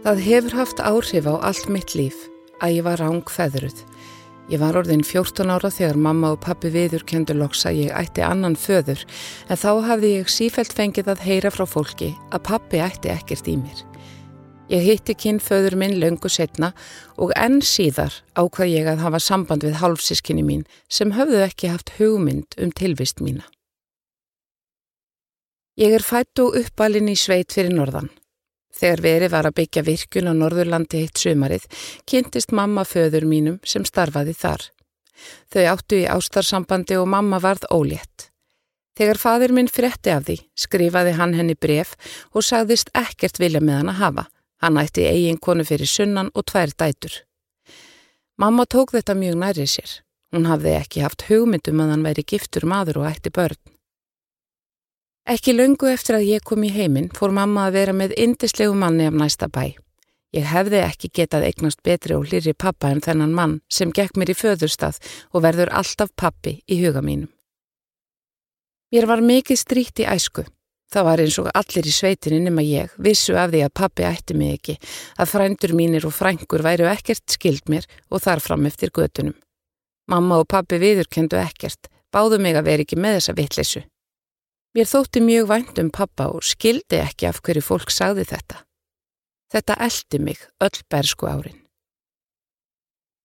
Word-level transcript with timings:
Það 0.00 0.20
hefur 0.24 0.54
haft 0.56 0.78
áhrif 0.80 1.26
á 1.28 1.34
allt 1.44 1.66
mitt 1.68 1.92
líf 1.92 2.16
að 2.64 2.78
ég 2.78 2.84
var 2.86 3.02
ráng 3.02 3.28
feðruð. 3.28 3.82
Ég 4.48 4.56
var 4.62 4.78
orðin 4.80 5.02
14 5.04 5.50
ára 5.52 5.68
þegar 5.68 5.98
mamma 6.00 6.30
og 6.32 6.38
pappi 6.40 6.70
viður 6.72 7.02
kendur 7.04 7.36
loks 7.36 7.66
að 7.68 7.82
ég 7.82 7.90
ætti 7.92 8.22
annan 8.24 8.56
föður 8.56 9.02
en 9.52 9.60
þá 9.60 9.68
hafði 9.90 10.12
ég 10.14 10.30
sífælt 10.32 10.72
fengið 10.72 11.10
að 11.12 11.24
heyra 11.26 11.52
frá 11.52 11.66
fólki 11.68 12.08
að 12.32 12.44
pappi 12.48 12.80
ætti 12.80 13.12
ekkert 13.12 13.50
í 13.52 13.58
mér. 13.60 13.82
Ég 14.72 14.86
hitti 14.86 15.16
kynföður 15.20 15.76
minn 15.76 15.98
löngu 16.00 16.32
setna 16.32 16.70
og 17.20 17.34
enn 17.36 17.60
síðar 17.60 18.16
ákvað 18.40 18.72
ég 18.72 18.88
að 18.88 19.04
hafa 19.04 19.20
samband 19.20 19.66
við 19.68 19.82
hálfsískinni 19.82 20.46
mín 20.46 20.64
sem 20.88 21.12
höfðu 21.12 21.42
ekki 21.44 21.74
haft 21.74 21.92
hugmynd 21.98 22.56
um 22.56 22.72
tilvist 22.72 23.20
mína. 23.20 23.44
Ég 25.76 25.92
er 25.92 26.00
fætt 26.00 26.40
og 26.40 26.56
uppalinn 26.56 27.12
í 27.12 27.18
sveit 27.20 27.52
fyrir 27.52 27.76
norðan. 27.76 28.08
Þegar 28.70 29.02
verið 29.04 29.32
var 29.34 29.48
að 29.48 29.56
byggja 29.58 29.82
virkun 29.86 30.30
á 30.30 30.34
Norðurlandi 30.36 31.02
eitt 31.02 31.20
sömarið, 31.20 31.66
kynntist 32.06 32.52
mamma 32.54 32.84
föður 32.86 33.26
mínum 33.28 33.58
sem 33.66 33.84
starfaði 33.84 34.34
þar. 34.38 34.66
Þau 35.52 35.64
áttu 35.74 36.00
í 36.00 36.08
ástarsambandi 36.08 36.96
og 36.96 37.08
mamma 37.10 37.40
varð 37.42 37.66
ólétt. 37.74 38.30
Þegar 38.96 39.18
fadir 39.20 39.52
minn 39.56 39.70
frétti 39.70 40.12
af 40.12 40.26
því, 40.26 40.36
skrifaði 40.58 41.16
hann 41.16 41.34
henni 41.38 41.56
bref 41.56 41.94
og 42.34 42.44
sagðist 42.44 42.90
ekkert 42.96 43.40
vilja 43.40 43.62
með 43.64 43.80
hann 43.80 43.92
að 43.94 44.00
hafa. 44.02 44.24
Hann 44.60 44.76
ætti 44.80 45.06
eigin 45.08 45.40
konu 45.40 45.64
fyrir 45.64 45.88
sunnan 45.88 46.30
og 46.34 46.44
tvær 46.50 46.74
dætur. 46.76 47.14
Mamma 48.40 48.66
tók 48.68 48.92
þetta 48.92 49.16
mjög 49.16 49.38
nærið 49.40 49.70
sér. 49.72 49.94
Hún 50.34 50.46
hafði 50.46 50.74
ekki 50.78 51.02
haft 51.04 51.26
hugmyndum 51.28 51.80
að 51.82 51.94
hann 51.94 52.04
væri 52.06 52.26
giftur 52.28 52.66
maður 52.68 53.00
og 53.02 53.08
ætti 53.10 53.32
börn. 53.34 53.58
Ekki 55.28 55.52
lungu 55.52 55.90
eftir 55.90 56.16
að 56.16 56.28
ég 56.30 56.44
kom 56.44 56.64
í 56.64 56.70
heiminn 56.72 57.10
fór 57.12 57.32
mamma 57.36 57.66
að 57.68 57.76
vera 57.76 57.92
með 57.92 58.14
indislegu 58.16 58.74
manni 58.74 59.04
af 59.10 59.16
næsta 59.20 59.50
bæ. 59.52 59.76
Ég 60.32 60.46
hefði 60.46 60.78
ekki 60.84 61.10
getað 61.10 61.44
eignast 61.48 61.82
betri 61.82 62.14
og 62.14 62.28
hlýri 62.30 62.54
pappa 62.54 62.92
en 62.94 63.02
þennan 63.02 63.34
mann 63.34 63.58
sem 63.68 63.90
gekk 63.92 64.16
mér 64.16 64.30
í 64.32 64.38
föðurstað 64.38 65.00
og 65.34 65.44
verður 65.44 65.72
alltaf 65.74 66.14
pappi 66.16 66.60
í 66.70 66.78
huga 66.84 67.02
mínum. 67.02 67.28
Mér 68.94 69.06
var 69.10 69.20
mikið 69.22 69.58
stríkt 69.58 70.02
í 70.02 70.08
æsku. 70.08 70.46
Það 70.90 71.06
var 71.06 71.22
eins 71.22 71.36
og 71.38 71.50
allir 71.54 71.86
í 71.86 71.92
sveitinni 71.94 72.40
nema 72.46 72.64
ég 72.66 72.94
vissu 72.98 73.36
af 73.38 73.52
því 73.52 73.60
að 73.66 73.76
pappi 73.78 74.06
ætti 74.06 74.34
mig 74.34 74.56
ekki, 74.56 74.78
að 75.20 75.30
frændur 75.30 75.76
mínir 75.78 76.06
og 76.08 76.16
frængur 76.16 76.64
væru 76.66 76.88
ekkert 76.90 77.26
skild 77.30 77.70
mér 77.70 77.86
og 78.10 78.24
þar 78.24 78.42
fram 78.42 78.66
eftir 78.66 78.90
götunum. 78.90 79.36
Mamma 80.10 80.40
og 80.42 80.48
pappi 80.50 80.80
viðurkendu 80.82 81.38
ekkert, 81.38 81.86
báðu 82.10 82.40
mig 82.42 82.58
að 82.58 82.66
vera 82.72 82.86
ekki 82.86 82.98
með 82.98 83.20
þessa 83.20 83.38
vittlesu. 83.38 83.86
Mér 84.70 84.86
þótti 84.86 85.18
mjög 85.24 85.48
vænt 85.50 85.78
um 85.82 85.88
pappa 85.90 86.28
og 86.30 86.44
skildi 86.46 87.00
ekki 87.02 87.26
af 87.26 87.40
hverju 87.42 87.62
fólk 87.66 87.90
sagði 87.90 88.28
þetta. 88.30 88.60
Þetta 89.50 89.76
eldi 89.86 90.20
mig 90.22 90.44
öll 90.62 90.78
bersku 90.86 91.26
árin. 91.26 91.58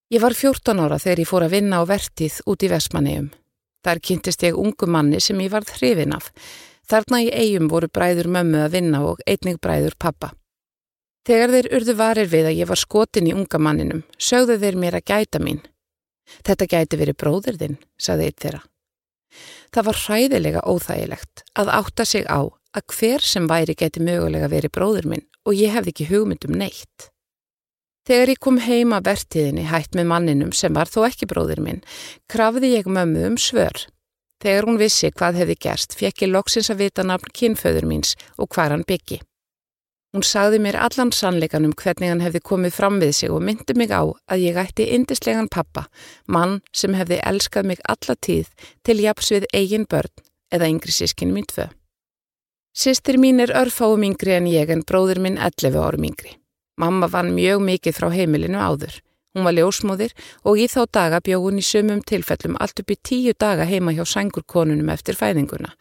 Ég 0.09 0.21
var 0.21 0.33
14 0.33 0.81
ára 0.81 0.97
þegar 1.01 1.21
ég 1.21 1.29
fór 1.29 1.45
að 1.45 1.53
vinna 1.53 1.81
á 1.81 1.83
vertið 1.85 2.39
út 2.49 2.65
í 2.65 2.71
Vesmaneum. 2.73 3.29
Þar 3.85 4.01
kynntist 4.01 4.45
ég 4.45 4.57
ungu 4.57 4.89
manni 4.89 5.21
sem 5.21 5.37
ég 5.45 5.53
varð 5.53 5.69
hrifin 5.77 6.17
af. 6.17 6.31
Þarna 6.89 7.21
í 7.25 7.29
eigum 7.29 7.69
voru 7.69 7.89
bræður 7.93 8.29
mömmu 8.33 8.65
að 8.65 8.77
vinna 8.79 9.05
og 9.05 9.21
einnig 9.29 9.61
bræður 9.61 9.97
pappa. 10.01 10.33
Þegar 11.25 11.53
þeir 11.53 11.73
urðu 11.77 11.95
varir 11.97 12.29
við 12.29 12.49
að 12.49 12.57
ég 12.59 12.69
var 12.69 12.81
skotin 12.81 13.29
í 13.29 13.33
unga 13.33 13.61
manninum, 13.61 14.03
sögðu 14.17 14.57
þeir 14.61 14.77
mér 14.81 14.97
að 14.97 15.09
gæta 15.09 15.41
mín. 15.41 15.61
Þetta 16.45 16.69
gæti 16.69 16.97
verið 17.01 17.17
bróður 17.21 17.57
þinn, 17.61 17.77
saði 17.97 18.29
eitt 18.29 18.41
þeirra. 18.41 18.61
Það 19.73 19.87
var 19.89 20.01
hræðilega 20.03 20.63
óþægilegt 20.67 21.43
að 21.59 21.73
átta 21.79 22.05
sig 22.05 22.25
á 22.29 22.41
að 22.75 22.85
hver 22.95 23.23
sem 23.23 23.49
væri 23.49 23.75
geti 23.77 24.03
mögulega 24.03 24.51
verið 24.51 24.73
bróður 24.75 25.09
minn 25.11 25.27
og 25.45 25.57
ég 25.57 25.73
hefði 25.75 25.93
ekki 25.93 26.09
hugmyndum 26.11 26.55
neitt. 26.59 27.09
Þegar 28.05 28.31
ég 28.35 28.41
kom 28.41 28.59
heima 28.61 28.99
vertiðinni 29.01 29.65
hætt 29.65 29.95
með 29.97 30.09
manninum 30.11 30.51
sem 30.53 30.73
var 30.77 30.89
þó 30.91 31.07
ekki 31.07 31.25
bróður 31.29 31.63
minn, 31.65 31.81
krafði 32.29 32.75
ég 32.75 32.89
mömmu 32.89 33.23
um 33.31 33.37
svör. 33.41 33.87
Þegar 34.43 34.67
hún 34.67 34.77
vissi 34.77 35.09
hvað 35.09 35.39
hefði 35.41 35.55
gerst, 35.65 35.95
fekk 35.97 36.25
ég 36.25 36.33
loksins 36.35 36.69
að 36.69 36.83
vita 36.83 37.05
nafn 37.07 37.33
kynföður 37.33 37.87
míns 37.89 38.13
og 38.37 38.51
hvar 38.53 38.75
hann 38.75 38.85
byggi. 38.85 39.23
Hún 40.15 40.23
sagði 40.23 40.61
mér 40.63 40.77
allan 40.79 41.09
sannleikan 41.11 41.65
um 41.67 41.73
hvernig 41.75 42.07
hann 42.07 42.21
hefði 42.23 42.39
komið 42.47 42.71
fram 42.77 43.01
við 43.01 43.09
sig 43.17 43.31
og 43.35 43.41
myndi 43.43 43.73
mig 43.75 43.91
á 43.91 43.99
að 44.31 44.45
ég 44.45 44.55
ætti 44.61 44.85
indislegan 44.95 45.49
pappa, 45.51 45.89
mann 46.31 46.61
sem 46.71 46.95
hefði 46.95 47.17
elskað 47.31 47.67
mig 47.67 47.81
alla 47.83 48.15
tíð 48.27 48.47
til 48.87 48.95
japs 49.03 49.33
við 49.35 49.49
eigin 49.51 49.83
börn 49.83 50.23
eða 50.55 50.71
yngri 50.71 50.95
sískinn 50.95 51.35
mín 51.35 51.49
tvö. 51.51 51.67
Sistir 52.71 53.19
mín 53.19 53.43
er 53.43 53.51
örfáum 53.51 54.07
yngri 54.07 54.37
en 54.37 54.47
ég 54.47 54.71
en 54.71 54.87
bróður 54.87 55.19
minn 55.19 55.35
11 55.35 55.83
árum 55.83 56.07
yngri. 56.07 56.37
Mamma 56.79 57.11
vann 57.11 57.35
mjög 57.35 57.67
mikið 57.67 57.99
frá 57.99 58.07
heimilinu 58.15 58.63
áður. 58.63 59.01
Hún 59.35 59.43
var 59.43 59.59
ljósmóðir 59.59 60.15
og 60.47 60.63
í 60.63 60.71
þá 60.71 60.85
daga 60.95 61.19
bjóð 61.19 61.49
hún 61.49 61.59
í 61.59 61.71
sumum 61.73 61.99
tilfellum 61.99 62.55
allt 62.63 62.79
upp 62.79 62.95
í 62.95 63.03
tíu 63.03 63.35
daga 63.35 63.67
heima 63.67 63.91
hjá 63.91 64.05
sangurkonunum 64.07 64.95
eftir 64.95 65.19
fæðinguna. 65.19 65.75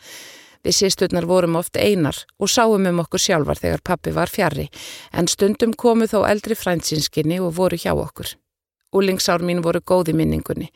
Við 0.65 0.77
sísturnar 0.79 1.27
vorum 1.29 1.59
oft 1.61 1.77
einar 1.77 2.17
og 2.41 2.49
sáum 2.49 2.87
um 2.89 3.03
okkur 3.03 3.21
sjálfar 3.21 3.61
þegar 3.61 3.85
pappi 3.85 4.15
var 4.17 4.33
fjari 4.33 4.71
en 5.13 5.29
stundum 5.29 5.75
komu 5.77 6.09
þó 6.09 6.23
eldri 6.29 6.57
frænsinskinni 6.57 7.41
og 7.45 7.53
voru 7.59 7.77
hjá 7.77 7.93
okkur. 7.93 8.33
Úlingsár 8.95 9.43
mín 9.45 9.61
voru 9.61 9.83
góði 9.85 10.15
minningunni. 10.17 10.71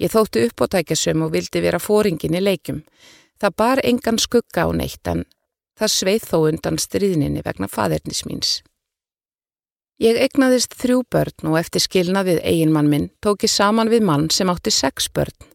Ég 0.00 0.12
þóttu 0.12 0.44
uppótækjasum 0.48 1.24
og 1.24 1.32
vildi 1.32 1.60
vera 1.64 1.80
fóringin 1.80 2.36
í 2.36 2.40
leikum. 2.42 2.82
Það 3.40 3.56
bar 3.56 3.80
engan 3.84 4.18
skugga 4.20 4.66
á 4.66 4.68
neitt 4.76 5.08
en 5.08 5.24
það 5.80 5.94
sveið 5.96 6.26
þó 6.28 6.36
undan 6.50 6.80
stríðninni 6.80 7.44
vegna 7.44 7.68
fadernis 7.68 8.26
míns. 8.28 8.58
Ég 10.00 10.16
egnaðist 10.16 10.76
þrjú 10.80 11.02
börn 11.12 11.48
og 11.52 11.58
eftir 11.60 11.84
skilna 11.84 12.24
við 12.24 12.40
eiginmann 12.44 12.88
minn 12.88 13.10
tók 13.24 13.44
ég 13.44 13.52
saman 13.52 13.92
við 13.92 14.04
mann 14.08 14.28
sem 14.32 14.48
átti 14.52 14.72
sex 14.72 15.08
börn. 15.12 15.49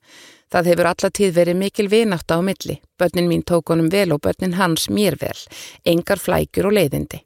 Það 0.53 0.69
hefur 0.71 0.89
allatíð 0.91 1.31
verið 1.35 1.57
mikil 1.59 1.87
vinátt 1.89 2.31
á 2.31 2.37
milli. 2.41 2.79
Börnin 2.99 3.29
mín 3.29 3.43
tók 3.43 3.69
honum 3.73 3.89
vel 3.89 4.11
og 4.13 4.21
börnin 4.21 4.57
hans 4.59 4.89
mér 4.89 5.17
vel. 5.21 5.37
Engar 5.85 6.21
flækjur 6.21 6.69
og 6.69 6.77
leiðindi. 6.77 7.21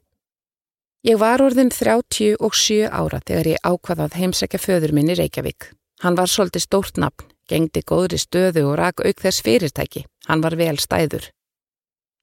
Ég 1.04 1.16
var 1.16 1.40
orðin 1.40 1.70
37 1.72 2.88
ára 2.88 3.20
þegar 3.24 3.46
ég 3.54 3.62
ákvaðað 3.64 4.16
heimsækja 4.20 4.60
föður 4.60 4.92
minn 4.92 5.08
í 5.08 5.16
Reykjavík. 5.16 5.70
Hann 6.04 6.16
var 6.16 6.28
svolítið 6.28 6.64
stórt 6.66 7.00
nafn, 7.00 7.28
gengdi 7.48 7.80
góðri 7.84 8.20
stöðu 8.20 8.66
og 8.68 8.76
rak 8.80 9.00
auk 9.00 9.20
þess 9.20 9.44
fyrirtæki. 9.44 10.04
Hann 10.28 10.44
var 10.44 10.56
vel 10.60 10.76
stæður. 10.76 11.30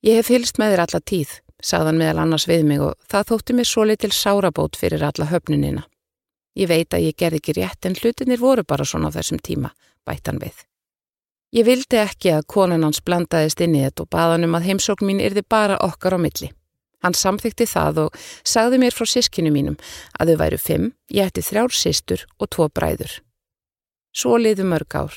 Ég 0.06 0.20
hef 0.20 0.30
fylst 0.30 0.62
með 0.62 0.76
þér 0.76 0.84
alla 0.86 1.02
tíð, 1.10 1.34
sagðan 1.58 1.98
meðal 1.98 2.22
annars 2.22 2.46
við 2.50 2.70
mig 2.70 2.86
og 2.86 2.94
það 3.10 3.30
þótti 3.32 3.58
mér 3.58 3.70
svo 3.70 3.86
litil 3.90 4.14
sárabót 4.14 4.78
fyrir 4.78 5.06
alla 5.10 5.30
höfnunina. 5.34 5.88
Ég 6.58 6.70
veit 6.70 6.94
að 6.94 7.10
ég 7.10 7.18
gerði 7.18 7.42
ekki 7.42 7.58
rétt 7.58 7.86
en 7.86 7.98
hlutinir 7.98 8.42
voru 8.42 8.66
bara 8.66 8.86
svona 8.86 9.10
á 9.10 9.16
þessum 9.18 9.42
tíma, 9.42 9.74
bættan 10.06 10.38
við. 10.42 10.54
Ég 11.56 11.64
vildi 11.64 11.96
ekki 12.02 12.34
að 12.36 12.48
konan 12.52 12.84
hans 12.84 13.00
blandaðist 13.00 13.62
inn 13.64 13.76
í 13.78 13.84
þetta 13.86 14.04
og 14.04 14.10
baðan 14.12 14.44
um 14.50 14.58
að 14.58 14.66
heimsókn 14.68 15.08
mín 15.08 15.22
yrði 15.24 15.46
bara 15.48 15.78
okkar 15.80 16.18
á 16.18 16.20
milli. 16.20 16.50
Hann 17.06 17.16
samþykti 17.16 17.68
það 17.72 18.02
og 18.08 18.18
sagði 18.44 18.82
mér 18.82 18.96
frá 18.96 19.08
sískinu 19.08 19.54
mínum 19.54 19.78
að 20.20 20.34
þau 20.34 20.42
væru 20.42 20.60
fimm, 20.60 20.90
ég 21.14 21.30
ætti 21.30 21.46
þrjár 21.46 21.72
sístur 21.72 22.26
og 22.42 22.52
tvo 22.52 22.68
bræður. 22.68 23.22
Svo 24.12 24.36
liðu 24.42 24.66
mörg 24.68 24.98
ár. 24.98 25.16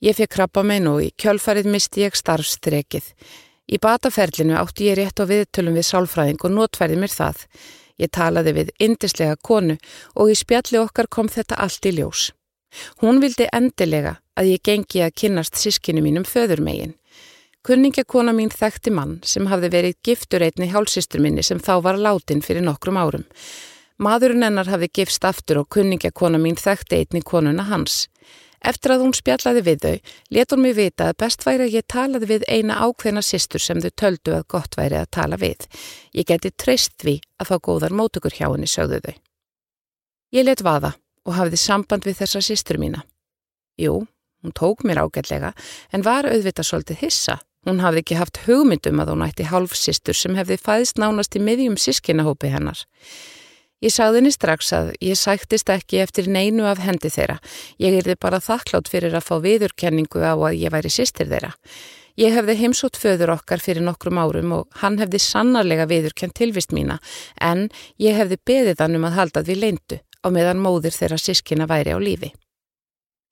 Ég 0.00 0.16
fekk 0.16 0.32
krabba 0.38 0.64
minn 0.64 0.88
og 0.88 1.02
í 1.04 1.10
kjölfarið 1.20 1.68
misti 1.68 2.06
ég 2.06 2.16
starfstrekið. 2.16 3.12
Í 3.68 3.76
bataferlinu 3.82 4.56
átti 4.56 4.88
ég 4.88 4.96
rétt 4.98 5.20
á 5.20 5.28
viðtölum 5.28 5.76
við 5.76 5.88
sálfræðing 5.90 6.40
og 6.46 6.54
notfærið 6.56 7.02
mér 7.02 7.12
það. 7.12 7.44
Ég 8.00 8.10
talaði 8.14 8.56
við 8.56 8.72
indislega 8.80 9.36
konu 9.36 9.76
og 10.16 10.32
í 10.32 10.38
spjalli 10.38 10.80
okkar 10.80 11.12
kom 11.12 11.28
þetta 11.28 11.60
allt 11.60 11.86
í 11.86 11.96
ljós. 11.98 12.30
Hún 13.04 13.20
vildi 13.20 13.50
endilega 13.52 14.21
að 14.38 14.52
ég 14.54 14.64
gengi 14.64 15.02
að 15.04 15.16
kynnast 15.22 15.58
sískinu 15.60 16.02
mínum 16.04 16.26
föðurmegin. 16.28 16.94
Kunningakona 17.62 18.32
mín 18.34 18.50
þekkti 18.50 18.90
mann 18.90 19.20
sem 19.22 19.46
hafði 19.46 19.68
verið 19.70 19.98
giftur 20.02 20.42
einni 20.42 20.66
hálsistur 20.72 21.22
minni 21.22 21.44
sem 21.46 21.60
þá 21.62 21.76
var 21.84 22.00
látin 22.00 22.42
fyrir 22.42 22.64
nokkrum 22.66 22.98
árum. 22.98 23.26
Maðurinn 24.02 24.42
hennar 24.42 24.66
hafði 24.66 24.88
gifst 24.98 25.22
aftur 25.24 25.60
og 25.60 25.68
kunningakona 25.70 26.40
mín 26.42 26.58
þekkti 26.58 26.98
einni 26.98 27.22
konuna 27.22 27.68
hans. 27.68 28.08
Eftir 28.62 28.94
að 28.94 29.04
hún 29.04 29.14
spjallaði 29.14 29.62
við 29.66 29.78
þau, 29.82 29.96
let 30.30 30.52
hún 30.54 30.62
mig 30.62 30.74
vita 30.78 31.08
að 31.10 31.18
best 31.22 31.46
væri 31.46 31.66
að 31.66 31.76
ég 31.76 31.86
talaði 31.90 32.28
við 32.30 32.44
eina 32.46 32.78
ákveðna 32.86 33.22
sýstur 33.26 33.62
sem 33.62 33.80
þau 33.82 33.90
töldu 33.98 34.34
að 34.36 34.46
gott 34.54 34.78
væri 34.78 35.00
að 35.00 35.10
tala 35.18 35.38
við. 35.38 35.66
Ég 36.14 36.26
geti 36.30 36.52
treyst 36.54 36.94
því 37.02 37.16
að 37.42 37.50
fá 37.50 37.56
góðar 37.58 37.94
mótugur 37.94 38.34
hjá 38.34 38.46
henni, 38.48 38.70
sögðu 38.70 39.00
þau. 39.02 39.14
Ég 40.32 40.46
let 40.46 40.62
vaða 40.62 40.94
og 41.26 41.34
hafði 41.38 41.58
samband 41.58 42.06
við 42.06 42.22
þessa 42.22 42.42
sýstur 42.42 42.78
mína. 42.82 43.02
Jú, 43.82 44.04
hún 44.42 44.54
tók 44.58 44.84
mér 44.86 45.02
ágætlega 45.04 45.52
en 45.92 46.04
var 46.06 46.28
auðvitað 46.28 46.68
svolítið 46.68 47.02
hissa. 47.06 47.38
Hún 47.62 47.78
hafði 47.78 48.02
ekki 48.02 48.18
haft 48.18 48.40
hugmyndum 48.46 49.02
að 49.02 49.12
hún 49.14 49.24
ætti 49.28 49.46
hálfsýstur 49.46 50.18
sem 50.18 50.34
hefði 50.34 50.58
fæðist 50.58 50.98
nánast 50.98 51.38
í 51.38 51.42
miðjum 51.42 51.78
sískinahópi 51.78 52.50
hennar. 52.50 52.80
Ég 53.82 53.90
sagði 53.90 54.20
henni 54.20 54.30
strax 54.34 54.68
að 54.74 54.92
ég 55.02 55.18
sættist 55.18 55.70
ekki 55.70 55.98
eftir 56.02 56.28
neinu 56.30 56.68
af 56.70 56.82
hendi 56.82 57.10
þeirra. 57.10 57.40
Ég 57.82 57.96
erði 57.98 58.14
bara 58.18 58.38
þakklátt 58.42 58.90
fyrir 58.90 59.14
að 59.18 59.26
fá 59.26 59.34
viðurkenningu 59.42 60.22
á 60.22 60.34
að 60.34 60.58
ég 60.58 60.74
væri 60.74 60.90
sýstir 60.90 61.30
þeirra. 61.30 61.50
Ég 62.18 62.34
hefði 62.36 62.58
heimsótt 62.60 62.98
föður 63.00 63.32
okkar 63.38 63.62
fyrir 63.62 63.82
nokkrum 63.82 64.20
árum 64.20 64.52
og 64.58 64.78
hann 64.82 64.98
hefði 65.00 65.18
sannarlega 65.22 65.88
viðurkent 65.90 66.36
tilvist 66.36 66.74
mína 66.76 66.98
en 67.40 67.70
ég 67.98 68.18
hefði 68.18 68.38
beðið 68.46 68.84
hann 68.84 68.98
um 68.98 69.06
að 69.08 69.18
halda 69.18 69.42
því 69.46 69.58
leindu 69.58 69.98
á 70.22 70.28
meðan 70.30 70.62
móðir 70.62 70.94
þeirra 70.94 71.18
sískina 71.18 71.66
væri 71.66 71.96
á 71.96 71.98
lífi. 71.98 72.30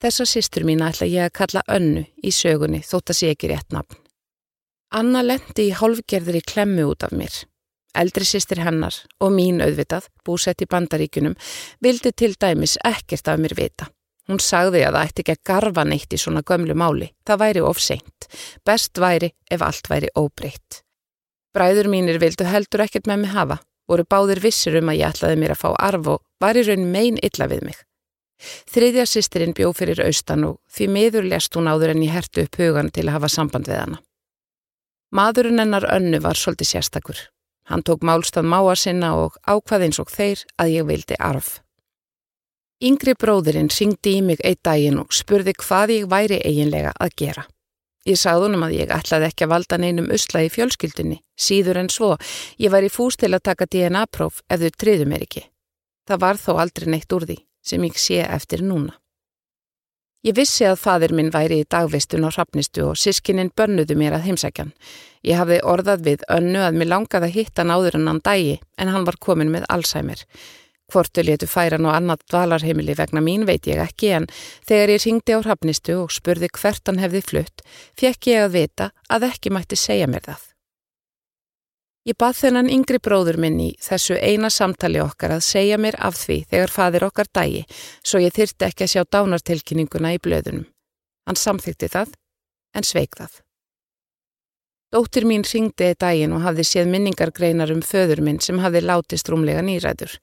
Þessa 0.01 0.25
sýstur 0.25 0.65
mína 0.65 0.89
ætla 0.89 1.09
ég 1.11 1.27
að 1.29 1.37
kalla 1.37 1.63
önnu 1.69 2.07
í 2.25 2.33
sögunni 2.33 2.81
þótt 2.87 3.13
að 3.13 3.19
sé 3.19 3.33
ekki 3.35 3.51
rétt 3.51 3.75
nafn. 3.77 3.99
Anna 4.97 5.21
lendi 5.23 5.69
í 5.69 5.75
hálfgerðri 5.77 6.41
klemmu 6.49 6.87
út 6.89 7.05
af 7.05 7.13
mér. 7.15 7.35
Eldri 8.01 8.25
sýstir 8.25 8.63
hennar 8.65 8.97
og 9.21 9.35
mín 9.35 9.61
auðvitað, 9.61 10.07
búsett 10.25 10.63
í 10.65 10.69
bandaríkunum, 10.71 11.37
vildi 11.83 12.13
til 12.17 12.33
dæmis 12.41 12.79
ekkert 12.87 13.29
af 13.29 13.43
mér 13.43 13.55
vita. 13.59 13.91
Hún 14.31 14.41
sagði 14.41 14.85
að 14.87 14.97
það 14.97 15.11
ætti 15.11 15.23
ekki 15.25 15.35
að 15.35 15.45
garfa 15.51 15.85
neitt 15.85 16.15
í 16.15 16.21
svona 16.23 16.45
gömlu 16.47 16.77
máli. 16.79 17.11
Það 17.27 17.43
væri 17.43 17.65
ofseint. 17.67 18.29
Best 18.65 18.99
væri 19.03 19.33
ef 19.51 19.65
allt 19.67 19.91
væri 19.91 20.13
óbreytt. 20.17 20.81
Bræður 21.51 21.91
mínir 21.91 22.21
vildu 22.23 22.47
heldur 22.47 22.87
ekkert 22.87 23.11
með 23.11 23.25
mig 23.25 23.35
hafa, 23.35 23.59
voru 23.91 24.07
báðir 24.07 24.41
vissir 24.41 24.79
um 24.79 24.93
að 24.93 25.01
ég 25.03 25.13
ætlaði 25.13 25.41
mér 25.43 25.57
að 25.57 25.63
fá 25.65 25.71
arf 25.75 26.13
og 26.15 26.23
var 26.41 26.57
í 26.57 26.63
raun 26.63 26.93
megin 26.95 27.19
illa 27.27 27.51
við 27.51 27.67
mig. 27.67 27.81
Þriðja 28.41 29.05
sýstirinn 29.09 29.53
bjó 29.57 29.73
fyrir 29.77 30.01
austan 30.07 30.47
og 30.49 30.61
því 30.73 30.87
miður 30.95 31.29
lest 31.29 31.57
hún 31.57 31.69
áður 31.69 31.95
en 31.95 32.05
ég 32.07 32.15
hertu 32.15 32.45
upp 32.47 32.57
hugan 32.61 32.89
til 32.95 33.07
að 33.07 33.19
hafa 33.19 33.33
samband 33.33 33.69
við 33.69 33.83
hana. 33.83 34.01
Maðurinn 35.11 35.61
hennar 35.61 35.87
önnu 35.91 36.21
var 36.23 36.39
svolítið 36.39 36.71
sérstakur. 36.71 37.21
Hann 37.69 37.85
tók 37.87 38.05
málstað 38.07 38.49
máa 38.49 38.75
sinna 38.79 39.13
og 39.19 39.37
ákvað 39.47 39.87
eins 39.87 40.01
og 40.03 40.11
þeir 40.11 40.45
að 40.59 40.73
ég 40.75 40.87
vildi 40.89 41.19
arf. 41.19 41.61
Yngri 42.81 43.13
bróðurinn 43.19 43.69
syngdi 43.69 44.17
í 44.19 44.23
mig 44.25 44.41
eitt 44.41 44.63
daginn 44.65 45.03
og 45.03 45.13
spurði 45.13 45.53
hvað 45.61 45.93
ég 45.99 46.07
væri 46.09 46.41
eiginlega 46.41 46.95
að 46.97 47.17
gera. 47.23 47.45
Ég 48.09 48.17
sagði 48.17 48.47
honum 48.47 48.65
að 48.65 48.79
ég 48.79 48.95
ætlaði 48.97 49.29
ekki 49.29 49.45
að 49.45 49.53
valda 49.53 49.77
neinum 49.77 50.09
usla 50.15 50.47
í 50.47 50.49
fjölskyldunni, 50.49 51.19
síður 51.37 51.83
en 51.83 51.93
svo, 51.93 52.15
ég 52.57 52.73
væri 52.73 52.89
fúst 52.89 53.21
til 53.21 53.35
að 53.35 53.45
taka 53.51 53.69
DNA-próf 53.69 54.41
ef 54.49 54.65
þau 54.65 54.73
triðu 54.81 55.11
mér 55.11 55.27
ekki. 55.29 55.45
Það 56.09 56.25
var 56.25 56.41
þó 56.41 56.53
aldrei 56.65 56.89
neitt 56.89 57.13
úr 57.13 57.29
því 57.29 57.37
sem 57.63 57.85
ég 57.85 57.99
sé 57.99 58.23
eftir 58.25 58.65
núna. 58.65 58.97
Ég 60.21 60.37
vissi 60.37 60.67
að 60.69 60.83
fadir 60.83 61.15
minn 61.17 61.31
væri 61.33 61.63
í 61.63 61.69
dagvistun 61.73 62.27
á 62.29 62.31
hrafnistu 62.35 62.83
og 62.91 62.99
sískininn 63.01 63.55
bönnuðu 63.57 63.97
mér 63.97 64.19
að 64.19 64.27
heimsækjan. 64.27 64.75
Ég 65.25 65.41
hafði 65.41 65.63
orðað 65.65 66.05
við 66.09 66.27
önnu 66.29 66.61
að 66.61 66.77
mér 66.77 66.91
langaði 66.93 67.31
að 67.31 67.37
hitta 67.39 67.63
hann 67.63 67.73
áður 67.73 67.97
en 67.97 68.11
hann 68.11 68.21
dægi 68.29 68.59
en 68.77 68.93
hann 68.93 69.07
var 69.09 69.17
komin 69.17 69.53
með 69.55 69.65
Alzheimer. 69.73 70.21
Hvortu 70.93 71.25
letu 71.25 71.49
færan 71.49 71.89
og 71.89 71.97
annað 71.97 72.27
dvalarheimili 72.29 72.99
vegna 72.99 73.25
mín 73.25 73.47
veit 73.49 73.65
ég 73.71 73.81
ekki 73.81 74.13
en 74.19 74.29
þegar 74.69 74.93
ég 74.97 75.05
ringdi 75.07 75.39
á 75.39 75.41
hrafnistu 75.41 75.97
og 76.03 76.13
spurði 76.13 76.53
hvert 76.53 76.85
hann 76.91 77.01
hefði 77.01 77.25
flutt, 77.25 77.65
fekk 77.97 78.33
ég 78.35 78.45
að 78.45 78.57
vita 78.59 78.93
að 79.09 79.31
ekki 79.31 79.57
mætti 79.57 79.81
segja 79.81 80.11
mér 80.11 80.27
það. 80.29 80.50
Ég 82.09 82.17
bað 82.17 82.39
þennan 82.39 82.71
yngri 82.73 82.97
bróður 82.97 83.37
minn 83.37 83.59
í 83.61 83.69
þessu 83.85 84.17
eina 84.17 84.49
samtali 84.49 85.03
okkar 85.05 85.35
að 85.35 85.45
segja 85.45 85.77
mér 85.77 85.99
af 86.01 86.17
því 86.17 86.39
þegar 86.49 86.73
fadir 86.73 87.05
okkar 87.05 87.29
dægi 87.29 87.67
svo 88.01 88.23
ég 88.25 88.33
þyrti 88.33 88.69
ekki 88.71 88.87
að 88.87 88.93
sjá 88.95 89.03
dánartilkynninguna 89.05 90.15
í 90.17 90.23
blöðunum. 90.25 90.65
Hann 91.29 91.37
samþykti 91.37 91.91
það 91.93 92.15
en 92.75 92.87
sveik 92.89 93.21
það. 93.21 93.35
Dóttir 94.91 95.27
mín 95.29 95.45
ringdi 95.47 95.91
í 95.93 95.97
dægin 96.03 96.33
og 96.35 96.41
hafði 96.43 96.65
séð 96.67 96.89
minningargreinar 96.91 97.71
um 97.71 97.83
föður 97.85 98.25
minn 98.27 98.41
sem 98.43 98.59
hafði 98.59 98.81
látist 98.89 99.29
rúmlega 99.31 99.61
nýræður. 99.63 100.17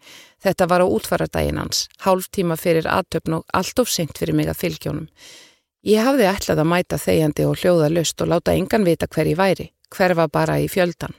Þetta 0.43 0.67
var 0.67 0.83
á 0.83 0.87
útfaradægin 0.89 1.61
hans, 1.61 1.85
hálf 2.03 2.27
tíma 2.33 2.57
fyrir 2.59 2.89
aðtöfn 2.89 3.37
og 3.37 3.45
allt 3.53 3.79
of 3.79 3.93
seint 3.93 4.17
fyrir 4.17 4.35
mig 4.35 4.49
að 4.49 4.59
fylgjónum. 4.65 5.07
Ég 5.87 6.03
hafði 6.03 6.27
ætlað 6.33 6.65
að 6.65 6.71
mæta 6.73 6.99
þegjandi 6.99 7.47
og 7.47 7.61
hljóða 7.61 7.93
löst 7.93 8.25
og 8.25 8.33
láta 8.33 8.57
engan 8.57 8.83
vita 8.83 9.07
hver 9.07 9.31
ég 9.31 9.39
væri, 9.39 9.69
hver 9.93 10.17
var 10.19 10.33
bara 10.33 10.59
í 10.59 10.67
fjöldan. 10.67 11.15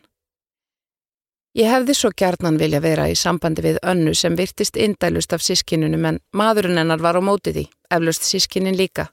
Ég 1.57 1.71
hefði 1.73 1.95
svo 1.97 2.11
gjarnan 2.13 2.59
vilja 2.61 2.81
vera 2.85 3.07
í 3.09 3.15
sambandi 3.17 3.63
við 3.65 3.79
önnu 3.81 4.13
sem 4.15 4.37
virtist 4.37 4.77
indælust 4.77 5.33
af 5.33 5.43
sískinunum 5.43 6.05
en 6.05 6.19
maðurinn 6.37 6.77
hennar 6.77 7.01
var 7.01 7.17
á 7.17 7.23
móti 7.25 7.55
því, 7.55 7.65
eflust 7.91 8.27
sískinin 8.29 8.77
líka. 8.77 9.09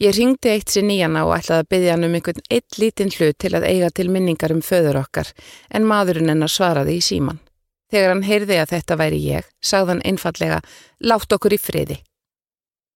Ég 0.00 0.14
ringdi 0.16 0.48
eitt 0.52 0.72
sér 0.72 0.86
nýjana 0.88 1.26
og 1.26 1.34
ætlaði 1.36 1.64
að 1.64 1.70
byggja 1.74 1.94
hann 1.94 2.06
um 2.06 2.14
einhvern 2.14 2.44
eitt 2.54 2.78
lítinn 2.78 3.12
hlut 3.12 3.38
til 3.38 3.52
að 3.58 3.66
eiga 3.68 3.90
til 3.90 4.08
minningar 4.14 4.54
um 4.54 4.62
föður 4.64 5.00
okkar 5.02 5.32
en 5.74 5.88
maðurinn 5.90 6.30
hennar 6.32 6.52
svaraði 6.52 6.96
í 6.98 7.04
síman. 7.04 7.40
Þegar 7.92 8.14
hann 8.14 8.24
heyrði 8.24 8.60
að 8.62 8.72
þetta 8.76 8.98
væri 9.00 9.18
ég, 9.24 9.48
sagði 9.60 9.94
hann 9.94 10.04
einfallega, 10.06 10.60
látt 11.00 11.32
okkur 11.34 11.56
í 11.56 11.60
friði. 11.60 11.98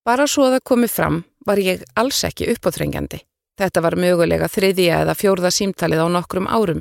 Bara 0.06 0.26
svo 0.26 0.46
að 0.46 0.56
það 0.56 0.66
komi 0.70 0.88
fram 0.88 1.22
var 1.46 1.60
ég 1.62 1.84
alls 1.98 2.22
ekki 2.28 2.48
uppáþrengjandi. 2.54 3.20
Þetta 3.60 3.82
var 3.84 3.99
mögulega 4.00 4.49
þriðja 4.49 5.02
eða 5.04 5.14
fjórða 5.19 5.50
símtalið 5.52 6.00
á 6.00 6.08
nokkrum 6.14 6.49
árum. 6.49 6.81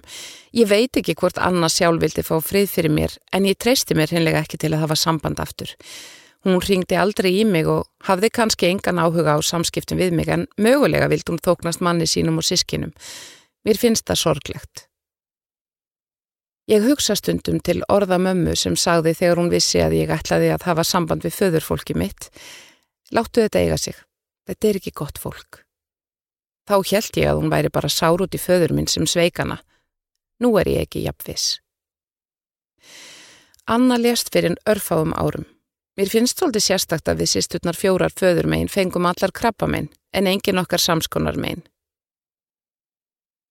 Ég 0.55 0.69
veit 0.71 0.95
ekki 0.97 1.17
hvort 1.19 1.39
Anna 1.41 1.67
sjálf 1.67 1.99
vildi 1.99 2.23
fá 2.23 2.37
frið 2.39 2.69
fyrir 2.71 2.93
mér 2.95 3.17
en 3.35 3.47
ég 3.49 3.59
treysti 3.59 3.97
mér 3.97 4.13
hinnlega 4.15 4.43
ekki 4.45 4.59
til 4.61 4.71
að 4.71 4.85
hafa 4.85 4.97
samband 4.99 5.41
aftur. 5.43 5.73
Hún 6.47 6.61
ringdi 6.63 6.95
aldrei 6.97 7.33
í 7.37 7.43
mig 7.45 7.67
og 7.69 7.89
hafði 8.07 8.31
kannski 8.33 8.69
engan 8.71 9.01
áhuga 9.03 9.35
á 9.35 9.39
samskiptum 9.45 9.99
við 9.99 10.15
mig 10.17 10.31
en 10.31 10.47
mögulega 10.57 11.09
vildi 11.11 11.35
hún 11.35 11.43
þóknast 11.43 11.83
manni 11.85 12.07
sínum 12.09 12.39
og 12.39 12.47
sískinum. 12.47 12.95
Mér 13.67 13.77
finnst 13.77 14.07
það 14.07 14.21
sorglegt. 14.23 14.87
Ég 16.71 16.85
hugsa 16.87 17.17
stundum 17.19 17.59
til 17.59 17.81
orða 17.91 18.15
mömmu 18.21 18.55
sem 18.55 18.77
sagði 18.79 19.11
þegar 19.19 19.41
hún 19.41 19.51
vissi 19.51 19.81
að 19.83 19.97
ég 19.99 20.13
ætlaði 20.13 20.53
að 20.55 20.69
hafa 20.69 20.85
samband 20.87 21.25
við 21.27 21.35
föðurfólki 21.35 21.97
mitt. 21.99 22.29
Láttu 23.11 23.43
þetta 23.43 23.59
eiga 23.65 23.77
sig. 23.81 23.97
Þetta 24.47 24.69
er 24.69 24.79
ekki 24.79 24.95
gott 24.95 25.19
fólk. 25.21 25.65
Þá 26.69 26.75
held 26.91 27.17
ég 27.17 27.31
að 27.31 27.39
hún 27.39 27.51
væri 27.51 27.71
bara 27.73 27.89
sár 27.89 28.21
út 28.21 28.35
í 28.35 28.41
föður 28.41 28.75
minn 28.77 28.87
sem 28.87 29.07
sveikana. 29.07 29.61
Nú 30.41 30.53
er 30.61 30.69
ég 30.69 30.85
ekki 30.85 31.05
jafnvis. 31.05 31.59
Anna 33.65 33.97
lést 33.97 34.29
fyrir 34.33 34.57
örfáum 34.65 35.13
árum. 35.13 35.45
Mér 35.97 36.09
finnst 36.09 36.39
svolítið 36.39 36.63
sérstakt 36.65 37.09
að 37.11 37.21
við 37.21 37.33
sýsturnar 37.35 37.77
fjórar 37.77 38.13
föður 38.15 38.47
megin 38.49 38.71
fengum 38.71 39.05
allar 39.05 39.33
krabba 39.35 39.67
megin 39.67 39.91
en 40.15 40.27
engin 40.27 40.61
okkar 40.61 40.81
samskonar 40.81 41.37
megin. 41.37 41.63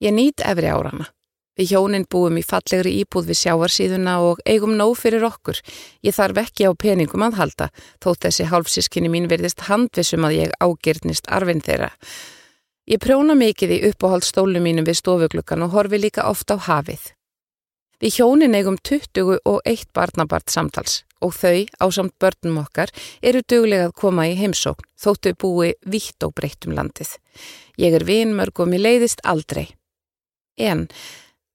Ég 0.00 0.14
nýt 0.16 0.40
efri 0.40 0.70
árana. 0.72 1.10
Við 1.60 1.74
hjónin 1.74 2.06
búum 2.08 2.38
í 2.40 2.42
fallegri 2.46 2.94
íbúð 3.02 3.26
við 3.28 3.38
sjáarsíðuna 3.42 4.14
og 4.24 4.38
eigum 4.48 4.72
nóg 4.78 4.94
fyrir 4.96 5.26
okkur. 5.28 5.58
Ég 6.00 6.16
þarf 6.16 6.40
ekki 6.46 6.70
á 6.70 6.72
peningum 6.72 7.26
að 7.26 7.36
halda, 7.36 7.66
þótt 8.00 8.24
þessi 8.24 8.46
hálfsískinni 8.48 9.10
mín 9.12 9.28
verðist 9.28 9.66
handvisum 9.68 10.24
að 10.24 10.36
ég 10.38 10.54
ágirnist 10.64 11.28
arfin 11.28 11.60
þeirra. 11.60 11.90
Ég 12.90 12.98
prjóna 12.98 13.36
mikið 13.38 13.70
í 13.70 13.76
uppáhaldstólu 13.86 14.58
mínum 14.58 14.82
við 14.82 14.96
stofuglukkan 14.98 15.62
og 15.62 15.76
horfi 15.76 15.98
líka 16.02 16.24
ofta 16.26 16.56
á 16.58 16.66
hafið. 16.66 17.04
Við 18.02 18.16
hjónin 18.16 18.56
eigum 18.58 18.78
20 18.82 19.36
og 19.46 19.60
1 19.62 19.92
barnabart 19.94 20.50
samtals 20.50 21.04
og 21.22 21.36
þau, 21.36 21.68
á 21.70 21.86
samt 21.94 22.16
börnum 22.18 22.58
okkar, 22.64 22.90
eru 23.22 23.44
duglega 23.46 23.90
að 23.90 23.94
koma 24.02 24.24
í 24.26 24.34
heimsókn, 24.40 24.88
þóttu 24.98 25.34
búi 25.38 25.70
vitt 25.86 26.26
og 26.26 26.34
breytt 26.34 26.66
um 26.66 26.74
landið. 26.74 27.14
Ég 27.78 27.94
er 27.94 28.06
vinmörg 28.08 28.58
og 28.58 28.72
mér 28.72 28.82
leiðist 28.88 29.22
aldrei. 29.22 29.68
En, 30.58 30.88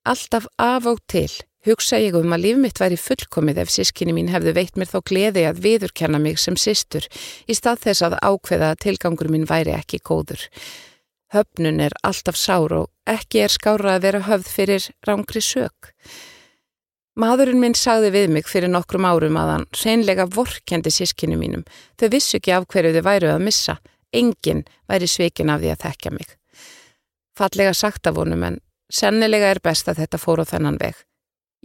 alltaf 0.08 0.48
af 0.56 0.88
og 0.88 1.04
til, 1.12 1.28
hugsa 1.68 2.00
ég 2.00 2.16
um 2.16 2.32
að 2.32 2.48
líf 2.48 2.64
mitt 2.64 2.80
væri 2.80 2.96
fullkomið 2.96 3.66
ef 3.66 3.76
sískinni 3.76 4.16
mín 4.16 4.32
hefðu 4.32 4.56
veitt 4.56 4.80
mér 4.80 4.94
þá 4.94 5.00
gleði 5.04 5.48
að 5.50 5.64
viðurkenna 5.68 6.22
mig 6.22 6.40
sem 6.40 6.56
sýstur 6.56 7.12
í 7.44 7.60
stað 7.60 7.90
þess 7.90 8.08
að 8.08 8.20
ákveða 8.24 8.72
að 8.72 8.84
tilgangur 8.88 9.34
mín 9.34 9.50
væri 9.50 9.76
ekki 9.76 10.00
góður. 10.00 10.46
Höfnun 11.34 11.82
er 11.82 11.96
alltaf 12.06 12.38
sár 12.38 12.74
og 12.76 12.92
ekki 13.10 13.42
er 13.46 13.54
skára 13.54 13.96
að 13.96 14.06
vera 14.06 14.24
höfð 14.28 14.50
fyrir 14.52 14.88
rángri 15.08 15.42
sök. 15.42 15.92
Maðurinn 17.16 17.62
minn 17.62 17.78
sagði 17.80 18.12
við 18.12 18.32
mig 18.36 18.50
fyrir 18.52 18.70
nokkrum 18.70 19.08
árum 19.08 19.38
að 19.40 19.52
hann 19.54 19.66
reynlega 19.80 20.28
vorkendi 20.28 20.92
sískinu 20.92 21.38
mínum. 21.40 21.64
Þau 21.96 22.10
vissu 22.12 22.38
ekki 22.38 22.52
af 22.52 22.68
hverju 22.68 22.92
þau 22.98 23.06
væru 23.08 23.32
að 23.32 23.46
missa. 23.48 23.78
Engin 24.12 24.66
væri 24.92 25.08
sveikin 25.08 25.52
af 25.52 25.64
því 25.64 25.72
að 25.72 25.82
þekka 25.86 26.12
mig. 26.12 26.36
Fallega 27.40 27.74
sagt 27.74 28.08
af 28.08 28.20
honum 28.20 28.44
en 28.44 28.60
sennilega 28.92 29.54
er 29.56 29.64
best 29.64 29.88
að 29.88 30.04
þetta 30.04 30.20
fór 30.20 30.44
á 30.44 30.46
þennan 30.52 30.80
veg. 30.80 31.00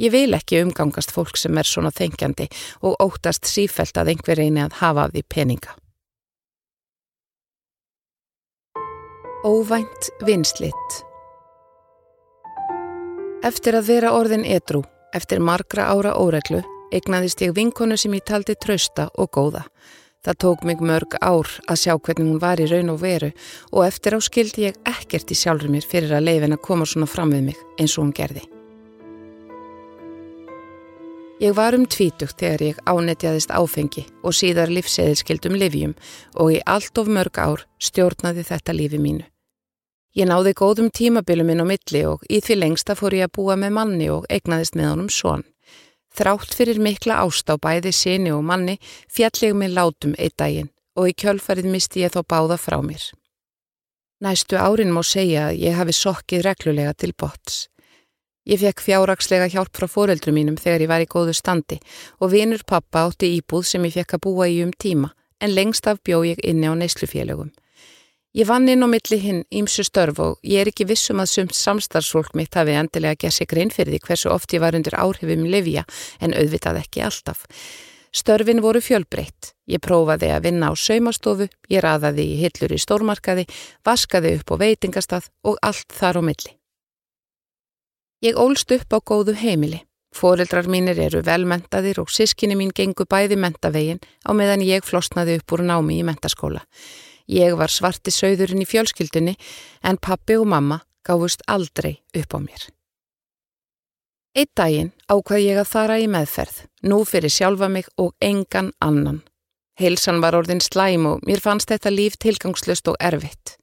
Ég 0.01 0.15
vil 0.15 0.33
ekki 0.39 0.63
umgangast 0.65 1.13
fólk 1.13 1.37
sem 1.37 1.59
er 1.59 1.69
svona 1.69 1.91
þengjandi 1.93 2.47
og 2.87 2.97
óttast 3.03 3.45
sífelt 3.51 3.99
að 4.01 4.15
einhver 4.15 4.39
reyni 4.39 4.63
að 4.65 4.79
hafa 4.81 5.09
af 5.09 5.15
því 5.15 5.27
peninga. 5.29 5.80
Óvænt 9.45 10.11
vinslitt 10.21 10.97
Eftir 13.41 13.79
að 13.79 13.87
vera 13.89 14.11
orðin 14.13 14.45
edru, 14.45 14.83
eftir 15.17 15.41
margra 15.41 15.87
ára 15.89 16.13
óreglu, 16.21 16.61
egnaðist 16.93 17.41
ég 17.41 17.55
vinkonu 17.57 17.97
sem 17.97 18.19
ég 18.19 18.27
taldi 18.29 18.59
trausta 18.61 19.09
og 19.17 19.33
góða. 19.33 19.65
Það 20.21 20.41
tók 20.45 20.69
mig 20.69 20.85
mörg 20.85 21.17
ár 21.25 21.49
að 21.65 21.81
sjá 21.87 21.97
hvernig 21.97 22.29
hún 22.29 22.45
var 22.45 22.61
í 22.61 22.69
raun 22.69 22.93
og 22.93 23.01
veru 23.01 23.33
og 23.73 23.89
eftir 23.89 24.13
á 24.13 24.21
skildi 24.21 24.69
ég 24.69 24.81
ekkert 24.85 25.33
í 25.33 25.41
sjálfur 25.41 25.73
mér 25.73 25.89
fyrir 25.89 26.19
að 26.21 26.27
leifin 26.29 26.61
að 26.61 26.65
koma 26.69 26.85
svona 26.85 27.09
fram 27.09 27.33
við 27.33 27.47
mig 27.49 27.69
eins 27.81 27.97
og 27.97 28.11
hún 28.11 28.17
gerði. 28.21 28.45
Ég 31.41 31.55
var 31.57 31.73
um 31.73 31.87
tvítugt 31.89 32.37
þegar 32.37 32.63
ég 32.67 32.81
ánetjaðist 32.85 33.53
áfengi 33.57 34.03
og 34.21 34.35
síðar 34.37 34.69
lífseðilskildum 34.77 35.55
livjum 35.57 35.95
og 36.37 36.51
í 36.53 36.59
allt 36.69 37.01
of 37.01 37.09
mörg 37.09 37.39
ár 37.41 37.63
stjórnaði 37.81 38.45
þetta 38.45 38.75
lífi 38.77 39.01
mínu. 39.01 39.25
Ég 40.21 40.29
náði 40.29 40.53
góðum 40.59 40.91
tímabilum 40.93 41.49
inn 41.55 41.65
á 41.65 41.67
milli 41.71 42.03
og 42.11 42.27
í 42.29 42.43
því 42.45 42.59
lengsta 42.59 42.93
fór 42.99 43.17
ég 43.17 43.31
að 43.31 43.33
búa 43.39 43.57
með 43.57 43.73
manni 43.79 44.11
og 44.13 44.29
egnaðist 44.29 44.77
með 44.77 44.91
honum 44.91 45.09
svon. 45.09 45.47
Þrátt 46.13 46.53
fyrir 46.59 46.83
mikla 46.83 47.23
ást 47.25 47.49
á 47.49 47.57
bæði 47.57 47.95
sinni 47.97 48.37
og 48.37 48.45
manni 48.45 48.77
fjall 49.09 49.41
ég 49.41 49.57
mig 49.57 49.73
látum 49.73 50.13
eitt 50.19 50.37
daginn 50.37 50.69
og 50.93 51.09
í 51.09 51.17
kjölfarið 51.17 51.73
misti 51.73 52.05
ég 52.05 52.13
þó 52.13 52.21
báða 52.21 52.61
frá 52.61 52.83
mér. 52.85 53.01
Næstu 54.21 54.61
árin 54.61 54.93
má 54.93 55.01
segja 55.01 55.49
að 55.49 55.65
ég 55.65 55.81
hafi 55.81 55.97
sokkið 55.97 56.45
reglulega 56.51 56.93
til 56.93 57.17
bots. 57.17 57.71
Ég 58.51 58.59
fekk 58.59 58.81
fjárrakslega 58.83 59.47
hjálp 59.47 59.77
frá 59.79 59.87
foreldrum 59.87 60.35
mínum 60.35 60.57
þegar 60.59 60.83
ég 60.83 60.89
var 60.91 61.03
í 61.05 61.07
góðu 61.07 61.37
standi 61.39 61.77
og 62.19 62.33
vinur 62.33 62.65
pappa 62.67 63.05
átti 63.07 63.29
íbúð 63.37 63.69
sem 63.69 63.85
ég 63.87 63.95
fekk 63.95 64.17
að 64.17 64.25
búa 64.25 64.49
í 64.51 64.57
um 64.65 64.73
tíma 64.75 65.13
en 65.39 65.55
lengst 65.55 65.87
af 65.87 66.01
bjó 66.03 66.25
ég 66.27 66.43
inni 66.43 66.67
á 66.67 66.75
neyslufélögum. 66.75 67.53
Ég 68.35 68.51
vann 68.51 68.67
inn 68.67 68.83
á 68.83 68.91
milli 68.91 69.21
hinn 69.23 69.45
ímsu 69.55 69.87
störf 69.87 70.19
og 70.19 70.43
ég 70.43 70.65
er 70.65 70.73
ekki 70.73 70.89
vissum 70.91 71.23
að 71.23 71.31
sumt 71.31 71.55
samstarfsfólk 71.55 72.35
mitt 72.35 72.59
hafi 72.59 72.75
endilega 72.75 73.23
gert 73.23 73.39
sig 73.39 73.47
grein 73.47 73.71
fyrir 73.71 73.95
því 73.95 74.03
hversu 74.09 74.35
oft 74.35 74.51
ég 74.51 74.67
var 74.67 74.75
undir 74.75 74.99
áhrifum 74.99 75.47
livja 75.47 75.87
en 76.19 76.35
auðvitað 76.35 76.83
ekki 76.83 77.07
alltaf. 77.07 77.47
Störfin 78.11 78.63
voru 78.63 78.83
fjölbreytt. 78.83 79.55
Ég 79.71 79.79
prófaði 79.79 80.35
að 80.35 80.49
vinna 80.51 80.71
á 80.71 80.75
saumastofu, 80.75 81.47
ég 81.71 81.87
raðaði 81.87 82.27
í 82.35 82.39
hillur 82.43 82.75
í 82.75 82.83
stórmarkaði, 82.83 83.47
vaskaði 83.87 84.41
upp 84.41 84.51
á 84.51 84.55
veitingastað 84.67 85.31
og 85.47 85.63
allt 85.63 85.95
þar 85.95 86.19
á 86.19 86.23
milli. 86.27 86.60
Ég 88.21 88.37
ólst 88.37 88.69
upp 88.75 88.93
á 88.93 88.99
góðu 89.01 89.33
heimili. 89.33 89.87
Fóreldrar 90.13 90.67
mínir 90.69 90.99
eru 91.01 91.23
velmentaðir 91.25 92.03
og 92.03 92.11
sískinni 92.13 92.57
mín 92.59 92.73
gengu 92.77 93.07
bæði 93.09 93.39
mentavegin 93.41 94.03
á 94.27 94.37
meðan 94.37 94.65
ég 94.67 94.85
flosnaði 94.85 95.39
upp 95.39 95.55
úr 95.57 95.63
námi 95.65 96.01
í 96.01 96.05
mentaskóla. 96.05 96.61
Ég 97.31 97.55
var 97.57 97.73
svarti 97.73 98.13
sögðurinn 98.13 98.61
í 98.61 98.69
fjölskyldunni 98.69 99.37
en 99.87 99.97
pappi 99.97 100.37
og 100.37 100.51
mamma 100.53 100.83
gáfust 101.07 101.47
aldrei 101.47 102.03
upp 102.13 102.37
á 102.37 102.39
mér. 102.43 102.67
Eitt 104.37 104.53
daginn 104.55 104.93
ákvað 105.09 105.47
ég 105.47 105.63
að 105.63 105.71
fara 105.71 105.97
í 105.99 106.11
meðferð, 106.11 106.67
nú 106.85 107.01
fyrir 107.09 107.33
sjálfa 107.33 107.71
mig 107.73 107.89
og 107.97 108.13
engan 108.21 108.75
annan. 108.85 109.23
Heilsan 109.81 110.21
var 110.21 110.37
orðin 110.37 110.61
slæm 110.61 111.09
og 111.09 111.25
mér 111.25 111.41
fannst 111.41 111.73
þetta 111.73 111.95
líf 111.95 112.21
tilgangslust 112.21 112.93
og 112.93 113.01
erfitt. 113.01 113.57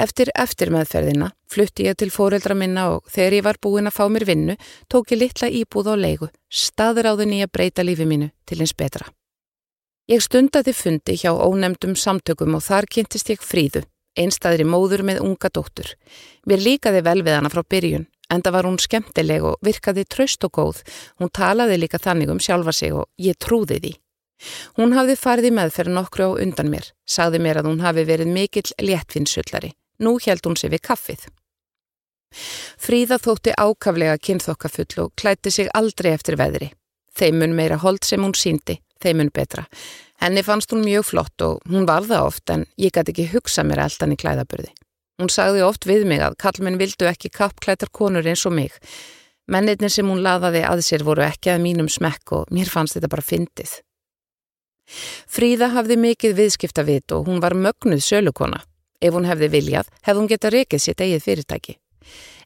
Eftir 0.00 0.30
eftirmeðferðina 0.32 1.28
flutti 1.52 1.84
ég 1.84 1.98
til 2.00 2.08
fóreldra 2.10 2.54
minna 2.56 2.86
og 2.94 3.08
þegar 3.12 3.34
ég 3.36 3.44
var 3.44 3.58
búin 3.60 3.90
að 3.90 3.96
fá 3.98 4.04
mér 4.08 4.24
vinnu 4.24 4.54
tók 4.88 5.12
ég 5.12 5.20
litla 5.20 5.50
íbúð 5.52 5.92
á 5.92 5.96
leigu, 6.00 6.28
staður 6.48 7.12
á 7.12 7.18
þenni 7.20 7.42
að 7.44 7.52
breyta 7.52 7.84
lífi 7.84 8.06
mínu 8.08 8.30
til 8.48 8.62
eins 8.64 8.72
betra. 8.72 9.10
Ég 10.08 10.24
stundati 10.24 10.72
fundi 10.72 11.14
hjá 11.20 11.30
ónemdum 11.36 11.92
samtökum 11.94 12.56
og 12.56 12.64
þar 12.64 12.88
kynntist 12.88 13.28
ég 13.30 13.44
fríðu, 13.44 13.84
einstaðri 14.16 14.64
móður 14.64 15.04
með 15.06 15.20
unga 15.26 15.52
dóttur. 15.52 15.92
Mér 16.48 16.64
líkaði 16.64 17.04
vel 17.04 17.20
við 17.22 17.36
hana 17.36 17.52
frá 17.52 17.62
byrjun, 17.62 18.08
enda 18.32 18.50
var 18.50 18.66
hún 18.66 18.80
skemmtileg 18.80 19.44
og 19.44 19.60
virkaði 19.62 20.06
traust 20.08 20.44
og 20.48 20.56
góð. 20.56 20.80
Hún 21.20 21.30
talaði 21.30 21.76
líka 21.84 22.00
þannig 22.00 22.32
um 22.32 22.40
sjálfa 22.40 22.72
sig 22.72 22.96
og 22.96 23.10
ég 23.20 23.36
trúði 23.36 23.78
því. 23.78 23.92
Hún 24.80 24.96
hafði 24.96 25.14
farið 25.20 25.52
í 25.52 25.54
meðferð 25.60 25.94
nokkru 25.94 26.32
á 26.32 26.40
undan 26.42 26.72
mér, 26.72 26.88
sagði 27.06 27.44
mér 27.44 27.60
að 27.60 27.70
hún 27.70 27.84
hafi 27.84 28.02
verið 28.08 28.32
mikill 28.32 28.72
léttfinnsullari. 28.82 29.70
Nú 30.00 30.18
held 30.24 30.46
hún 30.46 30.56
sig 30.56 30.72
við 30.72 30.84
kaffið. 30.88 31.26
Fríða 32.80 33.18
þótti 33.20 33.52
ákaflega 33.58 34.16
kynþokkafull 34.18 35.04
og 35.04 35.12
klætti 35.20 35.52
sig 35.52 35.68
aldrei 35.76 36.12
eftir 36.14 36.38
veðri. 36.40 36.70
Þeimun 37.12 37.52
meira 37.56 37.76
hold 37.76 38.04
sem 38.08 38.22
hún 38.24 38.32
síndi, 38.32 38.78
þeimun 39.04 39.32
betra. 39.34 39.66
Henni 40.22 40.42
fannst 40.46 40.72
hún 40.72 40.84
mjög 40.86 41.10
flott 41.10 41.44
og 41.44 41.60
hún 41.68 41.86
var 41.86 42.06
það 42.08 42.28
oft 42.28 42.50
en 42.54 42.64
ég 42.80 42.94
gæti 42.94 43.12
ekki 43.12 43.28
hugsa 43.34 43.64
mér 43.66 43.84
eldan 43.84 44.14
í 44.14 44.18
klæðaburði. 44.22 44.70
Hún 45.20 45.30
sagði 45.30 45.64
oft 45.66 45.86
við 45.86 46.06
mig 46.08 46.22
að 46.24 46.38
kallmenn 46.40 46.80
vildu 46.80 47.06
ekki 47.10 47.30
kappklætar 47.34 47.92
konur 47.92 48.26
eins 48.26 48.46
og 48.48 48.56
mig. 48.56 48.72
Mennirnir 49.50 49.92
sem 49.92 50.08
hún 50.08 50.22
laðaði 50.24 50.62
að 50.64 50.84
sér 50.86 51.04
voru 51.04 51.26
ekki 51.26 51.52
að 51.52 51.64
mínum 51.66 51.90
smekk 51.90 52.32
og 52.38 52.52
mér 52.54 52.70
fannst 52.72 52.96
þetta 52.96 53.10
bara 53.12 53.26
fyndið. 53.26 53.74
Fríða 55.28 55.72
hafði 55.76 55.98
mikið 56.00 56.36
viðskiptavit 56.38 57.12
og 57.16 57.28
hún 57.28 57.42
var 57.42 57.54
mögnuð 57.58 58.02
sölukona. 58.06 58.62
Ef 59.02 59.14
hún 59.16 59.26
hefði 59.26 59.50
viljað, 59.50 59.88
hefði 60.06 60.20
hún 60.20 60.30
getað 60.30 60.54
rekið 60.56 60.84
sitt 60.84 61.02
eigið 61.02 61.24
fyrirtæki. 61.26 61.78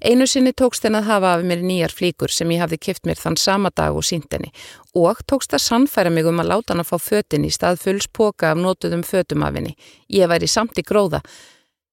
Einu 0.05 0.27
sinni 0.29 0.53
tókst 0.53 0.85
henn 0.85 0.99
að 0.99 1.09
hafa 1.09 1.33
af 1.37 1.45
mér 1.49 1.63
nýjar 1.65 1.93
flíkur 1.95 2.33
sem 2.33 2.51
ég 2.53 2.61
hafði 2.61 2.79
kipt 2.89 3.09
mér 3.09 3.21
þann 3.21 3.39
sama 3.41 3.71
dag 3.73 3.97
og 3.97 4.05
síndenni 4.05 4.53
og 4.95 5.23
tókst 5.29 5.57
að 5.57 5.65
sannfæra 5.65 6.13
mig 6.13 6.29
um 6.29 6.43
að 6.43 6.51
láta 6.53 6.75
hann 6.75 6.85
að 6.85 6.91
fá 6.91 6.99
fötin 7.01 7.47
í 7.49 7.53
stað 7.53 7.81
fulls 7.81 8.09
póka 8.13 8.53
af 8.53 8.61
nótuðum 8.61 9.05
fötum 9.07 9.45
af 9.47 9.57
henni. 9.57 9.77
Ég 10.13 10.29
væri 10.29 10.49
samt 10.49 10.77
í 10.77 10.85
gróða. 10.85 11.23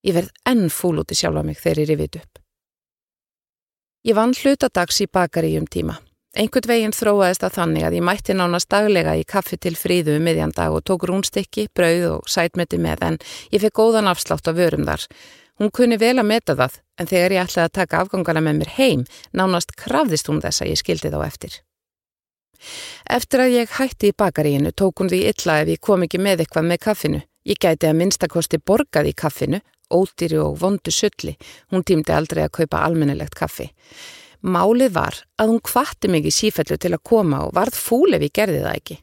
Ég 0.04 0.18
verð 0.20 0.32
enn 0.52 0.68
fúl 0.68 1.00
út 1.00 1.12
í 1.12 1.20
sjálfa 1.20 1.44
mig 1.48 1.60
þegar 1.60 1.84
ég 1.84 1.92
rivit 1.94 2.20
upp. 2.20 2.40
Ég 4.04 4.20
vann 4.20 4.36
hlutadags 4.36 5.00
í 5.00 5.08
bakari 5.08 5.56
um 5.56 5.68
tíma. 5.68 5.96
Einhvern 6.34 6.66
veginn 6.66 6.94
þróaðist 6.98 7.44
að 7.46 7.58
þannig 7.60 7.84
að 7.86 7.96
ég 8.00 8.04
mætti 8.08 8.34
nánast 8.34 8.66
daglega 8.74 9.12
í 9.14 9.24
kaffi 9.30 9.54
til 9.62 9.76
fríðu 9.78 10.16
um 10.18 10.24
miðjan 10.26 10.50
dag 10.58 10.74
og 10.74 10.82
tók 10.82 11.04
rúnstykki, 11.06 11.68
brauð 11.78 12.06
og 12.10 12.24
sætmeti 12.26 12.80
með 12.82 13.04
en 13.06 13.18
ég 13.54 13.62
fekk 13.62 13.76
góðan 13.78 14.10
afslátt 14.10 14.50
af 14.50 14.58
vörum 14.58 14.88
þar. 14.88 15.06
Hún 15.62 15.70
kunni 15.70 16.00
vel 16.02 16.18
að 16.18 16.26
meta 16.32 16.56
það 16.58 16.80
en 16.98 17.10
þegar 17.12 17.36
ég 17.36 17.44
ætlaði 17.44 17.70
að 17.70 17.76
taka 17.78 18.00
afgangana 18.02 18.42
með 18.42 18.64
mér 18.64 18.72
heim 18.80 19.04
nánast 19.30 19.76
krafðist 19.78 20.32
hún 20.32 20.42
þess 20.42 20.66
að 20.66 20.72
ég 20.72 20.82
skildi 20.82 21.14
þá 21.14 21.20
eftir. 21.28 21.60
Eftir 23.06 23.40
að 23.46 23.54
ég 23.54 23.78
hætti 23.78 24.10
í 24.10 24.18
bakaríinu 24.18 24.74
tók 24.74 25.04
hún 25.04 25.14
því 25.14 25.22
illa 25.30 25.62
ef 25.62 25.70
ég 25.70 25.86
kom 25.86 26.02
ekki 26.08 26.18
með 26.18 26.42
eitthvað 26.48 26.66
með 26.72 26.82
kaffinu. 26.88 27.22
Ég 27.46 27.62
gæti 27.62 27.86
að 27.86 28.00
minnstakosti 28.00 28.58
borgað 28.58 29.12
í 29.12 29.14
kaffinu, 29.14 29.62
ódýri 29.94 30.42
og 30.42 30.58
vondu 30.58 30.90
sulli. 30.90 31.38
Hún 31.70 31.86
Málið 34.44 34.92
var 34.98 35.18
að 35.40 35.54
hún 35.54 35.62
kvatti 35.64 36.10
mig 36.12 36.28
í 36.28 36.34
sífellu 36.36 36.76
til 36.76 36.92
að 36.92 37.06
koma 37.08 37.46
og 37.48 37.54
varð 37.56 37.78
fúl 37.80 38.12
ef 38.12 38.26
ég 38.26 38.34
gerði 38.36 38.60
það 38.66 38.80
ekki. 38.80 38.98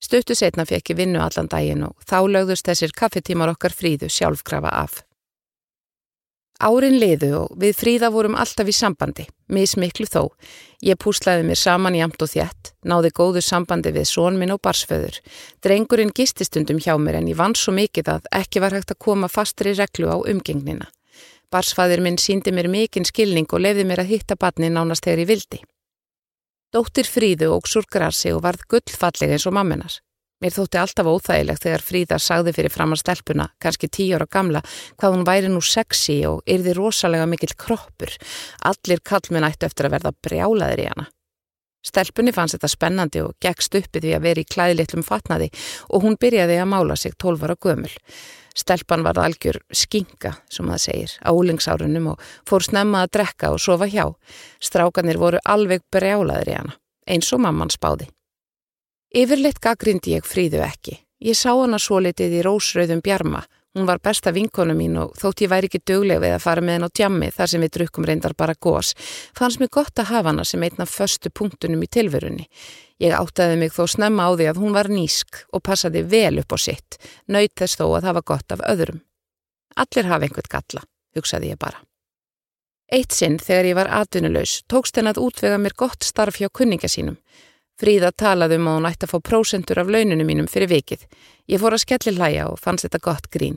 Stuttu 0.00 0.36
setna 0.38 0.64
fekk 0.64 0.94
ég 0.94 1.00
vinnu 1.02 1.20
allan 1.20 1.50
daginn 1.50 1.84
og 1.84 1.98
þá 2.06 2.18
lögðust 2.30 2.68
þessir 2.70 2.94
kaffetímar 2.96 3.52
okkar 3.52 3.74
fríðu 3.74 4.08
sjálfkrafa 4.08 4.72
af. 4.72 5.02
Árin 6.58 6.96
liðu 6.98 7.28
og 7.38 7.58
við 7.60 7.76
fríða 7.78 8.08
vorum 8.10 8.34
alltaf 8.34 8.66
í 8.66 8.74
sambandi, 8.74 9.28
mismiklu 9.54 10.08
þó. 10.10 10.24
Ég 10.82 10.98
púslaði 10.98 11.44
mér 11.46 11.60
saman 11.60 11.94
í 11.94 12.02
amt 12.02 12.22
og 12.24 12.32
þjætt, 12.32 12.72
náði 12.82 13.12
góðu 13.14 13.42
sambandi 13.46 13.92
við 13.94 14.08
sónminn 14.10 14.54
og 14.54 14.62
barsföður. 14.66 15.20
Drengurinn 15.62 16.10
gististundum 16.10 16.80
hjá 16.82 16.96
mér 16.98 17.20
en 17.20 17.30
ég 17.30 17.38
vann 17.38 17.54
svo 17.54 17.76
mikið 17.76 18.10
að 18.16 18.30
ekki 18.40 18.62
var 18.64 18.74
hægt 18.74 18.90
að 18.90 19.02
koma 19.06 19.30
fastri 19.30 19.76
reglu 19.78 20.10
á 20.10 20.18
umgengnina. 20.18 20.90
Barsfæðir 21.52 22.02
minn 22.04 22.18
síndi 22.20 22.52
mér 22.52 22.68
mikinn 22.68 23.08
skilning 23.08 23.48
og 23.48 23.62
lefði 23.64 23.86
mér 23.88 24.02
að 24.04 24.12
hitta 24.12 24.36
batni 24.36 24.68
nánast 24.68 25.06
þegar 25.06 25.22
ég 25.24 25.30
vildi. 25.30 25.60
Dóttir 26.74 27.08
Fríðu 27.08 27.54
óg 27.54 27.64
súr 27.64 27.88
grassi 27.88 28.34
og 28.36 28.42
varð 28.44 28.66
gullfalleg 28.68 29.32
eins 29.32 29.46
og 29.48 29.56
mamminar. 29.56 29.94
Mér 30.38 30.52
þótti 30.54 30.78
alltaf 30.78 31.08
óþægilegt 31.08 31.64
þegar 31.64 31.82
Fríða 31.82 32.18
sagði 32.22 32.52
fyrir 32.54 32.70
framar 32.70 33.00
stelpuna, 33.00 33.48
kannski 33.58 33.88
tíu 33.90 34.14
ára 34.14 34.28
gamla, 34.30 34.60
hvað 35.00 35.14
hún 35.16 35.24
væri 35.26 35.48
nú 35.50 35.62
sexy 35.64 36.20
og 36.28 36.44
yrði 36.46 36.76
rosalega 36.76 37.26
mikill 37.26 37.56
kroppur. 37.58 38.12
Allir 38.68 39.00
kallminn 39.02 39.48
ættu 39.48 39.66
eftir 39.66 39.88
að 39.88 39.96
verða 39.96 40.12
brjálaðir 40.22 40.84
í 40.84 40.90
hana. 40.92 41.08
Stelpunni 41.88 42.34
fannst 42.36 42.58
þetta 42.58 42.70
spennandi 42.70 43.24
og 43.24 43.34
gegst 43.42 43.74
uppið 43.74 44.04
því 44.04 44.14
að 44.14 44.24
veri 44.28 44.44
í 44.44 44.50
klæðlitlum 44.52 45.06
fatnaði 45.06 45.48
og 45.88 46.04
hún 46.04 46.18
byrjaði 46.20 46.60
að 46.60 46.70
mála 46.70 46.98
sig 46.98 47.16
tólvara 47.18 47.56
gömul. 47.56 47.94
Stelpan 48.58 49.04
var 49.06 49.18
algjör 49.22 49.60
skinga, 49.70 50.32
sem 50.50 50.66
það 50.66 50.80
segir, 50.82 51.12
á 51.22 51.30
úlingsárunum 51.30 52.08
og 52.12 52.22
fór 52.48 52.64
snemma 52.66 53.04
að 53.04 53.12
drekka 53.14 53.52
og 53.54 53.60
sofa 53.62 53.86
hjá. 53.86 54.08
Strákanir 54.58 55.20
voru 55.20 55.38
alveg 55.46 55.84
brjálaður 55.94 56.50
í 56.50 56.56
hana, 56.56 56.74
eins 57.06 57.30
og 57.36 57.44
mamman 57.44 57.70
spáði. 57.70 58.08
Yfirleitt 59.14 59.62
gaggrindi 59.62 60.16
ég 60.16 60.26
fríðu 60.26 60.64
ekki. 60.66 60.98
Ég 61.22 61.38
sá 61.38 61.52
hana 61.54 61.78
svo 61.78 62.00
litið 62.02 62.40
í 62.40 62.42
rósröðum 62.46 63.00
bjarma. 63.02 63.44
Hún 63.76 63.86
var 63.86 64.00
besta 64.00 64.32
vinkonu 64.32 64.74
mín 64.74 64.96
og 64.98 65.12
þótt 65.20 65.42
ég 65.44 65.50
væri 65.52 65.68
ekki 65.68 65.82
dögleg 65.86 66.22
við 66.22 66.34
að 66.34 66.44
fara 66.44 66.62
með 66.64 66.78
henn 66.78 66.86
á 66.88 66.96
djammi 66.98 67.28
þar 67.36 67.50
sem 67.52 67.64
við 67.64 67.72
drukkum 67.76 68.06
reyndar 68.08 68.34
bara 68.38 68.56
gós, 68.56 68.94
fannst 69.36 69.60
mér 69.60 69.70
gott 69.76 70.00
að 70.00 70.08
hafa 70.12 70.32
hana 70.32 70.46
sem 70.48 70.64
einna 70.64 70.86
förstu 70.88 71.30
punktunum 71.30 71.84
í 71.84 71.90
tilverunni. 71.92 72.48
Ég 72.98 73.12
áttaði 73.14 73.58
mig 73.60 73.74
þó 73.76 73.84
snemma 73.86 74.24
á 74.24 74.32
því 74.32 74.48
að 74.50 74.62
hún 74.62 74.72
var 74.74 74.88
nísk 74.88 75.44
og 75.52 75.62
passaði 75.68 76.02
vel 76.08 76.40
upp 76.40 76.56
á 76.56 76.58
sitt, 76.58 76.96
nöyt 77.28 77.54
þess 77.60 77.78
þó 77.78 77.84
að 77.90 78.08
það 78.08 78.18
var 78.18 78.26
gott 78.32 78.56
af 78.56 78.64
öðrum. 78.72 79.04
Allir 79.76 80.10
hafa 80.10 80.26
einhvert 80.26 80.50
galla, 80.50 80.82
hugsaði 81.14 81.52
ég 81.52 81.60
bara. 81.60 81.84
Eitt 82.88 83.12
sinn 83.12 83.36
þegar 83.36 83.68
ég 83.68 83.76
var 83.76 83.90
atvinnulegs 83.92 84.62
tókst 84.64 84.96
henn 84.96 85.10
að 85.10 85.20
útvega 85.20 85.60
mér 85.60 85.76
gott 85.76 86.06
starf 86.08 86.40
hjá 86.40 86.48
kunninga 86.48 86.88
sínum. 86.88 87.18
Fríða 87.78 88.10
talaði 88.16 88.56
um 88.58 88.70
að 88.70 88.78
hún 88.78 88.88
ætti 88.88 89.06
að 89.06 89.12
fá 89.12 89.18
prósentur 89.28 89.78
af 89.78 89.90
launinu 89.92 90.24
mínum 90.26 90.48
fyrir 90.50 90.72
vikið. 90.72 91.04
Ég 91.48 91.60
fór 91.62 91.72
að 91.72 91.84
skelli 91.86 92.12
hlæja 92.18 92.46
og 92.52 92.60
fannst 92.60 92.84
þetta 92.84 93.00
gott 93.00 93.28
grín. 93.32 93.56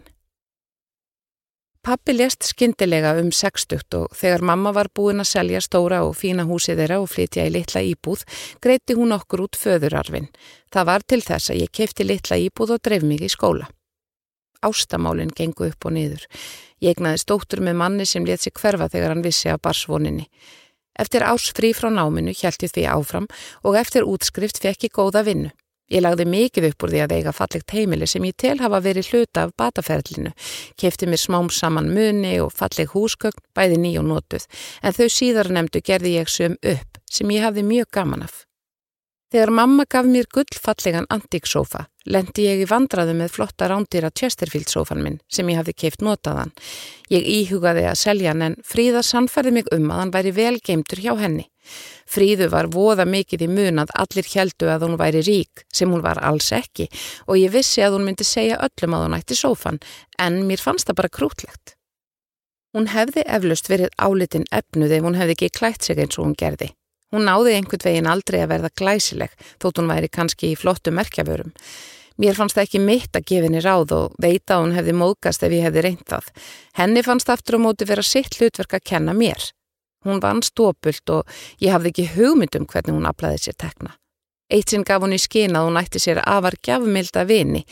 Pappi 1.81 2.13
lést 2.13 2.45
skindilega 2.45 3.15
um 3.17 3.31
60 3.33 3.95
og 3.98 4.12
þegar 4.13 4.43
mamma 4.45 4.69
var 4.71 4.91
búin 4.93 5.24
að 5.24 5.31
selja 5.31 5.62
stóra 5.65 6.03
og 6.05 6.13
fína 6.19 6.45
húsið 6.45 6.77
þeirra 6.83 7.00
og 7.01 7.10
flytja 7.10 7.48
í 7.50 7.53
litla 7.55 7.81
íbúð, 7.81 8.21
greiti 8.62 8.93
hún 8.93 9.15
okkur 9.15 9.48
út 9.48 9.57
föðurarfin. 9.57 10.29
Það 10.69 10.88
var 10.91 11.05
til 11.10 11.19
þess 11.25 11.50
að 11.50 11.63
ég 11.63 11.74
kefti 11.74 12.05
litla 12.05 12.38
íbúð 12.38 12.75
og 12.75 12.83
dreif 12.86 13.03
mig 13.03 13.25
í 13.25 13.31
skóla. 13.33 13.65
Ástamálinn 14.62 15.33
gengu 15.33 15.71
upp 15.71 15.89
og 15.89 15.95
niður. 15.98 16.27
Ég 16.86 16.93
egnaði 16.93 17.24
stóttur 17.25 17.63
með 17.65 17.79
manni 17.81 18.05
sem 18.05 18.29
let 18.29 18.45
sig 18.45 18.53
hverfa 18.53 18.88
þegar 18.93 19.15
hann 19.15 19.25
vissi 19.25 19.50
af 19.50 19.63
barsvoninni. 19.65 20.29
Eftir 21.01 21.25
ás 21.25 21.50
frí 21.50 21.74
frá 21.74 21.89
náminu 21.89 22.29
hjælti 22.29 22.69
því 22.69 22.86
áfram 22.93 23.27
og 23.65 23.79
eftir 23.79 24.05
útskrift 24.05 24.62
fekk 24.62 24.86
ég 24.86 24.93
góða 24.93 25.25
vinnu. 25.25 25.50
Ég 25.91 26.03
lagði 26.05 26.27
mikið 26.31 26.69
upp 26.69 26.86
úr 26.86 26.93
því 26.93 27.01
að 27.03 27.15
eiga 27.17 27.33
fallegt 27.36 27.74
heimili 27.75 28.07
sem 28.07 28.24
ég 28.24 28.38
tel 28.39 28.57
hafa 28.62 28.79
verið 28.83 29.10
hluta 29.12 29.48
af 29.48 29.55
bataferlinu, 29.60 30.31
kefti 30.79 31.10
mér 31.10 31.19
smám 31.19 31.50
saman 31.51 31.91
muni 31.91 32.38
og 32.39 32.53
falleg 32.55 32.93
húsgögn, 32.95 33.43
bæði 33.55 33.81
ný 33.81 33.98
og 34.00 34.07
notuð, 34.07 34.48
en 34.83 34.95
þau 34.95 35.10
síðar 35.12 35.51
nefndu 35.51 35.83
gerði 35.83 36.15
ég 36.15 36.31
söm 36.31 36.55
upp 36.62 37.03
sem 37.12 37.36
ég 37.36 37.43
hafði 37.43 37.67
mjög 37.67 37.91
gaman 37.91 38.24
af. 38.29 38.45
Þegar 39.31 39.51
mamma 39.55 39.86
gaf 39.88 40.07
mér 40.07 40.27
gullfallegan 40.31 41.07
antíksófa, 41.12 41.86
lendi 42.03 42.48
ég 42.50 42.63
í 42.63 42.67
vandraðu 42.67 43.13
með 43.15 43.36
flotta 43.36 43.69
rándýra 43.71 44.12
Chesterfield-sófan 44.12 45.03
minn 45.03 45.21
sem 45.31 45.48
ég 45.51 45.60
hafði 45.60 45.75
keift 45.83 46.03
notaðan. 46.03 46.51
Ég 47.12 47.27
íhugaði 47.39 47.86
að 47.88 48.00
selja 48.00 48.33
hann 48.33 48.43
en 48.50 48.60
Fríða 48.67 49.03
sannfærði 49.07 49.55
mig 49.60 49.71
um 49.71 49.88
að 49.88 50.03
hann 50.03 50.13
væri 50.15 50.36
velgeimtur 50.36 51.03
hjá 51.03 51.15
henni. 51.19 51.50
Fríðu 52.11 52.49
var 52.51 52.69
voða 52.73 53.05
mikið 53.07 53.45
í 53.45 53.49
mun 53.51 53.83
að 53.83 53.93
allir 54.03 54.27
heldu 54.33 54.71
að 54.71 54.87
hún 54.87 54.97
væri 54.99 55.21
rík, 55.27 55.65
sem 55.73 55.91
hún 55.91 56.03
var 56.03 56.19
alls 56.19 56.51
ekki, 56.55 56.89
og 57.27 57.39
ég 57.39 57.53
vissi 57.53 57.83
að 57.85 57.97
hún 57.97 58.07
myndi 58.09 58.27
segja 58.27 58.59
öllum 58.65 58.97
að 58.97 59.05
hún 59.05 59.17
ætti 59.19 59.37
sófan, 59.37 59.79
en 60.19 60.43
mér 60.49 60.63
fannst 60.63 60.89
það 60.89 60.99
bara 61.01 61.15
krútlegt. 61.19 61.75
Hún 62.71 62.87
hefði 62.87 63.23
eflust 63.27 63.67
verið 63.67 63.91
álitin 63.99 64.47
efnuð 64.51 64.93
ef 64.95 65.03
hún 65.03 65.17
hefði 65.19 65.35
ekki 65.35 65.55
klætt 65.57 65.87
sig 65.87 65.99
eins 65.99 66.17
og 66.17 66.29
hún 66.29 66.37
gerði. 66.39 66.69
Hún 67.11 67.25
náði 67.27 67.57
einhvern 67.57 67.83
veginn 67.83 68.07
aldrei 68.07 68.37
að 68.39 68.53
verða 68.53 68.69
glæsileg 68.79 69.33
þótt 69.59 69.81
hún 69.81 69.91
væri 69.91 70.07
kannski 70.07 70.53
í 70.53 70.59
flottu 70.59 70.93
merkjavörum. 70.95 71.51
Mér 72.21 72.37
fannst 72.37 72.55
það 72.55 72.67
ekki 72.67 72.79
mitt 72.83 73.17
að 73.17 73.25
gefa 73.27 73.47
henni 73.47 73.63
ráð 73.63 73.91
og 73.97 74.15
veita 74.23 74.55
að 74.55 74.63
hún 74.63 74.75
hefði 74.77 74.95
móðgast 75.01 75.43
ef 75.43 75.55
ég 75.55 75.65
hefði 75.67 75.83
reyndað. 75.87 76.29
Henni 76.79 77.03
fannst 77.03 77.31
aftur 77.33 77.59
á 77.59 77.63
móti 77.63 77.87
vera 77.89 78.05
sitt 78.05 78.37
hlutverk 78.39 78.77
að 78.77 78.87
kenna 78.93 79.15
mér. 79.17 79.51
Hún 80.05 80.22
vann 80.24 80.41
stópult 80.46 81.13
og 81.13 81.41
ég 81.62 81.74
hafði 81.75 81.91
ekki 81.93 82.12
hugmyndum 82.15 82.67
hvernig 82.70 82.98
hún 82.98 83.10
aflaði 83.10 83.43
sér 83.46 83.58
tekna. 83.62 83.96
Eitt 84.51 84.74
sinn 84.74 84.84
gaf 84.84 85.03
hún 85.03 85.15
í 85.15 85.22
skina 85.22 85.62
að 85.62 85.70
hún 85.70 85.79
ætti 85.79 86.01
sér 86.01 86.20
afar 86.25 86.58
gjafmilda 86.60 87.24
vini 87.29 87.63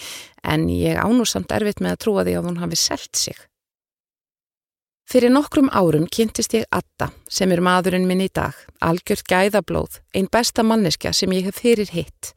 en 0.48 0.70
ég 0.72 1.00
ánúsamt 1.02 1.52
erfitt 1.52 1.82
með 1.84 1.96
að 1.96 2.02
trúa 2.06 2.26
því 2.28 2.36
að 2.40 2.50
hún 2.50 2.60
hafi 2.62 2.80
selt 2.80 3.20
sig. 3.20 3.40
Fyrir 5.10 5.34
nokkrum 5.34 5.72
árum 5.74 6.06
kynntist 6.06 6.54
ég 6.54 6.68
Atta 6.70 7.08
sem 7.26 7.50
er 7.50 7.64
maðurinn 7.66 8.06
minn 8.06 8.22
í 8.22 8.30
dag, 8.30 8.54
algjört 8.86 9.26
gæðablóð, 9.26 9.98
einn 10.14 10.30
besta 10.30 10.62
manneskja 10.62 11.16
sem 11.18 11.34
ég 11.34 11.50
hef 11.50 11.58
fyrir 11.64 11.90
hitt. 11.90 12.36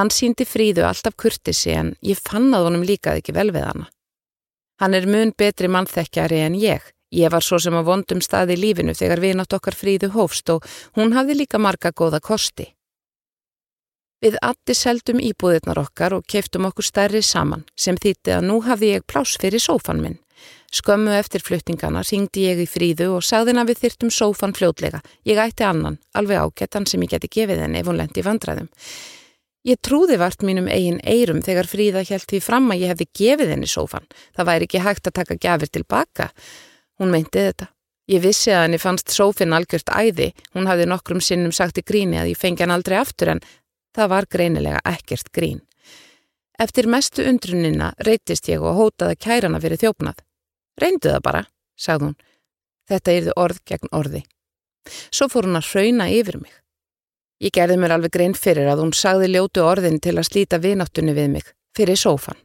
Hann 0.00 0.08
síndi 0.08 0.46
fríðu 0.48 0.86
alltaf 0.88 1.12
kurtisi 1.20 1.74
en 1.76 1.92
ég 2.00 2.16
fann 2.16 2.48
að 2.56 2.70
honum 2.70 2.86
líkaði 2.88 3.20
ekki 3.20 3.36
vel 3.36 3.50
við 3.52 3.68
hana. 3.68 3.90
Hann 4.80 4.96
er 4.96 5.06
mun 5.08 5.34
betri 5.36 5.68
mannþekkjari 5.68 6.40
en 6.48 6.56
ég. 6.56 6.80
Ég 7.14 7.30
var 7.30 7.44
svo 7.44 7.58
sem 7.62 7.74
að 7.76 7.86
vondum 7.86 8.22
staði 8.24 8.56
lífinu 8.58 8.94
þegar 8.98 9.22
við 9.22 9.36
nátt 9.38 9.54
okkar 9.54 9.76
fríðu 9.78 10.10
hófst 10.16 10.50
og 10.50 10.66
hún 10.98 11.14
hafði 11.14 11.38
líka 11.42 11.60
marga 11.62 11.92
góða 11.94 12.20
kosti. 12.20 12.72
Við 14.24 14.38
Atti 14.42 14.74
seldum 14.74 15.20
íbúðirnar 15.20 15.78
okkar 15.78 16.16
og 16.16 16.24
keftum 16.26 16.66
okkur 16.66 16.86
stærri 16.88 17.22
saman 17.22 17.66
sem 17.76 17.98
þýtti 18.00 18.38
að 18.38 18.46
nú 18.48 18.62
hafði 18.64 18.96
ég 18.96 19.04
pláss 19.06 19.36
fyrir 19.38 19.62
sófan 19.62 20.00
minn. 20.02 20.18
Skömmu 20.72 21.12
eftir 21.14 21.44
fluttingana 21.44 22.02
ringdi 22.04 22.46
ég 22.48 22.58
í 22.64 22.66
fríðu 22.68 23.12
og 23.16 23.24
sagðin 23.24 23.60
að 23.62 23.70
við 23.70 23.82
þyrtum 23.84 24.10
sófan 24.10 24.54
fljótlega. 24.56 25.02
Ég 25.24 25.38
ætti 25.38 25.64
annan, 25.64 26.00
alveg 26.16 26.42
ágættan 26.42 26.88
sem 26.90 27.04
ég 27.06 27.12
geti 27.14 27.30
gefið 27.38 27.62
henni 27.62 27.80
ef 27.80 27.86
hún 27.86 28.00
lendi 28.00 28.24
vandræðum. 28.26 28.68
Ég 29.66 29.78
trúði 29.82 30.18
vart 30.18 30.42
mínum 30.46 30.68
eigin 30.70 31.00
eirum 31.02 31.40
þegar 31.42 31.66
fríða 31.70 32.02
hjælt 32.06 32.28
því 32.30 32.40
fram 32.42 32.68
að 32.70 32.82
ég 32.82 32.92
hefði 32.92 33.06
gefið 33.20 33.52
henni 33.54 33.70
sófan. 33.70 34.04
Það 34.36 34.48
væri 34.50 34.68
ekki 34.68 34.82
hægt 34.84 35.08
að 35.10 35.16
taka 35.20 35.38
gafir 35.42 35.72
tilbaka. 35.74 36.28
Hún 37.00 37.12
meinti 37.12 37.42
þetta. 37.48 37.70
Ég 38.06 38.22
vissi 38.22 38.52
að 38.54 38.68
henni 38.68 38.78
fannst 38.78 39.10
sófin 39.10 39.54
algjört 39.56 39.90
æði. 39.90 40.30
Hún 40.54 40.68
hafði 40.70 40.86
nokkrum 40.86 41.20
sinnum 41.20 41.52
sagt 41.52 41.80
í 41.80 41.84
gríni 41.86 42.20
að 42.20 42.30
ég 42.32 42.38
fengi 42.38 42.62
hann 42.62 42.74
aldrei 42.74 43.00
aftur 43.00 43.32
en 43.34 43.42
það 43.96 44.12
var 44.12 44.28
greinilega 44.30 44.82
ekkert 44.86 45.32
grín. 45.34 45.60
Eftir 46.56 46.86
mestu 46.88 47.26
undrunina 47.28 47.90
reytist 48.06 48.48
ég 48.48 48.62
og 48.62 48.78
hótaði 48.78 49.18
kærana 49.20 49.60
fyrir 49.60 49.82
þjófnað. 49.82 50.22
Reyndu 50.80 51.10
það 51.12 51.24
bara, 51.26 51.42
sagði 51.76 52.08
hún. 52.08 52.16
Þetta 52.86 53.16
yrði 53.18 53.36
orð 53.42 53.60
gegn 53.66 53.92
orði. 53.98 54.22
Svo 55.10 55.28
fór 55.28 55.48
hún 55.48 55.58
að 55.58 55.68
hrauna 55.72 56.08
yfir 56.14 56.38
mig. 56.40 56.54
Ég 57.42 57.52
gerði 57.52 57.76
mér 57.82 57.96
alveg 57.98 58.14
grein 58.14 58.36
fyrir 58.38 58.70
að 58.70 58.84
hún 58.84 58.94
sagði 58.96 59.34
ljótu 59.34 59.66
orðin 59.66 59.98
til 60.00 60.14
að 60.16 60.28
slíta 60.30 60.62
vináttunni 60.62 61.12
við 61.16 61.32
mig, 61.34 61.50
fyrir 61.76 61.98
sófan. 62.00 62.38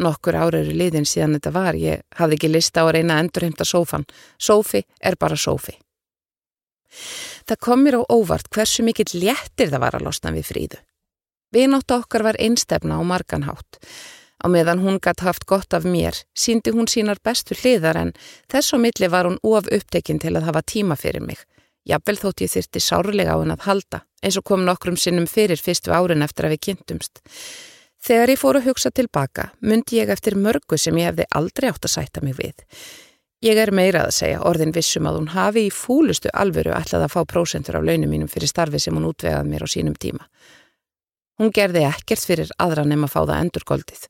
Nokkur 0.00 0.36
ára 0.38 0.62
eru 0.62 0.72
liðin 0.72 1.04
síðan 1.08 1.36
þetta 1.36 1.52
var, 1.52 1.76
ég 1.76 2.04
hafði 2.16 2.38
ekki 2.38 2.50
lista 2.50 2.84
á 2.84 2.88
að 2.88 2.94
reyna 2.96 3.18
að 3.18 3.24
endurheimta 3.26 3.66
sófan. 3.68 4.06
Sófi 4.40 4.84
er 5.00 5.18
bara 5.20 5.36
sófi. 5.36 5.76
Það 7.46 7.60
kom 7.66 7.84
mér 7.84 8.00
á 8.00 8.02
óvart 8.08 8.48
hversu 8.50 8.82
mikill 8.86 9.12
léttir 9.12 9.70
það 9.70 9.84
var 9.84 9.98
að 9.98 10.06
losna 10.08 10.32
við 10.34 10.48
fríðu. 10.48 10.80
Vináttu 11.52 11.98
okkar 11.98 12.24
var 12.24 12.38
einstefna 12.40 12.98
á 12.98 13.02
marganhátt. 13.02 13.78
Á 14.40 14.46
meðan 14.48 14.80
hún 14.80 15.00
gætt 15.02 15.20
haft 15.20 15.44
gott 15.44 15.74
af 15.76 15.84
mér, 15.84 16.16
síndi 16.32 16.72
hún 16.72 16.88
sínar 16.88 17.20
bestu 17.22 17.54
hliðar 17.58 17.98
en 18.00 18.12
þess 18.48 18.72
og 18.72 18.80
milli 18.86 19.08
var 19.12 19.28
hún 19.28 19.40
of 19.44 19.68
upptekinn 19.68 20.22
til 20.22 20.32
að 20.38 20.46
hafa 20.48 20.62
tíma 20.64 20.96
fyrir 20.96 21.20
mig. 21.26 21.42
Jafnvel 21.84 22.16
þótt 22.20 22.44
ég 22.44 22.52
þyrti 22.54 22.80
sárlega 22.80 23.34
á 23.36 23.40
henn 23.40 23.52
að 23.52 23.66
halda, 23.66 24.00
eins 24.24 24.38
og 24.40 24.46
kom 24.48 24.64
nokkrum 24.64 24.96
sinnum 24.96 25.28
fyrir 25.28 25.60
fyrstu 25.60 25.92
árin 25.92 26.24
eftir 26.24 26.48
að 26.48 26.56
við 26.56 26.64
kynntumst. 26.68 27.20
Þegar 28.00 28.32
ég 28.32 28.40
fór 28.40 28.56
að 28.56 28.66
hugsa 28.70 28.90
tilbaka, 28.96 29.50
myndi 29.60 29.98
ég 30.00 30.08
eftir 30.08 30.36
mörgu 30.40 30.78
sem 30.80 30.96
ég 30.96 31.10
hefði 31.10 31.26
aldrei 31.36 31.68
átt 31.68 31.84
að 31.84 31.94
sætta 31.98 32.22
mig 32.24 32.38
við. 32.38 32.62
Ég 33.44 33.56
er 33.60 33.72
meirað 33.72 34.08
að 34.08 34.16
segja 34.16 34.40
orðin 34.48 34.72
vissum 34.76 35.08
að 35.08 35.18
hún 35.18 35.28
hafi 35.34 35.66
í 35.68 35.72
fúlustu 35.72 36.32
alvöru 36.36 36.72
ætlað 36.76 37.06
að 37.06 37.12
fá 37.14 37.20
prósentur 37.28 37.76
af 37.78 37.84
launum 37.84 38.12
mínum 38.12 38.28
fyrir 38.28 38.48
starfi 38.48 38.80
sem 38.80 38.96
hún 38.96 39.08
útvegað 39.08 39.48
mér 39.48 39.64
á 39.64 39.68
sínum 39.68 39.96
tíma. 39.96 40.24
Hún 41.40 41.52
gerði 41.56 41.84
ekkert 41.88 42.24
fyrir 42.28 42.50
aðra 42.60 42.84
nefn 42.88 43.06
að 43.06 43.12
fá 43.14 43.20
það 43.20 43.36
endurgoldið. 43.38 44.02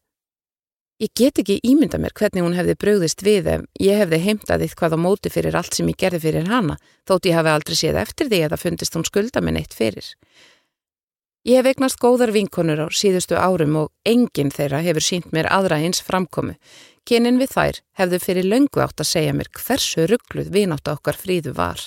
Ég 1.00 1.12
get 1.16 1.38
ekki 1.40 1.60
ímynda 1.64 1.98
mér 1.98 2.12
hvernig 2.12 2.44
hún 2.44 2.56
hefði 2.58 2.74
bröðist 2.82 3.22
við 3.24 3.46
ef 3.54 3.62
ég 3.80 4.02
hefði 4.02 4.18
heimtað 4.20 4.66
eitthvað 4.66 4.94
á 4.94 4.98
móti 5.00 5.30
fyrir 5.32 5.56
allt 5.56 5.78
sem 5.78 5.88
ég 5.88 5.98
gerði 6.02 6.20
fyrir 6.26 6.50
hana, 6.50 6.76
þótt 7.08 7.30
ég 7.30 7.38
hafi 7.38 7.54
aldrei 7.54 7.78
séð 7.78 8.00
eftir 8.02 8.28
því 8.28 8.42
að 8.44 8.52
það 8.52 8.64
fundist 8.66 8.98
hún 8.98 9.06
skulda 9.08 9.40
minn 9.40 9.56
eitt 9.62 9.74
fyrir. 9.78 10.10
Ég 11.48 11.56
hef 11.56 11.70
eignast 11.70 11.96
góðar 11.96 12.34
vinkonur 12.36 12.82
á 12.84 12.86
síðustu 12.92 13.38
árum 13.40 13.78
og 13.80 13.86
enginn 14.04 14.52
þeirra 14.52 14.82
hefur 14.84 15.04
sínt 15.06 15.30
mér 15.32 15.48
aðra 15.48 15.78
eins 15.80 16.02
framkomu. 16.04 16.58
Kynin 17.08 17.40
við 17.40 17.54
þær 17.54 17.80
hefðu 17.96 18.20
fyrir 18.20 18.48
löngu 18.50 18.84
átt 18.84 19.00
að 19.00 19.08
segja 19.08 19.32
mér 19.32 19.48
hversu 19.56 20.04
ruggluð 20.04 20.52
vinátt 20.52 20.92
okkar 20.92 21.16
fríðu 21.16 21.56
var. 21.56 21.80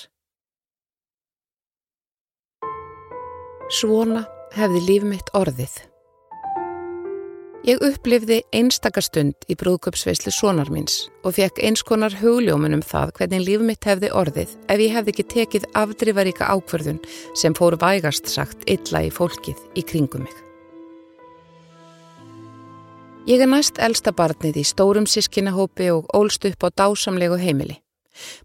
Svona 3.70 4.26
hefði 4.58 4.86
líf 4.90 5.06
mitt 5.06 5.30
orðið. 5.38 5.93
Ég 7.64 7.80
upplifði 7.80 8.42
einstakastund 8.52 9.46
í 9.48 9.54
brúðköpsveislu 9.56 10.28
sonar 10.36 10.68
míns 10.68 11.06
og 11.24 11.38
fekk 11.38 11.62
einskonar 11.64 12.12
hugljómun 12.20 12.76
um 12.76 12.82
það 12.84 13.12
hvernig 13.16 13.44
líf 13.46 13.62
mitt 13.64 13.86
hefði 13.88 14.10
orðið 14.12 14.50
ef 14.68 14.82
ég 14.84 14.92
hefði 14.92 15.14
ekki 15.14 15.24
tekið 15.32 15.64
afdrifaríka 15.80 16.50
ákverðun 16.52 16.98
sem 17.40 17.56
fór 17.56 17.78
vægast 17.80 18.28
sagt 18.28 18.68
illa 18.68 19.06
í 19.06 19.08
fólkið 19.08 19.62
í 19.80 19.84
kringum 19.88 20.26
mig. 20.26 20.36
Ég 23.32 23.40
er 23.40 23.48
næst 23.48 23.80
elsta 23.80 24.12
barnið 24.12 24.60
í 24.60 24.66
stórum 24.68 25.08
sískinahópi 25.08 25.88
og 25.94 26.12
ólst 26.12 26.44
upp 26.44 26.68
á 26.68 26.76
dásamlegu 26.84 27.40
heimili. 27.40 27.80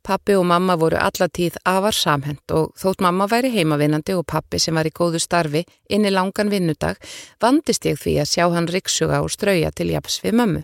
Pappi 0.04 0.36
og 0.38 0.46
mamma 0.50 0.76
voru 0.80 0.98
allatíð 1.00 1.60
afar 1.66 1.96
samhend 1.96 2.56
og 2.56 2.74
þótt 2.80 3.04
mamma 3.06 3.28
væri 3.32 3.52
heimavinnandi 3.54 4.16
og 4.18 4.26
pappi 4.28 4.60
sem 4.60 4.76
var 4.76 4.90
í 4.90 4.96
góðu 4.96 5.22
starfi 5.22 5.66
inn 5.90 6.06
í 6.06 6.14
langan 6.14 6.52
vinnudag 6.54 6.98
vandist 7.42 7.86
ég 7.86 8.00
því 8.02 8.18
að 8.24 8.32
sjá 8.34 8.46
hann 8.56 8.68
riksuga 8.68 9.22
og 9.24 9.32
strauja 9.34 9.72
til 9.72 9.92
japs 9.94 10.22
við 10.24 10.40
mömmu. 10.42 10.64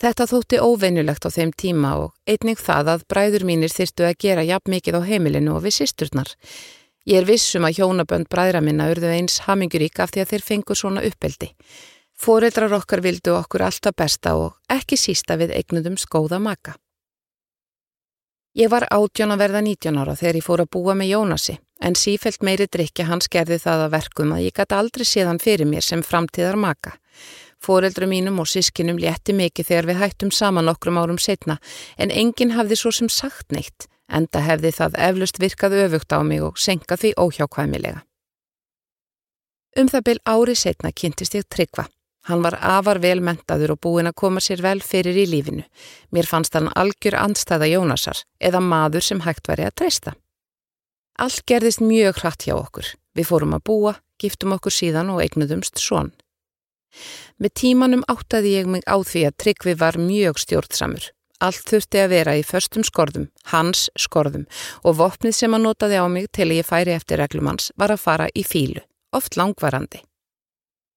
Þetta 0.00 0.24
þótti 0.30 0.60
óveinulegt 0.64 1.26
á 1.28 1.30
þeim 1.30 1.50
tíma 1.52 1.92
og 2.00 2.12
einnig 2.24 2.60
það 2.60 2.94
að 2.94 3.02
bræður 3.12 3.42
mínir 3.44 3.72
þyrstu 3.72 4.06
að 4.08 4.18
gera 4.24 4.44
jafn 4.48 4.72
mikið 4.72 4.96
á 4.96 5.00
heimilinu 5.04 5.58
og 5.58 5.66
við 5.66 5.76
sýsturnar. 5.82 6.30
Ég 7.04 7.20
er 7.20 7.28
vissum 7.28 7.66
að 7.68 7.80
hjónabönd 7.80 8.28
bræðra 8.32 8.62
minna 8.64 8.88
urðu 8.92 9.10
eins 9.12 9.42
hamingurík 9.44 10.00
af 10.00 10.14
því 10.14 10.22
að 10.24 10.32
þeir 10.32 10.46
fengur 10.46 10.80
svona 10.80 11.04
uppeldi. 11.04 11.50
Fóreldrar 12.20 12.72
okkar 12.76 13.00
vildu 13.04 13.32
okkur 13.36 13.64
alltaf 13.64 13.96
besta 13.96 14.34
og 14.36 14.56
ekki 14.72 14.96
sísta 15.00 15.36
við 15.40 15.54
eignundum 15.56 16.00
skóða 16.00 16.40
maka. 16.40 16.76
Ég 18.58 18.66
var 18.66 18.82
átjón 18.90 19.30
að 19.30 19.42
verða 19.44 19.60
19 19.62 19.98
ára 20.02 20.16
þegar 20.18 20.36
ég 20.40 20.44
fór 20.44 20.62
að 20.64 20.70
búa 20.74 20.94
með 20.98 21.12
Jónasi, 21.12 21.52
en 21.86 21.94
sífelt 21.94 22.42
meiri 22.42 22.66
drikki 22.66 23.06
hans 23.06 23.30
gerði 23.30 23.60
það 23.62 23.84
að 23.84 23.92
verkum 23.94 24.32
að 24.34 24.42
ég 24.48 24.56
gæti 24.56 24.74
aldrei 24.74 25.06
séðan 25.06 25.38
fyrir 25.38 25.70
mér 25.70 25.86
sem 25.86 26.02
framtíðar 26.02 26.58
maka. 26.58 26.96
Fóreldru 27.62 28.08
mínum 28.10 28.40
og 28.42 28.48
sískinum 28.50 28.98
létti 28.98 29.36
mikið 29.38 29.68
þegar 29.68 29.88
við 29.90 30.00
hættum 30.02 30.32
saman 30.34 30.66
nokkrum 30.66 30.98
árum 30.98 31.20
setna, 31.22 31.60
en 31.96 32.10
enginn 32.10 32.56
hafði 32.56 32.80
svo 32.80 32.90
sem 32.90 33.12
sagt 33.12 33.54
neitt, 33.54 33.86
enda 34.10 34.42
hefði 34.42 34.74
það 34.80 34.98
eflust 34.98 35.38
virkað 35.38 35.78
öfugt 35.84 36.10
á 36.10 36.18
mig 36.26 36.42
og 36.42 36.58
senkað 36.58 37.04
því 37.04 37.14
óhjákvæmilega. 37.22 38.02
Um 39.78 39.86
það 39.86 40.06
byl 40.08 40.18
ári 40.26 40.58
setna 40.58 40.90
kynntist 40.90 41.38
ég 41.38 41.46
tryggva. 41.46 41.86
Hann 42.28 42.42
var 42.44 42.58
afar 42.60 43.00
velmentaður 43.00 43.74
og 43.74 43.80
búinn 43.84 44.10
að 44.10 44.18
koma 44.22 44.42
sér 44.44 44.60
vel 44.64 44.80
fyrir 44.84 45.16
í 45.16 45.26
lífinu. 45.30 45.64
Mér 46.12 46.28
fannst 46.28 46.56
hann 46.56 46.68
algjör 46.76 47.16
andstæða 47.16 47.70
Jónasar 47.70 48.24
eða 48.40 48.60
maður 48.60 49.06
sem 49.06 49.22
hægt 49.24 49.48
væri 49.48 49.68
að 49.68 49.76
treysta. 49.80 50.14
Allt 51.20 51.44
gerðist 51.48 51.80
mjög 51.84 52.20
hratt 52.20 52.44
hjá 52.44 52.56
okkur. 52.56 52.90
Við 53.16 53.28
fórum 53.28 53.56
að 53.56 53.64
búa, 53.68 53.94
giftum 54.20 54.52
okkur 54.56 54.74
síðan 54.74 55.12
og 55.14 55.22
eignuðumst 55.24 55.80
svon. 55.80 56.12
Með 57.40 57.54
tímanum 57.62 58.04
áttaði 58.10 58.54
ég 58.58 58.68
mig 58.68 58.84
á 58.84 58.96
því 59.00 59.24
að 59.28 59.38
Tryggvi 59.44 59.74
var 59.80 59.98
mjög 60.00 60.40
stjórnsamur. 60.44 61.08
Allt 61.40 61.72
þurfti 61.72 62.02
að 62.02 62.12
vera 62.12 62.36
í 62.36 62.44
förstum 62.44 62.84
skorðum, 62.84 63.30
hans 63.48 63.88
skorðum 63.96 64.44
og 64.84 64.98
vopnið 64.98 65.38
sem 65.38 65.56
hann 65.56 65.64
notaði 65.64 65.96
á 65.96 66.04
mig 66.12 66.28
til 66.36 66.50
ég 66.52 66.68
færi 66.68 66.92
eftir 66.92 67.22
reglumans 67.22 67.72
var 67.80 67.94
að 67.94 68.04
fara 68.04 68.28
í 68.36 68.44
fílu 68.44 68.84
oft 69.12 69.36
langvarandi. 69.36 70.02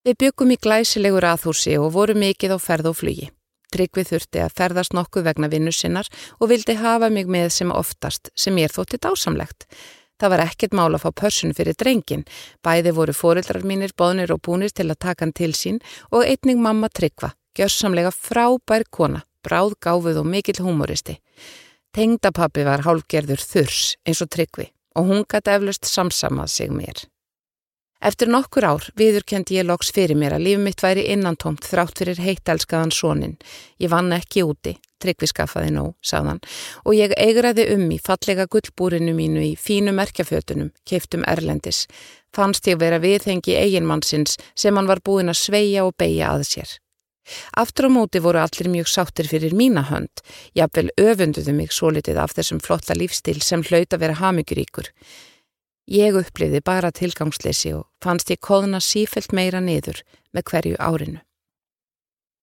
Við 0.04 0.18
byggum 0.20 0.50
í 0.52 0.58
glæsilegur 0.60 1.24
aðhúsi 1.24 1.78
og 1.80 1.94
voru 1.96 2.14
mikið 2.20 2.54
á 2.56 2.60
ferð 2.60 2.90
og 2.90 2.98
flugi. 3.00 3.30
Tryggvið 3.72 4.10
þurfti 4.10 4.42
að 4.44 4.56
ferðast 4.58 4.96
nokkuð 4.98 5.30
vegna 5.30 5.48
vinnu 5.48 5.72
sinnar 5.72 6.10
og 6.44 6.50
vildi 6.52 6.76
hafa 6.76 7.08
mig 7.10 7.30
með 7.32 7.54
sem 7.56 7.72
oftast 7.72 8.28
sem 8.36 8.58
ég 8.60 8.74
þótti 8.74 9.00
dásamlegt. 9.00 9.64
Það 10.20 10.34
var 10.34 10.44
ekkert 10.44 10.76
mál 10.76 10.90
að 10.92 11.06
fá 11.06 11.14
pörsun 11.24 11.56
fyrir 11.56 11.78
drengin. 11.80 12.26
Bæði 12.60 12.92
voru 13.00 13.16
fórildrar 13.16 13.64
mínir, 13.64 13.96
bóðnir 13.96 14.36
og 14.36 14.44
búnir 14.44 14.76
til 14.76 14.90
að 14.90 15.00
taka 15.08 15.24
hann 15.24 15.34
til 15.40 15.54
sín 15.56 15.80
og 16.12 16.28
einning 16.28 16.60
mamma 16.60 16.92
Tryggva, 16.92 17.32
gjörsamlega 17.56 18.12
frábær 18.12 18.84
kona, 18.92 19.24
bráð 19.40 19.80
gáfuð 19.80 20.20
og 20.20 20.28
mikill 20.28 20.66
humoristi. 20.68 21.16
Tengdapappi 21.96 22.68
var 22.68 22.84
hálfgerður 22.84 23.40
þurs 23.40 23.96
eins 24.04 24.20
og 24.20 24.36
Tryggvi 24.36 24.68
og 25.00 25.08
hún 25.08 25.24
gæti 25.24 25.56
eflust 25.56 25.88
samsamað 25.88 26.52
sig 26.52 26.76
mér. 26.76 27.08
Eftir 28.04 28.28
nokkur 28.28 28.66
ár 28.68 28.86
viðurkendi 29.00 29.56
ég 29.56 29.64
loks 29.64 29.94
fyrir 29.96 30.18
mér 30.20 30.34
að 30.36 30.44
líf 30.44 30.58
mitt 30.60 30.82
væri 30.84 31.06
innantómt 31.14 31.64
þrátt 31.64 32.02
fyrir 32.02 32.20
heittelskaðan 32.20 32.92
sónin. 32.92 33.38
Ég 33.80 33.94
vann 33.94 34.12
ekki 34.12 34.44
úti, 34.44 34.74
tryggvi 35.00 35.30
skaffaði 35.32 35.72
nóg, 35.72 35.94
sagðan, 36.04 36.42
og 36.84 36.98
ég 37.00 37.16
eigraði 37.16 37.70
um 37.78 37.88
í 37.96 38.02
fallega 38.04 38.50
gullbúrinu 38.52 39.16
mínu 39.16 39.46
í 39.48 39.56
fínu 39.56 39.96
merkjafötunum, 39.96 40.74
keiftum 40.84 41.24
Erlendis. 41.32 41.86
Fannst 42.36 42.68
ég 42.68 42.82
vera 42.84 43.00
viðhengi 43.00 43.56
eiginmannsins 43.56 44.36
sem 44.52 44.76
hann 44.76 44.92
var 44.92 45.00
búin 45.00 45.32
að 45.32 45.40
sveia 45.46 45.88
og 45.88 45.96
beigja 45.96 46.36
að 46.36 46.48
sér. 46.52 46.78
Aftur 47.56 47.88
á 47.88 47.96
móti 47.96 48.20
voru 48.20 48.44
allir 48.44 48.68
mjög 48.68 48.90
sáttir 48.92 49.32
fyrir 49.32 49.56
mína 49.56 49.88
hönd, 49.88 50.20
jáfnvel 50.60 50.90
öfunduðu 51.00 51.56
mig 51.56 51.72
svo 51.72 51.94
litið 51.96 52.20
af 52.20 52.36
þessum 52.36 52.60
flotta 52.60 53.00
lífstil 53.00 53.40
sem 53.40 53.64
hlaut 53.64 53.96
að 53.96 54.04
vera 54.04 54.20
hamiguríkur. 54.20 54.92
Ég 55.92 56.16
upplifði 56.16 56.62
bara 56.64 56.94
tilgangsleysi 56.96 57.74
og 57.76 57.90
fannst 58.04 58.32
ég 58.32 58.40
kóðna 58.40 58.80
sífelt 58.80 59.34
meira 59.36 59.60
niður 59.60 60.00
með 60.32 60.44
hverju 60.52 60.78
árinu. 60.80 61.20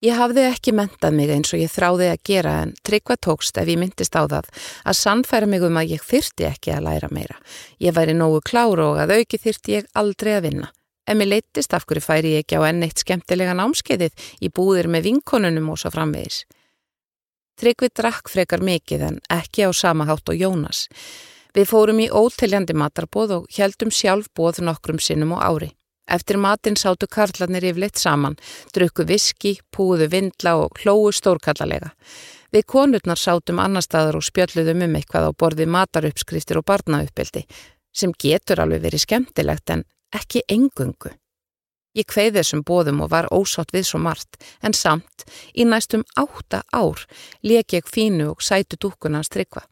Ég 0.01 0.17
hafði 0.17 0.47
ekki 0.49 0.73
mentað 0.73 1.13
mig 1.13 1.29
eins 1.29 1.51
og 1.53 1.61
ég 1.61 1.69
þráði 1.69 2.07
að 2.09 2.23
gera 2.25 2.53
en 2.63 2.71
tryggva 2.89 3.19
tókst 3.21 3.59
ef 3.61 3.69
ég 3.69 3.77
myndist 3.81 4.17
á 4.17 4.25
það 4.25 4.47
að 4.89 4.97
sannfæra 4.97 5.49
mig 5.49 5.65
um 5.65 5.77
að 5.77 5.93
ég 5.93 6.05
þyrti 6.05 6.47
ekki 6.49 6.73
að 6.73 6.87
læra 6.87 7.11
meira. 7.13 7.37
Ég 7.77 7.93
væri 7.97 8.15
nógu 8.17 8.41
kláru 8.41 8.87
og 8.95 9.01
að 9.03 9.13
auki 9.19 9.41
þyrti 9.41 9.77
ég 9.77 9.91
aldrei 9.93 10.33
að 10.39 10.47
vinna. 10.49 10.71
En 11.05 11.21
mér 11.21 11.33
leittist 11.35 11.77
af 11.77 11.85
hverju 11.85 12.05
færi 12.05 12.33
ég 12.37 12.47
ekki 12.47 12.61
á 12.61 12.65
enn 12.71 12.85
eitt 12.87 13.05
skemmtilega 13.05 13.57
námskeiðið 13.57 14.33
í 14.41 14.49
búðir 14.49 14.89
með 14.89 15.11
vinkonunum 15.11 15.69
og 15.73 15.81
svo 15.81 15.93
framvegis. 15.93 16.47
Tryggvi 17.61 17.93
drakk 17.93 18.33
frekar 18.33 18.65
mikið 18.65 19.05
en 19.05 19.21
ekki 19.37 19.69
á 19.69 19.71
sama 19.77 20.09
hátt 20.09 20.33
og 20.33 20.41
Jónas. 20.41 20.87
Við 21.57 21.67
fórum 21.67 22.01
í 22.03 22.07
óteljandi 22.11 22.77
matarbóð 22.79 23.37
og 23.41 23.47
heldum 23.57 23.91
sjálf 23.91 24.31
bóð 24.37 24.63
nokkrum 24.63 25.01
sinnum 25.03 25.35
á 25.35 25.51
ári. 25.51 25.73
Eftir 26.11 26.41
matinn 26.43 26.79
sátu 26.79 27.07
karlarnir 27.07 27.65
yfirleitt 27.71 27.99
saman, 27.99 28.37
drukku 28.75 29.07
viski, 29.07 29.59
púðu 29.71 30.09
vindla 30.11 30.57
og 30.59 30.79
hlóu 30.83 31.13
stórkallalega. 31.15 31.93
Við 32.51 32.67
konurnar 32.67 33.19
sátum 33.19 33.63
annar 33.63 33.87
staðar 33.87 34.19
og 34.19 34.27
spjöldluðum 34.27 34.83
um 34.89 34.97
eitthvað 34.99 35.31
á 35.31 35.39
borði 35.39 35.69
mataruppskriftir 35.71 36.59
og 36.59 36.67
barnauppbildi, 36.67 37.45
sem 37.95 38.15
getur 38.19 38.63
alveg 38.65 38.83
verið 38.89 39.05
skemmtilegt 39.07 39.71
en 39.71 39.85
ekki 40.15 40.43
engungu. 40.51 41.15
Ég 41.95 42.07
kveið 42.07 42.39
þessum 42.39 42.63
bóðum 42.67 43.03
og 43.03 43.11
var 43.11 43.31
ósátt 43.35 43.73
við 43.75 43.87
svo 43.87 43.99
margt, 44.03 44.39
en 44.63 44.75
samt, 44.75 45.27
í 45.55 45.67
næstum 45.67 46.05
átta 46.19 46.63
ár, 46.75 47.07
leik 47.43 47.75
ég 47.75 47.87
fínu 47.87 48.33
og 48.35 48.43
sætu 48.43 48.79
dúkuna 48.79 49.23
að 49.23 49.31
strykva. 49.31 49.65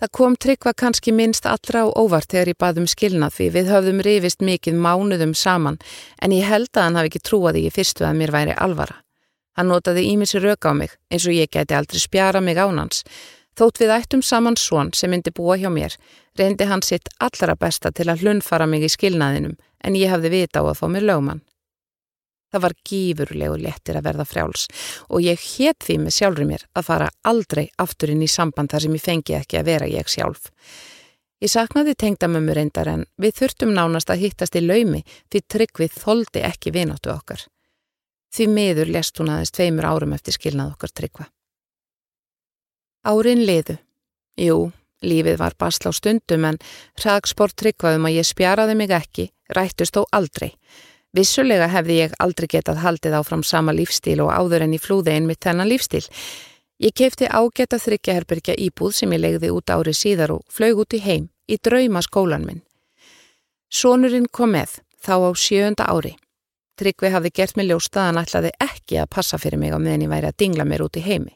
Það 0.00 0.10
kom 0.16 0.34
tryggva 0.40 0.72
kannski 0.72 1.12
minnst 1.12 1.44
allra 1.44 1.82
á 1.84 1.92
óvart 1.92 2.30
þegar 2.32 2.48
ég 2.48 2.58
baðum 2.62 2.86
skilnað 2.88 3.34
því 3.34 3.48
við 3.52 3.66
höfðum 3.68 3.98
rifist 4.06 4.40
mikið 4.40 4.78
mánuðum 4.80 5.34
saman 5.36 5.76
en 6.24 6.32
ég 6.32 6.48
held 6.48 6.70
að 6.72 6.86
hann 6.86 6.96
hafi 6.96 7.10
ekki 7.10 7.20
trúaði 7.28 7.66
í 7.68 7.72
fyrstu 7.74 8.06
að 8.08 8.16
mér 8.16 8.32
væri 8.32 8.54
alvara. 8.56 8.96
Hann 9.60 9.68
notaði 9.68 10.06
ímissi 10.08 10.40
rauk 10.40 10.64
á 10.64 10.72
mig 10.72 10.96
eins 11.12 11.26
og 11.28 11.36
ég 11.36 11.52
geti 11.52 11.76
aldrei 11.76 12.00
spjara 12.00 12.40
mig 12.40 12.56
ánans. 12.56 13.04
Þótt 13.60 13.82
við 13.82 13.92
ættum 13.98 14.24
saman 14.24 14.56
svon 14.56 14.94
sem 14.96 15.12
myndi 15.12 15.34
búa 15.36 15.58
hjá 15.60 15.68
mér, 15.68 15.92
reyndi 16.38 16.64
hann 16.64 16.80
sitt 16.80 17.12
allra 17.20 17.58
besta 17.60 17.92
til 17.92 18.08
að 18.08 18.24
hlunfara 18.24 18.64
mig 18.64 18.88
í 18.88 18.88
skilnaðinum 18.88 19.58
en 19.84 20.00
ég 20.00 20.08
hafði 20.08 20.32
vita 20.32 20.64
á 20.64 20.72
að 20.72 20.78
fá 20.80 20.86
mér 20.88 21.04
lögmann. 21.12 21.44
Það 22.50 22.64
var 22.64 22.76
gífurlegu 22.90 23.58
lettir 23.62 23.98
að 23.98 24.06
verða 24.08 24.26
frjáls 24.26 24.66
og 25.08 25.22
ég 25.22 25.38
hétt 25.38 25.84
því 25.86 25.98
með 26.04 26.16
sjálfur 26.16 26.48
mér 26.48 26.64
að 26.74 26.88
fara 26.88 27.10
aldrei 27.30 27.68
aftur 27.78 28.10
inn 28.14 28.24
í 28.26 28.30
samband 28.30 28.72
þar 28.72 28.86
sem 28.86 28.96
ég 28.98 29.04
fengi 29.04 29.36
ekki 29.38 29.60
að 29.60 29.70
vera 29.70 29.90
ég 29.90 30.10
sjálf. 30.10 30.50
Ég 31.40 31.48
saknaði 31.48 31.94
tengdamömmu 31.96 32.52
reyndar 32.52 32.90
en 32.92 33.06
við 33.16 33.38
þurftum 33.38 33.70
nánast 33.72 34.10
að 34.12 34.26
hittast 34.26 34.58
í 34.58 34.64
laumi 34.64 35.00
því 35.32 35.40
tryggvið 35.54 35.94
þóldi 35.96 36.42
ekki 36.44 36.72
vináttu 36.74 37.14
okkar. 37.14 37.46
Því 38.30 38.46
miður 38.52 38.90
lest 38.92 39.18
hún 39.18 39.30
aðeins 39.32 39.54
tveimur 39.56 39.88
árum 39.88 40.12
eftir 40.12 40.36
skilnað 40.36 40.74
okkar 40.74 40.92
tryggva. 41.00 41.30
Árin 43.08 43.46
liðu. 43.48 43.78
Jú, 44.36 44.70
lífið 45.00 45.38
var 45.40 45.56
basla 45.58 45.90
á 45.90 45.92
stundum 45.96 46.44
en 46.44 46.60
hraðsport 47.00 47.56
tryggvaðum 47.56 48.10
að 48.10 48.18
ég 48.18 48.28
spjaraði 48.28 48.76
mig 48.76 48.92
ekki, 48.92 49.30
rættust 49.56 49.96
þó 49.96 50.04
aldrei. 50.12 50.52
Vissulega 51.16 51.66
hefði 51.66 51.96
ég 52.04 52.12
aldrei 52.22 52.46
getað 52.50 52.84
haldið 52.84 53.16
áfram 53.18 53.42
sama 53.42 53.74
lífstíl 53.74 54.20
og 54.22 54.30
áður 54.30 54.66
en 54.68 54.76
í 54.76 54.78
flúði 54.78 55.16
einmitt 55.16 55.42
þennan 55.42 55.70
lífstíl. 55.70 56.04
Ég 56.80 56.94
kefti 56.96 57.26
ágæta 57.26 57.80
þryggjaherbergja 57.82 58.54
íbúð 58.56 58.94
sem 58.96 59.12
ég 59.16 59.20
legði 59.24 59.50
út 59.50 59.72
árið 59.74 59.98
síðar 59.98 60.36
og 60.36 60.44
flög 60.48 60.84
út 60.84 60.94
í 60.94 61.02
heim, 61.02 61.26
í 61.50 61.58
drauma 61.58 62.00
skólan 62.06 62.46
minn. 62.46 62.62
Sónurinn 63.70 64.30
kom 64.30 64.54
með, 64.54 64.78
þá 65.02 65.14
á 65.26 65.30
sjönda 65.34 65.90
ári. 65.90 66.14
Tryggvi 66.78 67.10
hafði 67.12 67.34
gert 67.34 67.58
mig 67.58 67.68
ljósta 67.68 68.00
að 68.00 68.06
hann 68.08 68.22
ætlaði 68.22 68.54
ekki 68.64 69.02
að 69.02 69.10
passa 69.12 69.38
fyrir 69.38 69.60
mig 69.60 69.74
á 69.74 69.78
meðan 69.82 70.06
ég 70.06 70.14
væri 70.14 70.30
að 70.30 70.38
dingla 70.40 70.64
mér 70.64 70.86
út 70.86 70.96
í 70.96 71.04
heimi. 71.04 71.34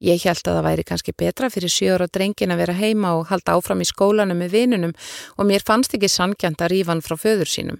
Ég 0.00 0.24
held 0.24 0.40
að 0.48 0.56
það 0.56 0.64
væri 0.64 0.84
kannski 0.88 1.12
betra 1.12 1.50
fyrir 1.52 1.70
sjöra 1.70 2.08
drengin 2.08 2.54
að 2.54 2.62
vera 2.62 2.74
heima 2.80 3.12
og 3.18 3.28
halda 3.28 3.54
áfram 3.54 3.84
í 3.84 3.86
skólanum 3.86 4.40
með 4.40 4.54
vinunum 4.56 4.94
og 5.36 5.46
mér 5.46 5.62
fannst 5.62 5.94
ekki 5.94 6.08
sangjant 6.08 6.64
að 6.64 6.72
rífa 6.72 6.94
hann 6.94 7.04
frá 7.04 7.18
föður 7.20 7.52
sínum. 7.52 7.78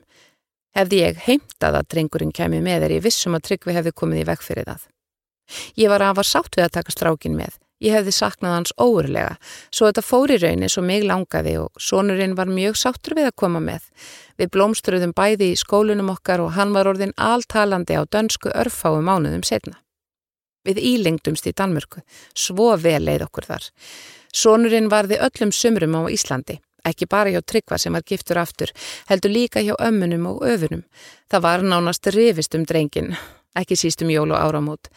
Hefði 0.76 1.00
ég 1.02 1.24
heimtað 1.26 1.80
að 1.80 1.88
drengurinn 1.94 2.34
kemi 2.34 2.60
með 2.62 2.86
er 2.86 2.96
ég 2.98 3.04
vissum 3.04 3.34
að 3.34 3.48
Tryggvi 3.48 3.74
hefði 3.74 3.96
komið 3.96 4.22
í 4.22 4.28
vekk 4.28 4.46
fyrir 4.46 4.68
það. 4.68 4.86
Ég 5.80 5.90
var 5.90 6.04
að 6.06 6.20
var 6.20 6.28
sátt 6.28 6.56
við 6.56 6.68
að 6.68 6.76
taka 6.78 6.94
strákin 6.94 7.36
með. 7.38 7.58
Ég 7.80 7.96
hefði 7.96 8.12
saknað 8.12 8.54
hans 8.54 8.72
óurlega, 8.76 9.38
svo 9.72 9.88
þetta 9.88 10.02
fór 10.04 10.34
í 10.34 10.36
raunin 10.42 10.68
svo 10.68 10.82
mig 10.84 11.04
langaði 11.08 11.54
og 11.62 11.80
sonurinn 11.80 12.36
var 12.36 12.50
mjög 12.52 12.76
sáttur 12.76 13.16
við 13.16 13.30
að 13.30 13.38
koma 13.40 13.62
með. 13.64 13.86
Við 14.36 14.50
blómstruðum 14.52 15.14
bæði 15.16 15.48
í 15.54 15.56
skólunum 15.56 16.12
okkar 16.12 16.44
og 16.44 16.52
hann 16.58 16.74
var 16.76 16.90
orðin 16.92 17.16
alltalandi 17.16 17.96
á 17.96 18.04
dönsku 18.04 18.52
örfáu 18.52 19.00
mánuðum 19.00 19.46
setna. 19.48 19.80
Við 20.68 20.82
ílengdumst 20.90 21.48
í 21.48 21.54
Danmörku, 21.56 22.04
svo 22.36 22.74
vel 22.76 23.00
leið 23.06 23.24
okkur 23.30 23.48
þar. 23.48 23.70
Sonurinn 24.28 24.92
varði 24.92 25.16
öllum 25.24 25.54
sumrum 25.56 25.96
á 25.96 26.12
Íslandi. 26.12 26.60
Ekki 26.84 27.08
bara 27.10 27.32
hjá 27.32 27.40
Tryggva 27.42 27.78
sem 27.78 27.92
var 27.92 28.04
giftur 28.06 28.40
aftur, 28.40 28.72
heldur 29.08 29.32
líka 29.32 29.62
hjá 29.64 29.74
ömmunum 29.78 30.26
og 30.32 30.44
öfunum. 30.46 30.84
Það 31.30 31.44
var 31.46 31.64
nánast 31.66 32.06
rifist 32.14 32.54
um 32.54 32.64
drengin, 32.64 33.14
ekki 33.56 33.76
síst 33.76 34.02
um 34.02 34.10
jól 34.10 34.32
og 34.32 34.40
áramót. 34.40 34.88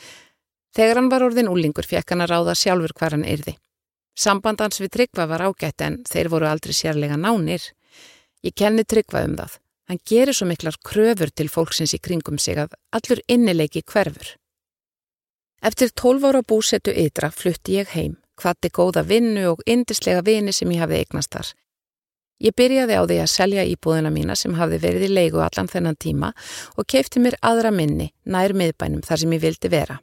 Þegar 0.73 1.01
hann 1.01 1.09
var 1.11 1.25
orðin 1.25 1.51
úlingur 1.51 1.85
fekk 1.85 2.13
hann 2.13 2.23
að 2.25 2.33
ráða 2.33 2.55
sjálfur 2.57 2.95
hvar 2.97 3.17
hann 3.17 3.27
yrði. 3.29 3.57
Sambandans 4.17 4.79
við 4.81 4.93
Tryggva 4.93 5.25
var 5.29 5.41
ágætt 5.41 5.81
en 5.81 5.99
þeir 6.09 6.29
voru 6.29 6.47
aldrei 6.49 6.73
sérlega 6.77 7.17
nánir. 7.17 7.65
Ég 8.45 8.53
kenni 8.55 8.85
Tryggva 8.85 9.23
um 9.25 9.37
það. 9.37 9.59
Hann 9.89 9.99
gerir 10.07 10.33
svo 10.33 10.47
miklar 10.47 10.77
kröfur 10.85 11.31
til 11.33 11.49
fólksins 11.51 11.93
í 11.93 11.99
kringum 11.99 12.39
sig 12.39 12.57
að 12.61 12.75
allur 12.95 13.21
innileiki 13.27 13.83
hverfur. 13.83 14.35
Eftir 15.63 15.91
12 15.95 16.27
ára 16.29 16.41
búsettu 16.43 16.91
ytra 16.91 17.29
flutti 17.31 17.77
ég 17.79 17.91
heim, 17.95 18.15
hvati 18.39 18.71
góða 18.73 19.03
vinnu 19.07 19.45
og 19.53 19.61
indislega 19.65 20.23
vini 20.25 20.53
sem 20.55 20.71
ég 20.71 20.83
hafði 20.83 21.01
eignast 21.03 21.31
þar. 21.35 21.51
Ég 22.43 22.51
byrjaði 22.59 22.95
á 22.99 23.03
því 23.07 23.17
að 23.23 23.31
selja 23.31 23.63
íbúðina 23.71 24.09
mína 24.11 24.35
sem 24.35 24.55
hafði 24.57 24.81
verið 24.83 25.05
í 25.07 25.13
leigu 25.13 25.39
allan 25.39 25.69
þennan 25.71 25.95
tíma 25.95 26.33
og 26.75 26.87
keipti 26.91 27.21
mér 27.23 27.37
aðra 27.39 27.71
minni 27.71 28.09
nær 28.27 28.51
miðbænum 28.51 29.05
þar 29.05 29.21
sem 29.21 29.35
ég 29.37 29.45
vildi 29.45 29.71
vera. 29.71 30.01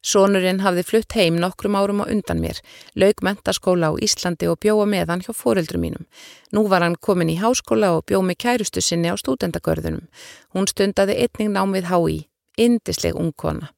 Sónurinn 0.00 0.62
hafði 0.64 0.84
flutt 0.88 1.16
heim 1.16 1.36
nokkrum 1.40 1.76
árum 1.76 2.00
á 2.00 2.08
undan 2.08 2.40
mér, 2.40 2.60
laug 2.96 3.20
mentaskóla 3.24 3.92
á 3.92 4.00
Íslandi 4.00 4.48
og 4.48 4.60
bjóða 4.64 4.86
meðan 4.88 5.24
hjá 5.24 5.32
fóreldrum 5.36 5.84
mínum. 5.84 6.06
Nú 6.52 6.64
var 6.72 6.84
hann 6.84 6.96
komin 6.96 7.32
í 7.32 7.40
háskóla 7.40 7.92
og 7.96 8.06
bjóð 8.08 8.24
með 8.28 8.40
kærustu 8.44 8.80
sinni 8.84 9.12
á 9.12 9.16
stúdendagörðunum. 9.20 10.08
Hún 10.56 10.68
stundaði 10.72 11.18
einning 11.20 11.52
námið 11.52 11.92
hái, 11.92 12.16
indisleg 12.56 13.16
ungkona. 13.16 13.72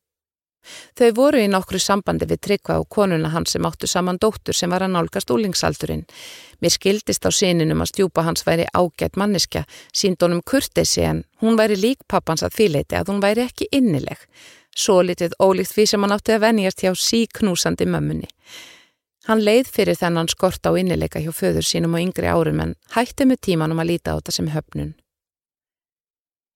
Þau 0.99 1.11
voru 1.17 1.43
í 1.43 1.51
nokkru 1.51 1.81
sambandi 1.83 2.29
við 2.31 2.41
Tryggva 2.47 2.79
og 2.81 2.89
konuna 2.89 3.33
hans 3.35 3.55
sem 3.57 3.67
áttu 3.67 3.91
saman 3.91 4.21
dóttur 4.23 4.57
sem 4.57 4.71
var 4.71 4.85
að 4.87 4.95
nálgast 4.95 5.31
úlingsaldurinn. 5.35 6.07
Mér 6.63 6.77
skildist 6.77 7.27
á 7.27 7.31
síninum 7.35 7.83
að 7.83 7.93
stjúpa 7.93 8.25
hans 8.27 8.47
væri 8.47 8.69
ágætt 8.73 9.19
manniska, 9.19 9.67
síndónum 9.93 10.43
kurtesi 10.47 11.03
en 11.03 11.25
hún 11.43 11.59
væri 11.59 11.77
lík 11.81 12.07
pappans 12.09 12.43
að 12.47 12.59
þýleiti 12.61 13.01
að 13.01 13.13
hún 13.13 13.23
væri 13.25 13.47
ekki 13.49 13.71
innileg 13.73 14.29
svo 14.77 15.03
litið 15.05 15.37
ólíkt 15.43 15.75
því 15.75 15.87
sem 15.89 16.05
hann 16.05 16.15
átti 16.15 16.35
að 16.37 16.45
venjast 16.47 16.83
hjá 16.85 16.93
síknúsandi 16.97 17.87
mömmunni. 17.89 18.31
Hann 19.29 19.45
leið 19.45 19.69
fyrir 19.71 19.99
þennan 19.99 20.31
skort 20.33 20.67
á 20.67 20.75
innileika 20.75 21.21
hjá 21.23 21.31
föður 21.35 21.67
sínum 21.67 21.95
á 21.95 22.03
yngri 22.03 22.27
árum 22.27 22.63
en 22.65 22.75
hætti 22.97 23.27
með 23.29 23.45
tímanum 23.47 23.83
að 23.83 23.93
líta 23.93 24.17
á 24.17 24.19
þetta 24.19 24.35
sem 24.35 24.51
höfnun. 24.51 24.95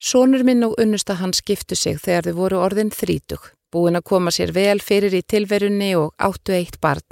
Sónur 0.03 0.43
minn 0.45 0.65
og 0.67 0.75
unnusta 0.81 1.17
hann 1.21 1.33
skiptu 1.37 1.77
sig 1.79 2.01
þegar 2.03 2.27
þau 2.27 2.37
voru 2.41 2.59
orðin 2.61 2.91
þrítug, 2.93 3.53
búin 3.73 3.99
að 3.99 4.07
koma 4.11 4.33
sér 4.35 4.53
vel 4.57 4.79
fyrir 4.81 5.15
í 5.15 5.23
tilverunni 5.23 5.95
og 5.99 6.15
áttu 6.19 6.55
eitt 6.57 6.81
barn. 6.81 7.05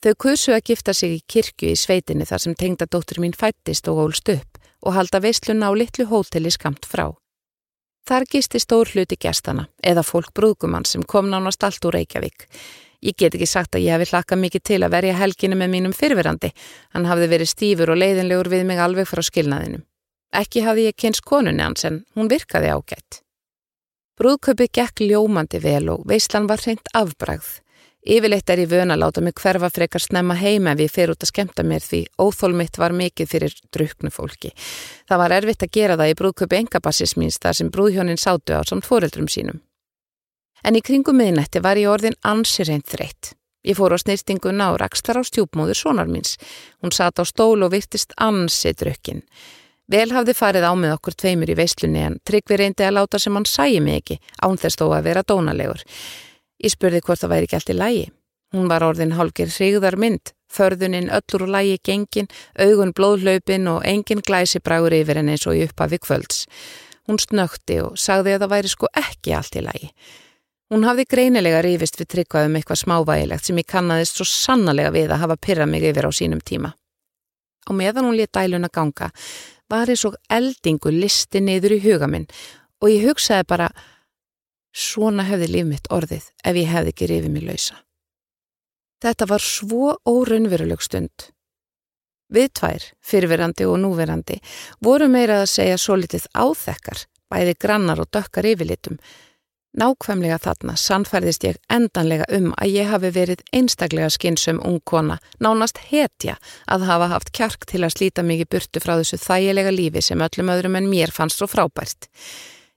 Þau 0.00 0.14
kursu 0.16 0.54
að 0.56 0.64
gifta 0.70 0.94
sig 0.96 1.18
í 1.18 1.24
kirkju 1.28 1.74
í 1.74 1.76
sveitinni 1.76 2.24
þar 2.24 2.44
sem 2.44 2.54
tengdadóttur 2.56 3.20
mín 3.20 3.36
fættist 3.36 3.88
og 3.92 4.06
ólst 4.06 4.30
upp 4.32 4.60
og 4.80 4.94
halda 4.96 5.20
veisluna 5.20 5.68
á 5.68 5.72
litlu 5.76 6.06
hóteli 6.08 6.50
skamt 6.50 6.88
frá. 6.88 7.10
Þar 8.08 8.24
gisti 8.32 8.58
stór 8.62 8.88
hluti 8.94 9.18
gæstana 9.20 9.66
eða 9.84 10.02
fólk 10.06 10.32
brúðgumann 10.34 10.88
sem 10.88 11.04
kom 11.04 11.28
nánast 11.28 11.62
allt 11.66 11.84
úr 11.84 11.98
Reykjavík. 11.98 12.46
Ég 13.00 13.16
get 13.16 13.36
ekki 13.36 13.48
sagt 13.48 13.76
að 13.76 13.84
ég 13.86 13.96
hefi 13.96 14.10
hlakka 14.12 14.36
mikið 14.36 14.64
til 14.64 14.80
að 14.84 14.92
verja 14.96 15.16
helginu 15.16 15.56
með 15.56 15.72
mínum 15.72 15.94
fyrverandi. 15.96 16.50
Hann 16.92 17.08
hafði 17.08 17.28
verið 17.32 17.52
stífur 17.52 17.92
og 17.92 18.00
leiðinlegur 18.00 18.50
við 18.52 18.66
mig 18.68 18.80
alveg 18.80 19.08
frá 19.08 19.22
skilnaðinu. 19.24 19.80
Ekki 20.36 20.64
hafði 20.64 20.88
ég 20.90 20.98
kynst 21.00 21.24
konunni 21.26 21.64
hans 21.64 21.84
en 21.88 22.02
hún 22.16 22.28
virkaði 22.32 22.72
ágætt. 22.72 23.22
Brúðköpi 24.20 24.66
gekk 24.68 25.00
ljómandi 25.00 25.56
vel 25.64 25.86
og 25.88 26.02
veislan 26.04 26.44
var 26.44 26.60
hreint 26.60 26.90
afbragð. 26.92 27.62
Yfirleitt 28.04 28.50
er 28.52 28.60
ég 28.60 28.68
vöna 28.68 28.92
að 28.92 29.00
láta 29.00 29.22
mig 29.24 29.32
hverfa 29.40 29.70
frekar 29.72 30.02
snemma 30.04 30.34
heima 30.36 30.74
ef 30.74 30.82
ég 30.84 30.92
fer 30.92 31.12
út 31.12 31.24
að 31.24 31.30
skemta 31.30 31.64
mér 31.64 31.80
því 31.80 32.00
óþólmitt 32.20 32.76
var 32.76 32.92
mikið 32.92 33.30
fyrir 33.30 33.54
druknu 33.72 34.12
fólki. 34.12 34.50
Það 35.08 35.20
var 35.22 35.34
erfitt 35.38 35.64
að 35.64 35.72
gera 35.72 35.96
það 35.96 36.12
í 36.12 36.16
brúðköpi 36.20 36.58
engabassins 36.58 37.16
míns 37.16 37.40
þar 37.40 37.56
sem 37.56 37.70
brúðhjónin 37.72 38.20
sátu 38.20 38.60
á 38.60 38.60
samt 38.68 38.84
fóreldrum 38.84 39.28
sínum. 39.32 39.62
En 40.64 40.76
í 40.76 40.84
kringum 40.84 41.16
miðnætti 41.16 41.64
var 41.64 41.80
ég 41.80 41.88
orðin 41.88 42.18
ansir 42.20 42.68
einn 42.68 42.84
þreytt. 42.84 43.32
Ég 43.64 43.80
fór 43.80 43.96
á 43.96 43.98
snýrstinguna 44.04 44.74
og 44.74 44.82
rakst 44.84 45.08
þar 45.08 45.22
á 45.24 45.28
stjúpmóður 45.28 45.80
sonar 45.80 46.12
míns. 46.12 46.36
Hún 46.84 46.92
sat 46.92 47.16
á 47.16 47.24
stól 47.24 47.64
og 47.64 47.72
virtist 47.72 48.12
ansi 48.20 48.76
drukkin. 48.76 49.24
Vel 49.90 50.12
hafði 50.14 50.36
farið 50.38 50.68
á 50.70 50.72
með 50.78 50.92
okkur 50.94 51.16
tveimur 51.18 51.50
í 51.50 51.56
veislunni 51.58 52.02
en 52.06 52.18
Tryggvi 52.22 52.60
reyndi 52.60 52.84
að 52.86 52.94
láta 53.00 53.18
sem 53.18 53.34
hann 53.34 53.46
sæi 53.48 53.80
mig 53.82 54.04
ekki 54.04 54.20
án 54.38 54.58
þess 54.60 54.78
þó 54.78 54.84
að 54.94 55.08
vera 55.08 55.24
dónalegur. 55.26 55.82
Ég 56.62 56.74
spurði 56.76 57.00
hvort 57.02 57.22
það 57.24 57.32
væri 57.34 57.48
ekki 57.48 57.58
allt 57.58 57.72
í 57.72 57.76
lægi. 57.78 58.04
Hún 58.54 58.70
var 58.70 58.84
orðin 58.86 59.16
hálgir 59.18 59.50
hrigðar 59.50 59.96
mynd, 59.98 60.32
förðuninn 60.50 61.10
öllur 61.10 61.46
og 61.46 61.52
lægi 61.56 61.82
gengin, 61.86 62.30
augun 62.58 62.94
blóðlaupin 62.94 63.66
og 63.70 63.84
engin 63.86 64.22
glæsi 64.26 64.62
bragur 64.62 64.94
yfir 64.94 65.18
henni 65.18 65.34
eins 65.34 65.46
og 65.50 65.58
í 65.58 65.66
upphafi 65.66 65.98
kvölds. 66.02 66.44
Hún 67.10 67.18
snökti 67.18 67.82
og 67.82 67.98
sagði 67.98 68.36
að 68.36 68.44
það 68.44 68.54
væri 68.54 68.74
sko 68.74 68.90
ekki 68.94 69.34
allt 69.34 69.58
í 69.58 69.66
lægi. 69.66 69.94
Hún 70.70 70.86
hafði 70.86 71.06
greinilega 71.10 71.62
rífist 71.66 71.98
við 71.98 72.12
tryggvaðum 72.14 72.58
eitthvað 72.58 72.84
smávægilegt 72.84 73.48
sem 73.48 73.58
ég 73.58 73.66
kannadist 73.66 74.18
svo 74.18 74.26
sannlega 74.28 74.92
við 74.94 75.10
að 75.10 75.24
hafa 75.24 75.36
pyrrað 75.46 75.72
mig 75.72 75.86
yfir 75.90 76.06
á 76.06 76.10
sínum 76.14 76.42
tíma. 76.46 76.76
Á 77.66 77.70
meðan 77.74 78.06
hún 78.06 78.18
létt 78.18 78.34
dæluna 78.34 78.70
ganga 78.70 79.10
var 79.70 79.90
eins 79.90 80.04
og 80.08 80.18
eldingu 80.30 80.92
listi 80.94 81.40
niður 81.40 81.78
í 81.78 81.80
huga 81.86 82.10
minn 82.10 82.28
og 82.80 82.90
ég 82.92 83.08
hugsaði 83.08 83.48
bara 83.48 83.70
Svona 84.70 85.24
hefði 85.26 85.48
líf 85.50 85.66
mitt 85.66 85.88
orðið 85.90 86.28
ef 86.46 86.58
ég 86.60 86.68
hefði 86.70 86.92
ekki 86.94 87.08
rifið 87.10 87.32
mig 87.34 87.46
lausa. 87.48 87.80
Þetta 89.02 89.26
var 89.26 89.42
svo 89.42 89.94
óraunveruleg 90.06 90.82
stund. 90.84 91.30
Við 92.30 92.52
tvær, 92.54 92.84
fyrverandi 93.02 93.66
og 93.66 93.80
núverandi, 93.82 94.36
voru 94.78 95.08
meira 95.10 95.40
að 95.40 95.50
segja 95.50 95.78
svo 95.80 95.96
litið 95.98 96.28
áþekkar, 96.30 97.02
bæði 97.32 97.56
grannar 97.58 98.02
og 98.04 98.10
dökkar 98.14 98.46
yfirlitum. 98.46 99.00
Nákvæmlega 99.78 100.40
þarna 100.42 100.72
sannfærðist 100.74 101.44
ég 101.46 101.58
endanlega 101.70 102.24
um 102.34 102.48
að 102.58 102.72
ég 102.74 102.88
hafi 102.90 103.10
verið 103.14 103.42
einstaklega 103.54 104.08
skynsum 104.10 104.58
ungkona, 104.66 105.20
nánast 105.38 105.78
hetja 105.92 106.34
að 106.66 106.88
hafa 106.88 107.06
haft 107.12 107.30
kjark 107.38 107.68
til 107.70 107.84
að 107.86 107.94
slíta 107.94 108.24
mikið 108.26 108.50
burtu 108.50 108.82
frá 108.82 108.96
þessu 108.96 109.20
þægilega 109.22 109.70
lífi 109.70 110.02
sem 110.02 110.24
öllum 110.26 110.50
öðrum 110.56 110.80
en 110.80 110.90
mér 110.90 111.14
fannst 111.14 111.38
svo 111.38 111.46
frábært. 111.46 112.10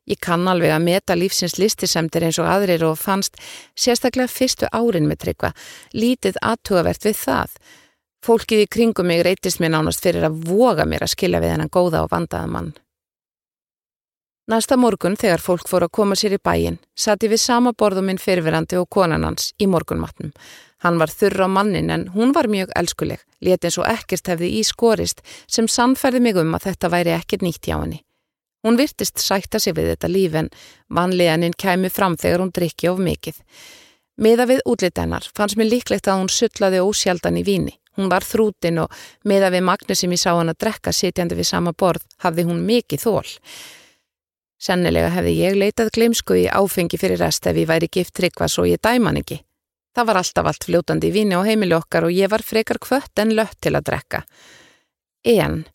Ég 0.05 0.21
kann 0.21 0.45
alveg 0.51 0.69
að 0.75 0.85
meta 0.85 1.17
lífsins 1.17 1.57
listisemdir 1.57 2.27
eins 2.27 2.37
og 2.37 2.51
aðrir 2.51 2.85
og 2.85 2.99
fannst 3.01 3.41
sérstaklega 3.73 4.29
fyrstu 4.29 4.69
árin 4.69 5.09
með 5.09 5.23
tryggva, 5.25 5.53
lítið 5.97 6.37
aðtugavert 6.45 7.09
við 7.09 7.17
það. 7.23 7.57
Fólkið 8.23 8.67
í 8.67 8.69
kringum 8.69 9.09
mig 9.09 9.25
reytist 9.25 9.63
mér 9.63 9.73
nánast 9.79 10.03
fyrir 10.03 10.29
að 10.29 10.43
voga 10.45 10.85
mér 10.85 11.07
að 11.07 11.15
skilja 11.17 11.41
við 11.41 11.55
hennan 11.55 11.73
góða 11.73 12.05
og 12.05 12.13
vandaða 12.13 12.53
mann. 12.53 12.73
Næsta 14.51 14.75
morgun 14.75 15.13
þegar 15.15 15.39
fólk 15.39 15.69
fór 15.71 15.85
að 15.85 15.93
koma 15.95 16.15
sér 16.19 16.33
í 16.35 16.37
bæin, 16.43 16.75
sati 16.99 17.29
við 17.31 17.39
sama 17.39 17.71
borðum 17.79 18.09
minn 18.09 18.19
fyrirverandi 18.19 18.75
og 18.75 18.89
konan 18.91 19.23
hans 19.23 19.53
í 19.55 19.69
morgunmatnum. 19.71 20.33
Hann 20.83 20.97
var 20.99 21.11
þurra 21.15 21.45
á 21.47 21.55
mannin 21.55 21.91
en 21.95 22.09
hún 22.11 22.33
var 22.35 22.49
mjög 22.51 22.73
elskuleg, 22.75 23.21
létt 23.39 23.63
eins 23.63 23.77
og 23.79 23.87
ekkert 23.87 24.27
hefði 24.27 24.49
í 24.59 24.65
skorist 24.67 25.21
sem 25.47 25.69
sannferði 25.71 26.19
mig 26.25 26.35
um 26.41 26.51
að 26.57 26.65
þetta 26.67 26.89
væri 26.91 27.13
ekkert 27.15 27.45
nýtt 27.45 27.69
hjá 27.69 27.77
henni. 27.77 28.01
Hún 28.67 28.75
virtist 28.75 29.23
sætta 29.23 29.61
sig 29.63 29.77
við 29.77 29.93
þetta 29.93 30.09
líf 30.11 30.35
en 30.35 30.49
vanleganinn 30.91 31.55
kæmi 31.55 31.91
fram 31.91 32.17
þegar 32.19 32.43
hún 32.43 32.51
drikki 32.51 32.89
of 32.91 32.99
mikið. 32.99 33.39
Miða 34.19 34.47
við 34.49 34.59
útlit 34.67 34.99
hennar 34.99 35.23
fannst 35.37 35.55
mér 35.55 35.69
líklegt 35.71 36.09
að 36.11 36.19
hún 36.19 36.31
sullaði 36.31 36.81
ósjaldan 36.83 37.39
í 37.39 37.45
víni. 37.47 37.77
Hún 37.95 38.11
var 38.11 38.27
þrútin 38.27 38.81
og 38.83 38.91
miða 39.23 39.53
við 39.55 39.63
magni 39.71 39.95
sem 39.95 40.11
ég 40.11 40.19
sá 40.19 40.33
hann 40.33 40.51
að 40.51 40.59
drekka 40.65 40.91
sitjandi 40.91 41.39
við 41.39 41.47
sama 41.47 41.71
borð 41.71 42.03
hafði 42.25 42.47
hún 42.49 42.59
mikið 42.67 43.05
þól. 43.05 43.23
Sennilega 44.63 45.09
hefði 45.11 45.33
ég 45.41 45.57
leitað 45.59 45.91
gleimsku 45.97 46.37
í 46.39 46.47
áfengi 46.47 46.99
fyrir 46.99 47.19
rest 47.19 47.47
ef 47.49 47.57
ég 47.59 47.67
væri 47.67 47.89
gift 47.91 48.13
tryggva 48.15 48.47
svo 48.47 48.63
ég 48.69 48.79
dæman 48.79 49.19
ekki. 49.19 49.41
Það 49.93 50.07
var 50.07 50.19
alltaf 50.21 50.47
allt 50.49 50.67
fljótandi 50.69 51.09
í 51.09 51.13
víni 51.13 51.35
og 51.35 51.47
heimili 51.47 51.75
okkar 51.75 52.07
og 52.07 52.15
ég 52.15 52.31
var 52.31 52.41
frekar 52.47 52.79
kvött 52.81 53.19
en 53.19 53.35
lött 53.35 53.57
til 53.61 53.73
að 53.75 53.89
drekka. 53.89 54.21
En 55.23 55.65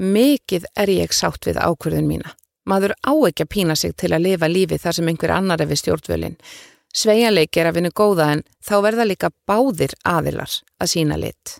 Mikið 0.00 0.68
er 0.80 0.92
ég 0.94 1.12
sátt 1.12 1.44
við 1.44 1.58
ákvörðun 1.60 2.06
mína. 2.08 2.30
Maður 2.70 2.94
á 3.04 3.12
ekki 3.28 3.44
að 3.44 3.50
pína 3.52 3.76
sig 3.76 3.96
til 3.98 4.12
að 4.14 4.24
lifa 4.28 4.48
lífi 4.48 4.78
þar 4.80 4.96
sem 4.96 5.10
einhver 5.10 5.34
annar 5.34 5.60
er 5.60 5.68
við 5.68 5.82
stjórnvölinn. 5.82 6.38
Sveianleik 6.94 7.56
er 7.58 7.68
að 7.68 7.76
vinna 7.80 7.90
góða 7.90 8.30
en 8.36 8.44
þá 8.64 8.76
verða 8.86 9.08
líka 9.10 9.32
báðir 9.46 9.92
aðilar 10.06 10.54
að 10.80 10.92
sína 10.94 11.18
lit. 11.20 11.58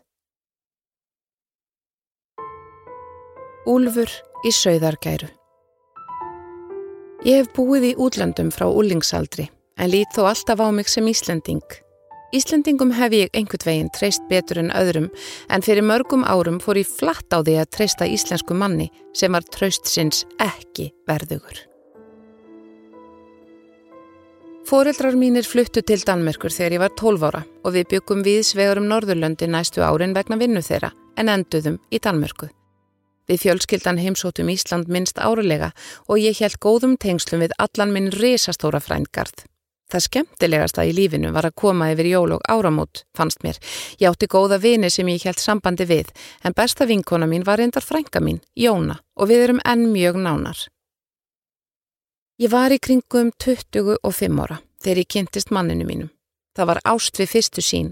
Úlfur 3.69 4.09
í 4.47 4.55
sögðargæru 4.57 5.35
Ég 7.21 7.43
hef 7.43 7.51
búið 7.53 7.91
í 7.91 7.97
útlöndum 8.01 8.49
frá 8.49 8.65
úlingsaldri 8.65 9.45
en 9.77 9.91
lít 9.93 10.15
þó 10.17 10.31
alltaf 10.31 10.61
á 10.65 10.73
mig 10.73 10.89
sem 10.89 11.05
Íslending. 11.05 11.65
Íslendingum 12.33 12.95
hef 12.97 13.13
ég 13.13 13.35
einhvern 13.37 13.67
veginn 13.67 13.91
treyst 13.93 14.23
betur 14.31 14.63
en 14.63 14.71
öðrum 14.73 15.11
en 15.53 15.61
fyrir 15.61 15.85
mörgum 15.85 16.23
árum 16.25 16.57
fór 16.65 16.81
ég 16.81 16.89
flatt 16.89 17.29
á 17.37 17.45
því 17.45 17.59
að 17.61 17.73
treysta 17.77 18.09
íslensku 18.09 18.57
manni 18.57 18.87
sem 19.13 19.37
var 19.37 19.45
tröst 19.45 19.91
sinns 19.91 20.23
ekki 20.41 20.95
verðugur. 21.11 21.59
Fóreldrar 24.65 25.19
mínir 25.19 25.45
fluttu 25.45 25.83
til 25.85 26.01
Danmerkur 26.07 26.55
þegar 26.55 26.77
ég 26.79 26.85
var 26.85 26.95
12 26.97 27.27
ára 27.27 27.43
og 27.65 27.75
við 27.75 27.91
byggum 27.97 28.25
viðsvegur 28.25 28.81
um 28.81 28.89
Norðurlöndi 28.89 29.51
næstu 29.51 29.85
árin 29.85 30.17
vegna 30.17 30.41
vinnu 30.41 30.65
þeirra 30.65 30.95
en 31.21 31.35
enduðum 31.35 31.77
í 31.93 32.01
Danmörku. 32.01 32.49
Við 33.31 33.45
fjölskyldan 33.45 34.01
heimsótum 34.03 34.49
Ísland 34.51 34.89
minnst 34.91 35.21
árulega 35.23 35.71
og 36.11 36.19
ég 36.19 36.41
held 36.43 36.59
góðum 36.59 36.97
tengslum 36.99 37.45
við 37.45 37.55
allan 37.63 37.93
minn 37.95 38.11
risastóra 38.11 38.81
frændgarð. 38.83 39.45
Það 39.91 40.05
skemmtilegasta 40.07 40.85
í 40.87 40.91
lífinu 40.95 41.31
var 41.35 41.47
að 41.47 41.57
koma 41.63 41.93
yfir 41.93 42.09
jól 42.11 42.35
og 42.37 42.43
áramót, 42.51 43.05
fannst 43.15 43.43
mér. 43.47 43.59
Ég 44.03 44.11
átti 44.11 44.27
góða 44.31 44.59
vini 44.63 44.91
sem 44.91 45.09
ég 45.11 45.23
held 45.27 45.39
sambandi 45.43 45.87
við, 45.87 46.11
en 46.43 46.55
besta 46.59 46.87
vinkona 46.91 47.27
mín 47.31 47.47
var 47.47 47.59
reyndar 47.59 47.87
frænka 47.87 48.23
mín, 48.23 48.43
Jóna, 48.55 49.01
og 49.15 49.31
við 49.31 49.47
erum 49.47 49.63
enn 49.67 49.91
mjög 49.95 50.19
nánar. 50.23 50.67
Ég 52.39 52.51
var 52.51 52.75
í 52.75 52.79
kringum 52.83 53.31
25 53.39 54.43
ára 54.43 54.63
þegar 54.83 55.03
ég 55.05 55.11
kynntist 55.11 55.51
manninu 55.55 55.87
mínum. 55.87 56.11
Það 56.61 56.69
var 56.69 56.79
ást 56.91 57.17
við 57.17 57.31
fyrstu 57.33 57.63
sín, 57.65 57.87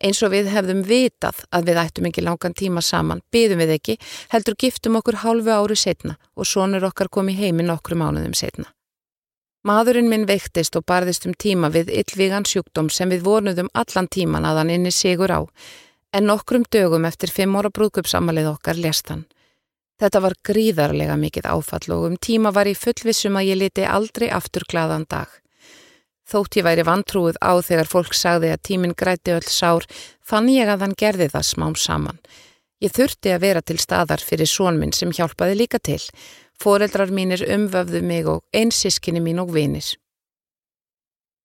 eins 0.00 0.22
og 0.24 0.30
við 0.32 0.46
hefðum 0.48 0.78
vitað 0.88 1.42
að 1.52 1.66
við 1.68 1.80
ættum 1.82 2.06
ekki 2.08 2.22
langan 2.24 2.54
tíma 2.56 2.80
saman, 2.80 3.20
byðum 3.28 3.60
við 3.60 3.72
ekki, 3.74 3.96
heldur 4.32 4.56
giftum 4.56 4.96
okkur 5.02 5.18
hálfu 5.20 5.52
ári 5.52 5.76
setna 5.76 6.16
og 6.32 6.48
sonur 6.48 6.86
okkar 6.88 7.10
kom 7.12 7.28
í 7.28 7.36
heiminn 7.36 7.74
okkur 7.74 7.98
mánuðum 8.00 8.32
setna. 8.32 8.70
Maðurinn 9.68 10.08
minn 10.08 10.24
veiktist 10.24 10.80
og 10.80 10.86
barðist 10.88 11.28
um 11.28 11.36
tíma 11.36 11.68
við 11.74 11.92
yllvígan 11.92 12.48
sjúkdóm 12.48 12.88
sem 12.88 13.12
við 13.12 13.28
vonuðum 13.28 13.68
allan 13.76 14.08
tíman 14.08 14.48
að 14.48 14.62
hann 14.62 14.72
inni 14.78 14.96
sigur 14.96 15.36
á, 15.36 15.44
en 16.16 16.30
nokkrum 16.32 16.64
dögum 16.72 17.04
eftir 17.04 17.28
fimm 17.28 17.60
óra 17.60 17.68
brúðgupsamalið 17.68 18.54
okkar 18.54 18.80
lest 18.80 19.12
hann. 19.12 19.26
Þetta 20.00 20.24
var 20.24 20.40
gríðarlega 20.40 21.20
mikið 21.20 21.52
áfall 21.52 21.92
og 21.92 22.08
um 22.08 22.16
tíma 22.16 22.56
var 22.56 22.64
ég 22.64 22.80
fullvissum 22.80 23.36
að 23.36 23.52
ég 23.52 23.60
liti 23.60 23.84
aldrei 23.84 24.30
aftur 24.32 24.64
gladan 24.64 25.04
dag. 25.04 25.28
Þótt 26.26 26.58
ég 26.58 26.66
væri 26.66 26.82
vantrúið 26.86 27.36
á 27.38 27.54
þegar 27.62 27.90
fólk 27.90 28.14
sagði 28.14 28.50
að 28.54 28.64
tíminn 28.66 28.96
græti 28.98 29.36
öll 29.36 29.46
sár, 29.46 29.86
fann 30.20 30.48
ég 30.50 30.66
að 30.66 30.82
hann 30.82 30.96
gerði 30.98 31.30
það 31.30 31.50
smám 31.52 31.76
saman. 31.78 32.18
Ég 32.82 32.92
þurfti 32.92 33.30
að 33.32 33.44
vera 33.46 33.62
til 33.62 33.78
staðar 33.80 34.20
fyrir 34.20 34.50
sónminn 34.50 34.92
sem 34.92 35.14
hjálpaði 35.14 35.54
líka 35.62 35.78
til 35.78 36.02
Fóreldrar 36.56 37.12
mínir 37.12 37.42
umvöfðu 37.52 38.00
mig 38.02 38.26
og 38.32 38.44
einsískinni 38.56 39.20
mín 39.20 39.42
og 39.42 39.52
vinir. 39.52 39.90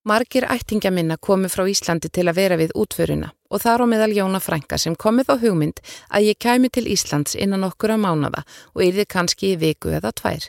Margir 0.08 0.48
ættingja 0.50 0.89
minna 0.91 1.17
komu 1.17 1.50
frá 1.52 1.67
Íslandi 1.70 2.10
til 2.10 2.26
að 2.32 2.39
vera 2.39 2.58
við 2.58 2.72
útföruna 2.74 3.34
og 3.52 3.62
þar 3.62 3.84
á 3.84 3.86
meðal 3.91 4.15
Jóna 4.15 4.39
Frænka 4.41 4.80
sem 4.80 4.96
komið 4.96 5.30
á 5.30 5.36
hugmynd 5.44 5.84
að 6.10 6.32
ég 6.32 6.39
kæmi 6.41 6.72
til 6.72 6.88
Íslands 6.89 7.36
innan 7.36 7.67
okkur 7.67 7.94
að 7.98 8.02
mánada 8.08 8.46
og 8.74 8.82
yrði 8.88 9.06
kannski 9.06 9.54
í 9.54 9.60
viku 9.62 9.91
eða 10.00 10.15
tvær. 10.15 10.48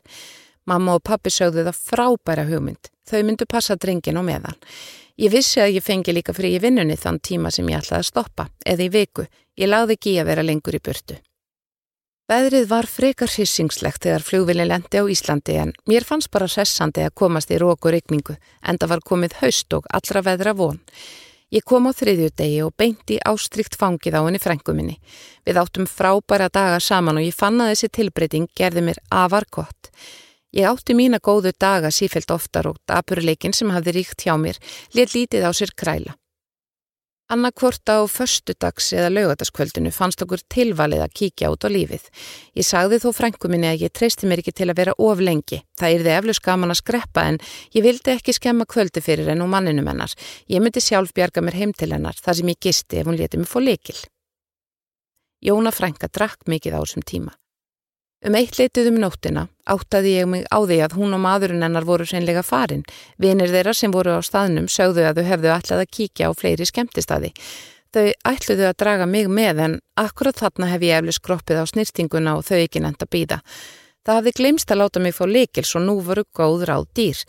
Mamma 0.65 0.97
og 0.97 1.05
pappi 1.05 1.35
sögðu 1.35 1.67
það 1.67 1.83
frábæra 1.91 2.47
hugmynd. 2.49 2.92
Þau 3.13 3.21
myndu 3.29 3.45
passa 3.45 3.77
drengin 3.77 4.17
og 4.17 4.25
meðan. 4.25 4.57
Ég 5.21 5.35
vissi 5.35 5.61
að 5.61 5.75
ég 5.77 5.85
fengi 5.85 6.15
líka 6.17 6.33
frí 6.33 6.55
í 6.57 6.61
vinnunni 6.63 6.97
þann 6.97 7.19
tíma 7.21 7.51
sem 7.53 7.69
ég 7.69 7.83
ætlaði 7.83 8.01
að 8.01 8.09
stoppa, 8.09 8.47
eða 8.65 8.87
í 8.87 8.93
viku. 8.95 9.27
Ég 9.61 9.69
láði 9.69 9.99
ekki 9.99 10.15
að 10.23 10.31
vera 10.31 10.45
lengur 10.47 10.79
í 10.79 10.81
burtu. 10.81 11.19
Veðrið 12.33 12.69
var 12.71 12.87
frekar 12.89 13.29
hissingslegt 13.29 14.07
þegar 14.07 14.25
fljóðvilin 14.25 14.71
lendi 14.71 15.03
á 15.03 15.05
Íslandi 15.05 15.59
en 15.61 15.75
mér 15.91 16.07
fannst 16.09 16.31
bara 16.33 16.49
sessandi 16.49 17.03
að 17.05 17.17
komast 17.21 17.53
í 17.53 17.59
rók 17.61 17.85
og 17.85 17.93
regningu 17.93 18.39
en 18.63 18.79
það 18.81 18.93
var 18.95 19.05
komið 19.11 19.37
haust 19.43 19.77
og 19.77 19.91
allra 19.93 20.23
veðra 20.25 20.55
von. 20.57 20.81
Ég 21.53 21.67
kom 21.69 21.85
á 21.85 21.93
þriðju 21.93 22.31
degi 22.33 22.63
og 22.65 22.73
beinti 22.81 23.19
ástrikt 23.29 23.77
fangið 23.77 24.17
á 24.17 24.25
henni 24.25 24.41
frænguminni. 24.41 24.97
Við 25.45 25.61
áttum 25.61 25.85
frábæra 25.91 26.49
daga 26.49 26.81
saman 26.81 27.21
og 27.21 27.27
ég 27.27 27.37
fann 27.37 27.61
að 27.61 27.75
þessi 27.75 27.93
tilbreyting 27.99 28.49
gerði 28.57 28.87
mér 28.87 29.03
afar 29.13 29.45
gott. 29.53 29.91
Ég 30.53 30.69
átti 30.69 30.93
mína 30.93 31.17
góðu 31.17 31.55
daga 31.57 31.89
sífelt 31.89 32.31
oftar 32.31 32.69
og 32.69 32.81
dapurleikin 32.89 33.55
sem 33.57 33.71
hafði 33.73 33.97
ríkt 33.97 34.27
hjá 34.27 34.35
mér 34.37 34.59
let 34.93 35.15
lítið 35.17 35.49
á 35.49 35.51
sér 35.57 35.73
kræla. 35.73 36.13
Annarkvort 37.33 37.89
á 37.89 38.05
förstudags 38.05 38.91
eða 38.93 39.09
laugataskvöldinu 39.09 39.89
fannst 39.97 40.21
okkur 40.21 40.43
tilvalið 40.53 41.01
að 41.07 41.15
kíkja 41.17 41.49
út 41.55 41.65
á 41.65 41.73
lífið. 41.73 42.05
Ég 42.53 42.67
sagði 42.69 42.99
þó 43.01 43.09
frænguminni 43.17 43.71
að 43.71 43.87
ég 43.87 43.95
treysti 43.97 44.29
mér 44.29 44.43
ekki 44.43 44.53
til 44.53 44.69
að 44.69 44.83
vera 44.83 44.97
of 45.01 45.23
lengi. 45.25 45.63
Það 45.81 45.97
yrði 45.97 46.13
eflust 46.19 46.45
gaman 46.45 46.75
að 46.75 46.83
skreppa 46.83 47.25
en 47.31 47.41
ég 47.73 47.87
vildi 47.89 48.13
ekki 48.13 48.37
skemma 48.37 48.69
kvöldi 48.69 49.01
fyrir 49.01 49.33
henn 49.33 49.41
og 49.41 49.49
manninu 49.49 49.81
mennar. 49.87 50.13
Ég 50.53 50.61
myndi 50.61 50.85
sjálf 50.85 51.17
bjarga 51.17 51.41
mér 51.41 51.57
heim 51.57 51.73
til 51.73 51.95
hennar 51.97 52.21
þar 52.21 52.43
sem 52.43 52.53
ég 52.53 52.61
gisti 52.61 53.01
ef 53.01 53.09
hún 53.09 53.17
leti 53.17 53.41
mig 53.41 53.49
fór 53.49 53.65
lekil. 53.65 53.97
Jóna 55.41 55.73
frænga 55.73 56.13
drakk 56.13 56.45
mikið 56.45 56.77
á 56.77 56.81
þessum 56.85 57.09
tíma. 57.09 57.33
Um 58.23 58.37
eitt 58.39 58.55
leitið 58.55 58.93
um 58.93 59.01
nóttina 59.03 59.49
áttaði 59.67 60.13
ég 60.15 60.29
mig 60.31 60.45
á 60.47 60.63
því 60.63 60.79
að 60.85 60.95
hún 60.95 61.15
og 61.17 61.23
maðurinn 61.25 61.65
hennar 61.65 61.87
voru 61.87 62.07
seinlega 62.07 62.45
farin. 62.47 62.85
Vinir 63.19 63.51
þeirra 63.51 63.75
sem 63.75 63.91
voru 63.91 64.15
á 64.15 64.23
staðnum 64.23 64.69
sögðu 64.71 65.07
að 65.09 65.19
þau 65.19 65.31
hefðu 65.31 65.51
ætlað 65.51 65.83
að 65.83 65.93
kíkja 65.97 66.29
á 66.31 66.33
fleiri 66.39 66.67
skemmtistadi. 66.69 67.33
Þau 67.93 68.13
ætluðu 68.31 68.69
að 68.69 68.77
draga 68.79 69.07
mig 69.11 69.27
með 69.27 69.63
en 69.67 69.75
akkurat 69.99 70.39
þarna 70.39 70.71
hef 70.71 70.85
ég 70.87 71.01
eflis 71.01 71.19
kroppið 71.19 71.63
á 71.63 71.65
snýrstinguna 71.67 72.37
og 72.39 72.47
þau 72.47 72.61
ekki 72.61 72.83
nefnd 72.85 73.03
að 73.03 73.11
býða. 73.15 73.39
Það 74.07 74.19
hafði 74.19 74.35
glemst 74.39 74.71
að 74.71 74.81
láta 74.81 75.03
mig 75.03 75.17
fá 75.17 75.25
leikils 75.27 75.75
og 75.79 75.85
nú 75.87 75.97
voru 76.07 76.23
góð 76.35 76.63
ráð 76.71 76.87
dýr. 76.95 77.25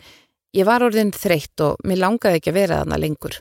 Ég 0.54 0.68
var 0.68 0.86
orðin 0.86 1.10
þreytt 1.10 1.64
og 1.66 1.82
mér 1.82 2.00
langaði 2.06 2.38
ekki 2.38 2.54
að 2.54 2.60
vera 2.60 2.78
þarna 2.82 3.00
lengur. 3.02 3.40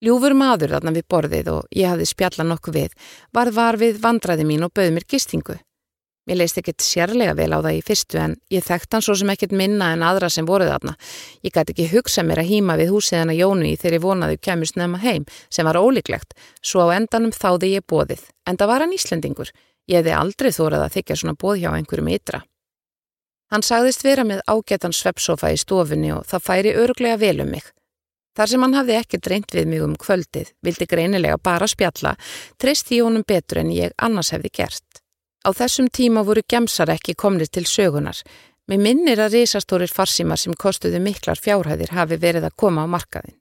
Ljúfur 0.00 0.34
maður 0.38 0.76
þarna 0.76 0.94
við 0.96 1.06
borðið 1.10 1.50
og 1.52 1.74
ég 1.76 1.90
hafði 1.90 2.06
spjalla 2.08 2.46
nokkuð 2.46 2.78
við, 2.78 2.94
var 3.34 3.50
var 3.52 3.76
við 3.76 3.98
vandraði 4.00 4.46
mín 4.48 4.64
og 4.64 4.72
bauð 4.72 4.94
mér 4.96 5.04
gistingu. 5.10 5.58
Ég 6.30 6.38
leist 6.38 6.58
ekkert 6.60 6.84
sérlega 6.86 7.32
vel 7.34 7.50
á 7.50 7.58
það 7.58 7.74
í 7.74 7.78
fyrstu 7.82 8.18
en 8.22 8.36
ég 8.54 8.62
þekkt 8.62 8.94
hann 8.94 9.02
svo 9.02 9.16
sem 9.18 9.30
ekkert 9.32 9.54
minna 9.58 9.88
en 9.96 10.04
aðra 10.06 10.28
sem 10.30 10.46
voruð 10.46 10.68
þarna. 10.70 10.92
Ég 11.42 11.50
gæti 11.56 11.74
ekki 11.74 11.88
hugsa 11.90 12.22
mér 12.22 12.44
að 12.44 12.52
hýma 12.52 12.76
við 12.78 12.92
húsið 12.94 13.18
hana 13.24 13.34
Jónu 13.34 13.66
í 13.66 13.72
þegar 13.74 13.96
ég 13.96 14.04
vonaði 14.04 14.38
kemur 14.38 14.70
snemma 14.70 15.00
heim 15.02 15.24
sem 15.50 15.66
var 15.66 15.80
ólíklegt, 15.80 16.36
svo 16.62 16.86
á 16.86 16.94
endanum 16.94 17.34
þáði 17.34 17.72
ég 17.72 17.86
bóðið. 17.90 18.22
En 18.46 18.60
það 18.60 18.70
var 18.70 18.84
hann 18.84 18.94
Íslendingur. 18.94 19.50
Ég 19.90 19.98
hefði 19.98 20.14
aldrei 20.20 20.50
þórað 20.54 20.86
að 20.86 20.94
þykja 21.00 21.18
svona 21.18 21.34
bóð 21.42 21.58
hjá 21.64 21.70
einhverjum 21.74 22.12
ytra. 22.14 22.42
Hann 23.50 23.66
sagðist 23.66 24.06
vera 24.06 24.22
með 24.22 24.44
ágætan 24.46 24.94
sveppsofa 24.94 25.50
í 25.50 25.58
stofunni 25.58 26.14
og 26.14 26.22
það 26.30 26.46
færi 26.46 26.76
öruglega 26.78 27.18
vel 27.18 27.42
um 27.42 27.50
mig. 27.56 27.66
Þar 28.38 28.52
sem 28.54 28.62
hann 28.62 28.78
hafði 28.78 29.00
ekki 29.00 29.18
dreynt 29.18 29.50
við 29.50 29.66
mig 29.66 29.82
um 29.82 29.98
kvöldið, 29.98 30.54
vildi 30.62 30.86
greinilega 30.86 31.42
bara 31.42 31.66
spjalla, 31.66 32.14
treysti 32.62 33.02
Jónum 33.02 33.26
betur 33.26 33.64
en 33.64 33.74
ég 33.74 33.98
annars 33.98 34.30
hefði 34.30 34.54
gert. 34.62 35.02
Á 35.40 35.50
þessum 35.56 35.88
tíma 35.88 36.24
voru 36.26 36.42
gemsar 36.44 36.92
ekki 36.92 37.14
komnir 37.16 37.48
til 37.48 37.64
sögunar. 37.64 38.18
Mér 38.68 38.80
minnir 38.84 39.20
að 39.24 39.38
risastórir 39.38 39.90
farsímar 39.90 40.38
sem 40.38 40.54
kostuðu 40.54 41.00
miklar 41.00 41.40
fjárhæðir 41.40 41.94
hafi 41.96 42.18
verið 42.20 42.46
að 42.46 42.56
koma 42.60 42.84
á 42.84 42.92
markaðin. 42.92 43.38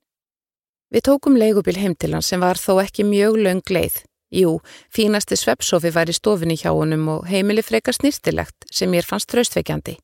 Við 0.89 1.05
tókum 1.05 1.35
leigubil 1.37 1.77
heim 1.77 1.93
til 1.93 2.15
hann 2.15 2.25
sem 2.25 2.41
var 2.41 2.57
þó 2.57 2.79
ekki 2.81 3.05
mjög 3.05 3.37
löng 3.43 3.65
leið. 3.69 3.99
Jú, 4.33 4.59
fínasti 4.93 5.37
sveppsofi 5.37 5.91
var 5.93 6.09
í 6.09 6.15
stofinni 6.15 6.55
hjá 6.57 6.71
honum 6.71 7.07
og 7.15 7.27
heimili 7.29 7.61
frekar 7.65 7.97
snýrstilegt 7.97 8.69
sem 8.71 8.89
mér 8.89 9.05
fannst 9.05 9.29
tröstveikjandi. 9.29 9.97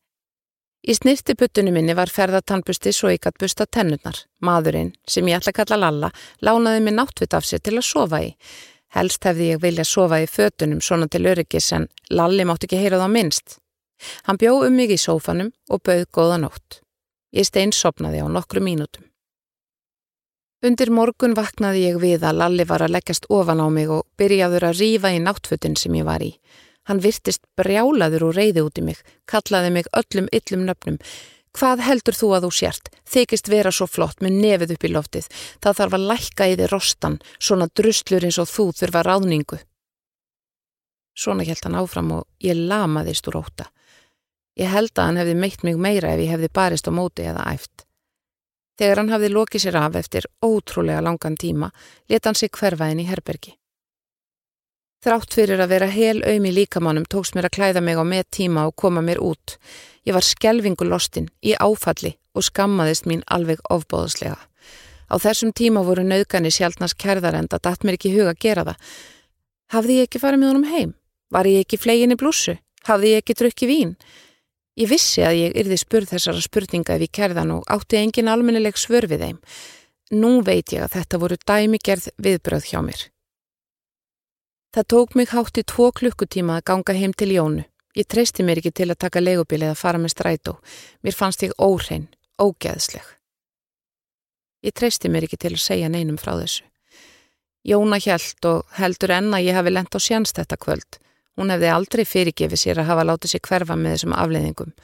Í 0.85 0.93
snýrtiputtunum 0.93 1.73
minni 1.73 1.95
var 1.97 2.11
ferðatannbusti 2.13 2.91
svo 2.93 3.09
ég 3.09 3.23
gætt 3.23 3.39
busta 3.41 3.65
tennurnar. 3.65 4.19
Maðurinn, 4.45 4.91
sem 5.09 5.25
ég 5.25 5.39
ætla 5.39 5.53
að 5.53 5.59
kalla 5.61 5.79
Lalla, 5.81 6.09
lánaði 6.45 6.83
mig 6.85 6.93
náttvitt 6.93 7.33
af 7.33 7.47
sér 7.47 7.63
til 7.65 7.79
að 7.79 7.87
sofa 7.87 8.21
í. 8.21 8.35
Helst 8.95 9.25
hefði 9.27 9.51
ég 9.51 9.61
vilja 9.63 9.83
sofa 9.83 10.21
í 10.23 10.27
fötunum 10.31 10.79
svona 10.81 11.09
til 11.11 11.25
öryggis 11.27 11.71
en 11.75 11.89
Lalli 12.09 12.45
mátt 12.47 12.63
ekki 12.63 12.79
heyra 12.79 13.01
það 13.01 13.15
minnst. 13.15 13.57
Hann 14.23 14.39
bjó 14.39 14.53
um 14.67 14.75
mig 14.75 14.93
í 14.95 14.99
sófanum 14.99 15.51
og 15.69 15.83
bauð 15.83 16.05
góða 16.15 16.39
nótt. 16.45 16.79
Ég 17.35 17.47
stein 17.47 17.75
sopnaði 17.75 18.23
á 18.23 18.27
nokkru 18.31 18.63
mínútum. 18.63 19.03
Undir 20.65 20.89
morgun 20.89 21.35
vaknaði 21.35 21.83
ég 21.89 21.97
við 22.01 22.23
að 22.23 22.39
Lalli 22.39 22.65
var 22.65 22.85
að 22.85 22.95
leggjast 22.95 23.27
ofan 23.29 23.59
á 23.61 23.67
mig 23.69 23.91
og 23.91 24.07
byrjaður 24.17 24.69
að 24.69 24.79
rýfa 24.79 25.11
í 25.13 25.19
náttfötun 25.21 25.75
sem 25.77 25.97
ég 25.99 26.07
var 26.07 26.23
í. 26.23 26.31
Hann 26.87 27.01
virtist 27.03 27.43
brjálaður 27.57 28.29
og 28.29 28.35
reyði 28.37 28.63
út 28.63 28.79
í 28.79 28.85
mig, 28.85 28.97
kallaði 29.29 29.71
mig 29.75 29.89
öllum 29.91 30.29
yllum 30.31 30.65
nöfnum, 30.69 30.99
Hvað 31.55 31.85
heldur 31.87 32.17
þú 32.17 32.31
að 32.35 32.45
þú 32.45 32.51
sért? 32.57 32.89
Þykist 33.07 33.47
vera 33.47 33.71
svo 33.71 33.87
flott 33.87 34.19
með 34.23 34.39
nefið 34.43 34.73
upp 34.75 34.83
í 34.83 34.91
loftið. 34.91 35.29
Það 35.63 35.77
þarf 35.77 35.95
að 35.95 36.07
lækka 36.09 36.47
í 36.51 36.57
þið 36.59 36.71
rostan, 36.73 37.15
svona 37.39 37.69
druslur 37.71 38.27
eins 38.27 38.39
og 38.43 38.49
þú 38.51 38.65
þurfa 38.81 39.03
ráðningu. 39.07 39.61
Svona 41.15 41.47
held 41.47 41.63
hann 41.63 41.79
áfram 41.79 42.11
og 42.17 42.25
ég 42.43 42.59
lamaðist 42.59 43.29
úr 43.31 43.39
óta. 43.39 43.69
Ég 44.59 44.71
held 44.71 44.91
að 44.99 45.07
hann 45.07 45.19
hefði 45.21 45.35
meitt 45.39 45.63
mig 45.63 45.79
meira 45.79 46.11
ef 46.11 46.23
ég 46.25 46.33
hefði 46.35 46.51
barist 46.59 46.87
á 46.87 46.91
móti 46.91 47.23
eða 47.23 47.47
æft. 47.53 47.85
Þegar 48.75 48.99
hann 48.99 49.13
hafði 49.15 49.29
lokið 49.31 49.63
sér 49.63 49.77
af 49.79 49.95
eftir 49.95 50.27
ótrúlega 50.43 51.03
langan 51.03 51.37
tíma, 51.39 51.71
leta 52.11 52.27
hann 52.27 52.39
sig 52.39 52.51
hverfaðin 52.51 53.05
í 53.05 53.07
herbergi. 53.07 53.55
Þrátt 55.05 55.35
fyrir 55.37 55.61
að 55.61 55.69
vera 55.69 55.85
hel 55.85 56.23
auðmi 56.25 56.49
líkamannum 56.49 57.03
tóks 57.05 57.35
mér 57.35 57.45
að 57.45 57.51
klæða 57.59 57.81
mig 57.85 57.99
á 58.01 58.01
með 58.01 58.23
tíma 58.33 58.63
og 58.65 58.73
koma 58.81 59.03
mér 59.05 59.19
út. 59.21 59.59
Ég 60.01 60.15
var 60.17 60.25
skelvingu 60.25 60.87
lostinn, 60.89 61.27
í 61.45 61.53
áfalli 61.53 62.15
og 62.33 62.47
skammaðist 62.47 63.05
mín 63.05 63.21
alveg 63.29 63.61
ofbóðslega. 63.69 64.39
Á 65.05 65.15
þessum 65.21 65.53
tíma 65.53 65.85
voru 65.85 66.01
nauðgani 66.01 66.49
sjálfnast 66.49 66.97
kærðar 66.97 67.37
en 67.37 67.51
það 67.53 67.63
datt 67.69 67.85
mér 67.85 67.99
ekki 67.99 68.15
huga 68.15 68.33
að 68.33 68.41
gera 68.47 68.65
það. 68.71 68.97
Hafði 69.77 70.01
ég 70.01 70.09
ekki 70.09 70.25
farið 70.25 70.41
með 70.41 70.53
honum 70.55 70.67
heim? 70.73 70.97
Var 71.29 71.53
ég 71.53 71.61
ekki 71.67 71.83
flegin 71.85 72.17
í 72.17 72.21
blússu? 72.25 72.57
Hafði 72.89 73.13
ég 73.13 73.21
ekki 73.21 73.39
drukkið 73.45 73.73
vín? 73.75 73.95
Ég 74.73 74.89
vissi 74.89 75.21
að 75.21 75.41
ég 75.43 75.59
yrði 75.61 75.83
spurð 75.85 76.15
þessara 76.17 76.41
spurninga 76.41 76.97
ef 76.97 77.05
ég 77.05 77.13
kærðan 77.13 77.59
og 77.59 77.69
átti 77.69 78.01
engin 78.01 78.33
almennileg 78.33 78.81
svör 78.81 79.05
við 79.05 79.29
þeim. 79.29 79.41
Nú 80.17 80.39
veit 80.41 80.73
ég 80.73 80.81
að 80.81 80.97
þetta 80.97 81.21
voru 81.21 81.43
dæmigerð 81.45 82.15
viðbröð 82.17 82.73
hjá 82.73 82.81
mér. 82.81 83.11
Það 84.75 84.87
tók 84.91 85.13
mig 85.15 85.29
hátt 85.31 85.55
í 85.55 85.61
tvo 85.63 85.85
klukkutíma 85.95 86.57
að 86.59 86.65
ganga 86.67 86.93
heim 86.97 87.13
til 87.15 87.29
Jónu. 87.31 87.61
Ég 87.95 88.07
treysti 88.11 88.43
mér 88.43 88.59
ekki 88.59 88.73
til 88.75 88.89
að 88.89 88.97
taka 89.05 89.21
leigubili 89.21 89.69
eða 89.69 89.77
fara 89.79 90.01
með 90.03 90.11
strætó. 90.11 90.57
Mér 90.99 91.15
fannst 91.15 91.45
ég 91.47 91.53
óhrein, 91.63 92.09
ógeðsleg. 92.35 93.05
Ég 94.67 94.75
treysti 94.75 95.07
mér 95.07 95.29
ekki 95.29 95.39
til 95.39 95.53
að 95.53 95.63
segja 95.63 95.87
neinum 95.87 96.19
frá 96.19 96.33
þessu. 96.41 96.67
Jóna 97.63 98.01
hjælt 98.03 98.49
og 98.51 98.75
heldur 98.75 99.15
enna 99.15 99.39
ég 99.39 99.55
hafi 99.55 99.71
lent 99.71 99.95
á 99.95 99.99
sjans 100.03 100.35
þetta 100.35 100.59
kvöld. 100.59 100.99
Hún 101.39 101.55
hefði 101.55 101.71
aldrei 101.71 102.03
fyrirgefið 102.03 102.59
sér 102.65 102.83
að 102.83 102.91
hafa 102.91 103.07
látið 103.07 103.31
sér 103.31 103.47
hverfa 103.47 103.79
með 103.79 103.95
þessum 103.95 104.19
afleiðingum. 104.19 104.75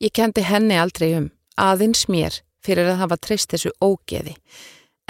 Ég 0.00 0.16
kendi 0.16 0.48
henni 0.48 0.80
aldrei 0.80 1.10
um, 1.18 1.28
aðeins 1.60 2.08
mér, 2.08 2.40
fyrir 2.64 2.88
að 2.88 3.04
hafa 3.04 3.20
treyst 3.20 3.52
þessu 3.52 3.76
ógeði. 3.76 4.38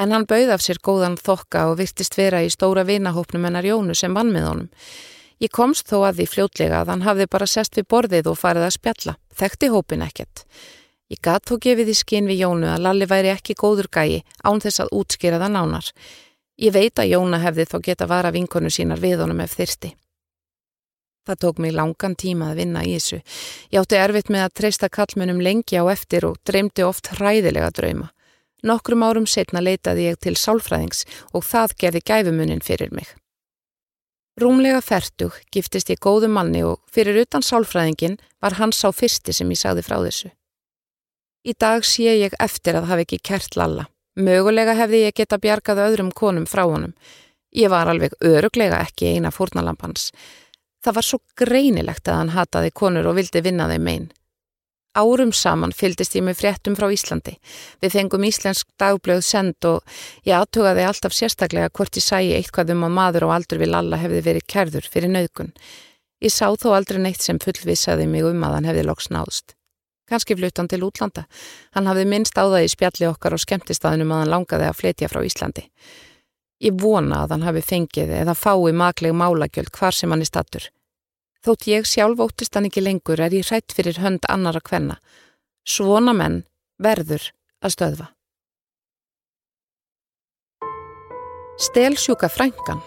En 0.01 0.13
hann 0.13 0.27
bauð 0.29 0.53
af 0.55 0.63
sér 0.65 0.81
góðan 0.83 1.19
þokka 1.21 1.67
og 1.71 1.79
virtist 1.83 2.17
vera 2.19 2.43
í 2.43 2.51
stóra 2.53 2.85
vinahópnum 2.89 3.45
hennar 3.45 3.67
Jónu 3.67 3.97
sem 3.99 4.15
vann 4.15 4.33
með 4.33 4.49
honum. 4.49 4.71
Ég 5.43 5.51
komst 5.51 5.89
þó 5.91 6.05
að 6.07 6.21
því 6.21 6.27
fljótlega 6.31 6.83
að 6.83 6.93
hann 6.93 7.03
hafði 7.03 7.27
bara 7.31 7.49
sest 7.51 7.77
við 7.77 7.89
borðið 7.91 8.31
og 8.31 8.39
farið 8.39 8.69
að 8.69 8.77
spjalla. 8.77 9.17
Þekkti 9.35 9.71
hópin 9.73 10.05
ekkert. 10.07 10.45
Ég 11.11 11.19
gatt 11.21 11.49
þó 11.51 11.59
gefið 11.61 11.91
í 11.93 11.97
skinn 11.99 12.29
við 12.31 12.45
Jónu 12.45 12.69
að 12.73 12.85
Lalli 12.87 13.09
væri 13.11 13.33
ekki 13.35 13.59
góður 13.59 13.91
gæi 13.93 14.23
án 14.47 14.63
þess 14.63 14.85
að 14.85 14.95
útskýra 14.97 15.41
það 15.43 15.57
nánar. 15.59 15.91
Ég 16.63 16.73
veit 16.73 17.01
að 17.03 17.11
Jóna 17.11 17.43
hefði 17.43 17.67
þó 17.69 17.77
geta 17.85 18.07
vara 18.07 18.31
vinkonu 18.33 18.71
sínar 18.71 19.03
við 19.03 19.25
honum 19.25 19.43
ef 19.45 19.59
þyrsti. 19.59 19.93
Það 21.27 21.41
tók 21.45 21.61
mig 21.63 21.75
langan 21.75 22.17
tíma 22.19 22.51
að 22.51 22.63
vinna 22.63 22.81
í 22.87 22.97
þessu. 22.97 23.21
Ég 23.71 23.83
átti 23.83 23.99
erfitt 23.99 24.31
með 24.33 24.47
að 24.47 24.55
treysta 24.59 24.89
kallmunum 24.91 25.43
lengi 25.43 25.79
á 25.79 25.85
eftir 25.93 26.27
og 26.27 26.41
dreymdi 26.47 26.87
oft 26.87 27.13
hræðilega 27.15 27.71
drauma. 27.77 28.09
Nokkrum 28.63 29.03
árum 29.03 29.27
setna 29.27 29.63
leitaði 29.63 30.07
ég 30.11 30.21
til 30.23 30.37
sálfræðings 30.39 31.03
og 31.35 31.45
það 31.47 31.75
gerði 31.83 32.03
gæfumunin 32.11 32.63
fyrir 32.63 32.93
mig. 32.95 33.09
Rúmlega 34.41 34.81
færtug 34.81 35.35
giftist 35.53 35.91
ég 35.93 36.01
góðu 36.01 36.31
manni 36.33 36.63
og 36.65 36.79
fyrir 36.93 37.19
utan 37.25 37.45
sálfræðingin 37.45 38.17
var 38.41 38.57
hans 38.57 38.81
á 38.87 38.89
fyrsti 38.95 39.35
sem 39.37 39.51
ég 39.51 39.61
sagði 39.61 39.85
frá 39.85 39.99
þessu. 40.01 40.31
Í 41.45 41.53
dag 41.59 41.85
sé 41.85 42.15
ég 42.23 42.37
eftir 42.41 42.79
að 42.79 42.89
hafa 42.89 43.05
ekki 43.05 43.19
kert 43.19 43.59
Lalla. 43.59 43.89
Mögulega 44.17 44.77
hefði 44.79 45.03
ég 45.07 45.17
geta 45.19 45.41
bjargað 45.43 45.83
öðrum 45.89 46.13
konum 46.15 46.47
frá 46.47 46.63
honum. 46.69 46.95
Ég 47.53 47.69
var 47.73 47.91
alveg 47.91 48.15
öruglega 48.25 48.79
ekki 48.87 49.17
eina 49.17 49.33
fórnalampans. 49.35 50.11
Það 50.85 50.97
var 50.97 51.07
svo 51.07 51.19
greinilegt 51.37 52.09
að 52.09 52.19
hann 52.21 52.35
hataði 52.37 52.71
konur 52.71 53.11
og 53.11 53.19
vildi 53.19 53.43
vinna 53.45 53.69
þeim 53.69 53.89
einn. 53.93 54.09
Árum 54.93 55.31
saman 55.33 55.73
fyldist 55.73 56.13
ég 56.19 56.25
með 56.27 56.43
fréttum 56.43 56.75
frá 56.77 56.91
Íslandi. 56.93 57.39
Við 57.81 57.95
fengum 57.95 58.27
íslensk 58.29 58.69
dagblöð 58.77 59.23
send 59.25 59.65
og 59.65 59.81
ég 60.29 60.37
aðtugaði 60.37 60.85
alltaf 60.85 61.17
sérstaklega 61.17 61.73
hvort 61.73 61.97
ég 61.97 62.05
sæi 62.05 62.35
eitthvað 62.37 62.75
um 62.75 62.85
að 62.85 62.93
maður 62.99 63.27
og 63.29 63.33
aldur 63.39 63.63
við 63.63 63.73
Lalla 63.73 64.03
hefði 64.03 64.21
verið 64.27 64.47
kærður 64.53 64.91
fyrir 64.93 65.15
nauðgun. 65.15 65.55
Ég 66.21 66.35
sá 66.35 66.53
þó 66.61 66.75
aldrei 66.77 67.01
neitt 67.01 67.25
sem 67.25 67.41
fullvisaði 67.41 68.05
mig 68.07 68.29
um 68.29 68.45
að 68.45 68.59
hann 68.59 68.69
hefði 68.69 68.85
loks 68.91 69.09
náðst. 69.09 69.57
Kanski 70.13 70.37
flutt 70.37 70.61
hann 70.61 70.69
til 70.69 70.83
útlanda. 70.85 71.25
Hann 71.73 71.89
hafði 71.89 72.05
minnst 72.13 72.37
á 72.37 72.45
það 72.45 72.67
í 72.67 72.71
spjalli 72.75 73.09
okkar 73.09 73.33
og 73.33 73.41
skemmtistaðinum 73.41 74.13
að 74.13 74.23
hann 74.23 74.35
langaði 74.35 74.69
að 74.69 74.79
flytja 74.83 75.09
frá 75.09 75.23
Íslandi. 75.25 75.65
Ég 76.63 76.77
vona 76.79 77.25
að 77.25 77.39
hann 77.39 77.49
hafi 77.49 77.65
fengið 77.65 78.13
eða 78.21 78.37
fái 78.37 78.77
makleg 78.77 79.17
málagjöld 79.17 79.73
hvar 79.73 79.97
sem 79.97 80.13
hann 80.13 80.21
er 80.21 80.29
stattur. 80.29 80.69
Þótt 81.43 81.67
ég 81.67 81.87
sjálf 81.91 82.21
óttist 82.23 82.55
hann 82.55 82.69
ekki 82.69 82.85
lengur 82.85 83.19
er 83.19 83.35
ég 83.35 83.49
hrætt 83.49 83.75
fyrir 83.75 83.99
hönd 83.99 84.27
annara 84.31 84.63
kvenna. 84.63 85.01
Svona 85.67 86.15
menn 86.15 86.45
verður 86.79 87.33
að 87.63 87.75
stöðva. 87.75 88.07
Stelsjúka 91.63 92.31
frængan 92.31 92.81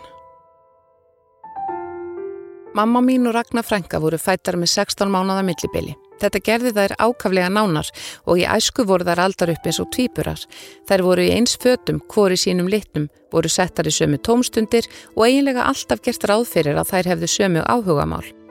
Mamma 2.76 2.99
mín 2.99 3.28
og 3.28 3.36
Ragnar 3.36 3.64
frænga 3.64 4.01
voru 4.03 4.18
fættar 4.20 4.58
með 4.60 4.72
16 4.74 5.12
mánada 5.12 5.43
millibili. 5.47 5.93
Þetta 6.20 6.41
gerði 6.43 6.74
þær 6.76 6.95
ákaflega 6.99 7.51
nánar 7.51 7.91
og 8.28 8.39
í 8.39 8.47
æsku 8.47 8.84
voru 8.88 9.08
þær 9.08 9.22
aldar 9.28 9.51
upp 9.53 9.68
eins 9.68 9.80
og 9.84 9.91
tvíburar. 9.95 10.43
Þær 10.88 11.06
voru 11.08 11.24
í 11.24 11.32
eins 11.36 11.56
fötum, 11.60 12.01
hvori 12.12 12.39
sínum 12.39 12.72
litnum, 12.72 13.08
voru 13.32 13.51
settar 13.51 13.88
í 13.88 13.95
sömu 13.95 14.20
tómstundir 14.20 14.88
og 15.16 15.28
eiginlega 15.28 15.68
alltaf 15.68 16.03
gert 16.03 16.28
ráð 16.28 16.49
fyrir 16.51 16.80
að 16.80 16.91
þær 16.91 17.14
hefðu 17.14 17.32
sömu 17.32 17.64
áhugamál. 17.64 18.45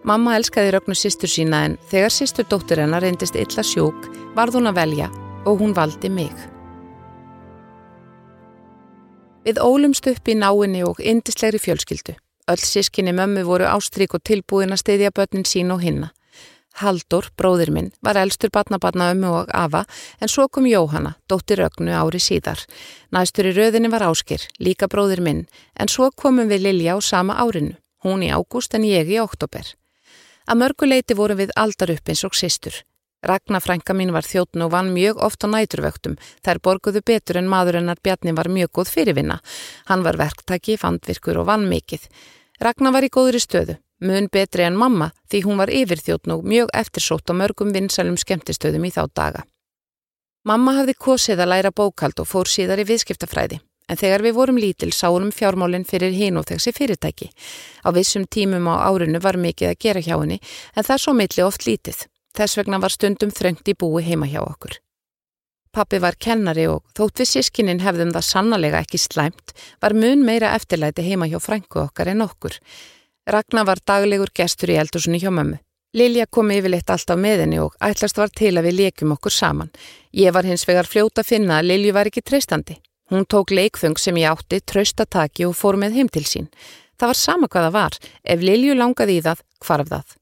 Mamma 0.00 0.38
elskaði 0.38 0.70
Rögnu 0.72 0.94
sýstur 0.96 1.28
sína 1.28 1.64
en 1.68 1.74
þegar 1.90 2.12
sýstur 2.14 2.46
dóttur 2.48 2.80
hennar 2.80 3.02
reyndist 3.04 3.36
illa 3.36 3.60
sjúk 3.60 4.06
varð 4.36 4.56
hún 4.56 4.70
að 4.70 4.78
velja 4.78 5.08
og 5.44 5.60
hún 5.60 5.74
valdi 5.76 6.08
mig. 6.08 6.32
Við 9.44 9.60
ólumst 9.60 10.08
upp 10.08 10.28
í 10.28 10.36
náinni 10.36 10.80
og 10.88 11.00
indislegri 11.04 11.60
fjölskyldu. 11.60 12.14
Öll 12.48 12.64
sískinni 12.64 13.12
mömmu 13.12 13.44
voru 13.44 13.68
ástrík 13.68 14.16
og 14.16 14.24
tilbúin 14.24 14.72
að 14.72 14.80
steyðja 14.82 15.12
börnin 15.16 15.44
sín 15.48 15.72
og 15.72 15.84
hinna. 15.84 16.10
Haldur, 16.80 17.28
bróðir 17.36 17.72
minn, 17.74 17.90
var 18.00 18.16
elstur 18.16 18.48
batnabatna 18.54 19.10
ömmu 19.12 19.32
og 19.42 19.50
afa 19.52 19.82
en 20.20 20.32
svo 20.32 20.46
kom 20.48 20.68
Jóhanna, 20.70 21.16
dóttir 21.28 21.60
Rögnu 21.60 21.92
ári 21.92 22.22
síðar. 22.22 22.62
Næstur 23.12 23.50
í 23.50 23.52
röðinni 23.52 23.90
var 23.92 24.06
Áskir, 24.06 24.46
líka 24.58 24.88
bróðir 24.88 25.20
minn, 25.20 25.44
en 25.76 25.92
svo 25.92 26.08
komum 26.10 26.48
við 26.48 26.64
Lilja 26.68 26.96
á 26.96 26.98
sama 27.04 27.36
árinu, 27.42 27.76
hún 28.06 28.24
í 28.24 28.32
ágúst 28.32 28.74
en 28.78 28.86
ég 28.88 29.12
í 29.12 29.20
oktober. 29.20 29.74
Að 30.48 30.60
mörguleiti 30.62 31.16
vorum 31.18 31.40
við 31.40 31.52
aldar 31.56 31.92
upp 31.96 32.08
eins 32.08 32.24
og 32.24 32.38
sýstur. 32.38 32.80
Ragnarfrænka 33.20 33.92
mín 33.92 34.14
var 34.16 34.24
þjóttn 34.24 34.64
og 34.64 34.72
vann 34.72 34.94
mjög 34.94 35.20
oft 35.20 35.44
á 35.44 35.48
næturvöktum. 35.52 36.16
Þær 36.40 36.62
borguðu 36.64 37.02
betur 37.04 37.36
en 37.36 37.50
maður 37.52 37.80
hennar 37.80 38.00
Bjarni 38.00 38.32
var 38.32 38.48
mjög 38.48 38.72
góð 38.78 38.92
fyrirvinna. 38.94 39.40
Hann 39.92 40.04
var 40.06 40.16
verktaki, 40.16 40.78
fandvirkur 40.80 41.42
og 41.42 41.50
vann 41.52 41.68
mikið. 41.68 42.08
Ragnar 42.60 42.96
var 42.96 43.04
í 43.04 43.12
góðri 43.12 43.40
stöðu. 43.40 43.76
Mun 44.00 44.30
betri 44.32 44.64
en 44.64 44.78
mamma 44.80 45.10
því 45.28 45.42
hún 45.44 45.60
var 45.60 45.68
yfirþjóttn 45.68 46.32
og 46.32 46.46
mjög 46.48 46.72
eftirsótt 46.72 47.28
á 47.28 47.36
mörgum 47.36 47.74
vinsælum 47.76 48.16
skemmtistöðum 48.16 48.86
í 48.88 48.92
þá 48.94 49.02
daga. 49.12 49.42
Mamma 50.48 50.72
hafði 50.78 50.94
kosið 50.96 51.42
að 51.44 51.50
læra 51.52 51.70
bókald 51.76 52.20
og 52.22 52.28
fór 52.28 52.48
síðar 52.48 52.80
í 52.80 52.86
viðskiptafræði, 52.88 53.58
en 53.90 53.98
þegar 53.98 54.22
við 54.22 54.36
vorum 54.38 54.60
lítil 54.62 54.92
sáum 54.94 55.32
fjármálinn 55.34 55.86
fyrir 55.88 56.14
hinn 56.14 56.38
og 56.38 56.46
þessi 56.50 56.72
fyrirtæki. 56.76 57.30
Á 57.82 57.90
vissum 57.96 58.28
tímum 58.30 58.70
á 58.70 58.86
árinu 58.86 59.18
var 59.22 59.36
mikið 59.36 59.72
að 59.72 59.80
gera 59.82 60.04
hjá 60.04 60.14
henni, 60.14 60.38
en 60.76 60.86
það 60.86 61.02
svo 61.02 61.16
milli 61.18 61.42
oft 61.42 61.66
lítið. 61.66 62.06
Þess 62.36 62.60
vegna 62.60 62.78
var 62.78 62.94
stundum 62.94 63.34
þröngt 63.34 63.68
í 63.68 63.74
búi 63.74 64.04
heima 64.06 64.30
hjá 64.30 64.44
okkur. 64.44 64.78
Pappi 65.70 66.00
var 66.02 66.16
kennari 66.18 66.64
og 66.66 66.82
þótt 66.98 67.22
við 67.22 67.28
sískinnin 67.30 67.82
hefðum 67.82 68.10
það 68.14 68.26
sannlega 68.26 68.80
ekki 68.82 68.98
slæmt, 68.98 69.52
var 69.82 69.94
mun 69.94 70.24
meira 70.26 70.54
eftirlæti 70.56 71.04
heima 71.06 71.28
hjá 71.30 71.38
frængu 71.42 71.84
okkar 71.84 72.10
en 72.10 72.26
okkur. 72.26 72.56
Ragnar 73.30 73.66
var 73.68 73.82
daglegur 73.86 74.32
gestur 74.34 74.72
í 74.72 74.78
eldursunni 74.80 75.20
hjá 75.22 75.30
mömmu. 75.30 75.60
Lilja 75.94 76.26
kom 76.30 76.50
yfirleitt 76.54 76.90
alltaf 76.90 77.18
með 77.18 77.44
henni 77.44 77.58
og 77.62 77.74
ætlast 77.82 78.18
var 78.18 78.30
til 78.30 78.52
að 78.58 78.68
við 78.68 78.76
leikjum 78.80 79.14
okkur 79.16 79.34
saman. 79.34 79.72
Ég 80.14 80.34
var 80.34 80.46
hins 80.46 80.66
vegar 80.66 80.86
fljóta 80.86 81.24
að 81.24 81.30
finna 81.32 81.58
að 81.58 81.70
Lilju 81.70 81.94
var 81.94 82.10
ekki 82.10 82.22
treystandi. 82.22 82.76
Hún 83.10 83.26
tók 83.26 83.50
leikfung 83.50 83.98
sem 83.98 84.16
ég 84.16 84.30
átti, 84.30 84.60
traustataki 84.62 85.46
og 85.48 85.56
fór 85.58 85.78
með 85.80 85.98
heim 85.98 86.08
til 86.08 86.24
sín. 86.24 86.48
Það 87.00 87.10
var 87.10 87.18
sama 87.18 87.48
hvað 87.50 87.66
það 87.66 87.76
var. 87.76 88.00
Ef 88.22 88.42
Lilju 88.44 88.74
langaði 88.78 89.16
í 89.18 89.22
það, 89.24 89.44
hvarf 89.66 89.90
það. 89.90 90.16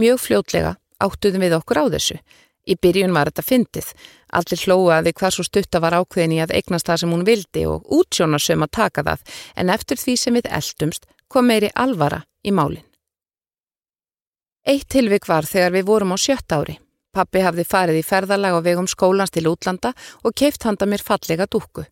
Mjög 0.00 0.20
fljótlega 0.24 0.76
áttuðum 1.04 1.44
við 1.44 1.56
okkur 1.58 1.82
á 1.82 1.84
þessu. 1.94 2.18
Í 2.68 2.76
byrjun 2.76 3.14
var 3.16 3.30
þetta 3.30 3.44
fyndið. 3.44 3.92
Allir 4.38 4.64
hlóaði 4.64 5.12
hvað 5.16 5.34
svo 5.36 5.44
stutta 5.46 5.80
var 5.80 5.96
ákveðin 6.00 6.36
í 6.36 6.40
að 6.44 6.56
eignast 6.58 6.88
það 6.88 7.00
sem 7.02 7.14
hún 7.14 7.28
vildi 7.28 7.64
og 7.68 7.86
útsjónarsum 7.98 8.64
að 8.66 8.74
taka 8.76 9.04
það, 9.06 9.22
en 9.56 9.72
eftir 9.72 10.00
því 10.00 10.16
sem 10.20 10.36
við 10.36 10.50
eldumst 10.58 11.08
kom 11.28 11.48
meiri 11.48 11.70
alvara 11.74 12.22
í 12.44 12.52
málinn. 12.52 12.84
Eitt 14.68 14.88
tilvik 14.92 15.28
var 15.28 15.48
þegar 15.48 15.72
við 15.78 15.88
vorum 15.88 16.12
á 16.12 16.16
sjött 16.20 16.52
ári. 16.52 16.76
Pappi 17.14 17.42
hafði 17.42 17.64
farið 17.64 18.00
í 18.00 18.06
ferðalag 18.06 18.58
á 18.58 18.60
vegum 18.64 18.88
skólans 18.90 19.32
til 19.34 19.48
útlanda 19.50 19.94
og 20.22 20.34
keift 20.36 20.66
handa 20.68 20.86
mér 20.86 21.04
fallega 21.04 21.48
dúkku. 21.50 21.86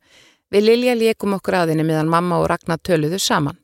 Við 0.53 0.67
Lilja 0.69 0.95
leikum 0.95 1.35
okkur 1.39 1.62
aðinni 1.62 1.87
meðan 1.87 2.11
mamma 2.12 2.39
og 2.43 2.51
Ragnar 2.53 2.79
töluðu 2.85 3.19
saman. 3.19 3.59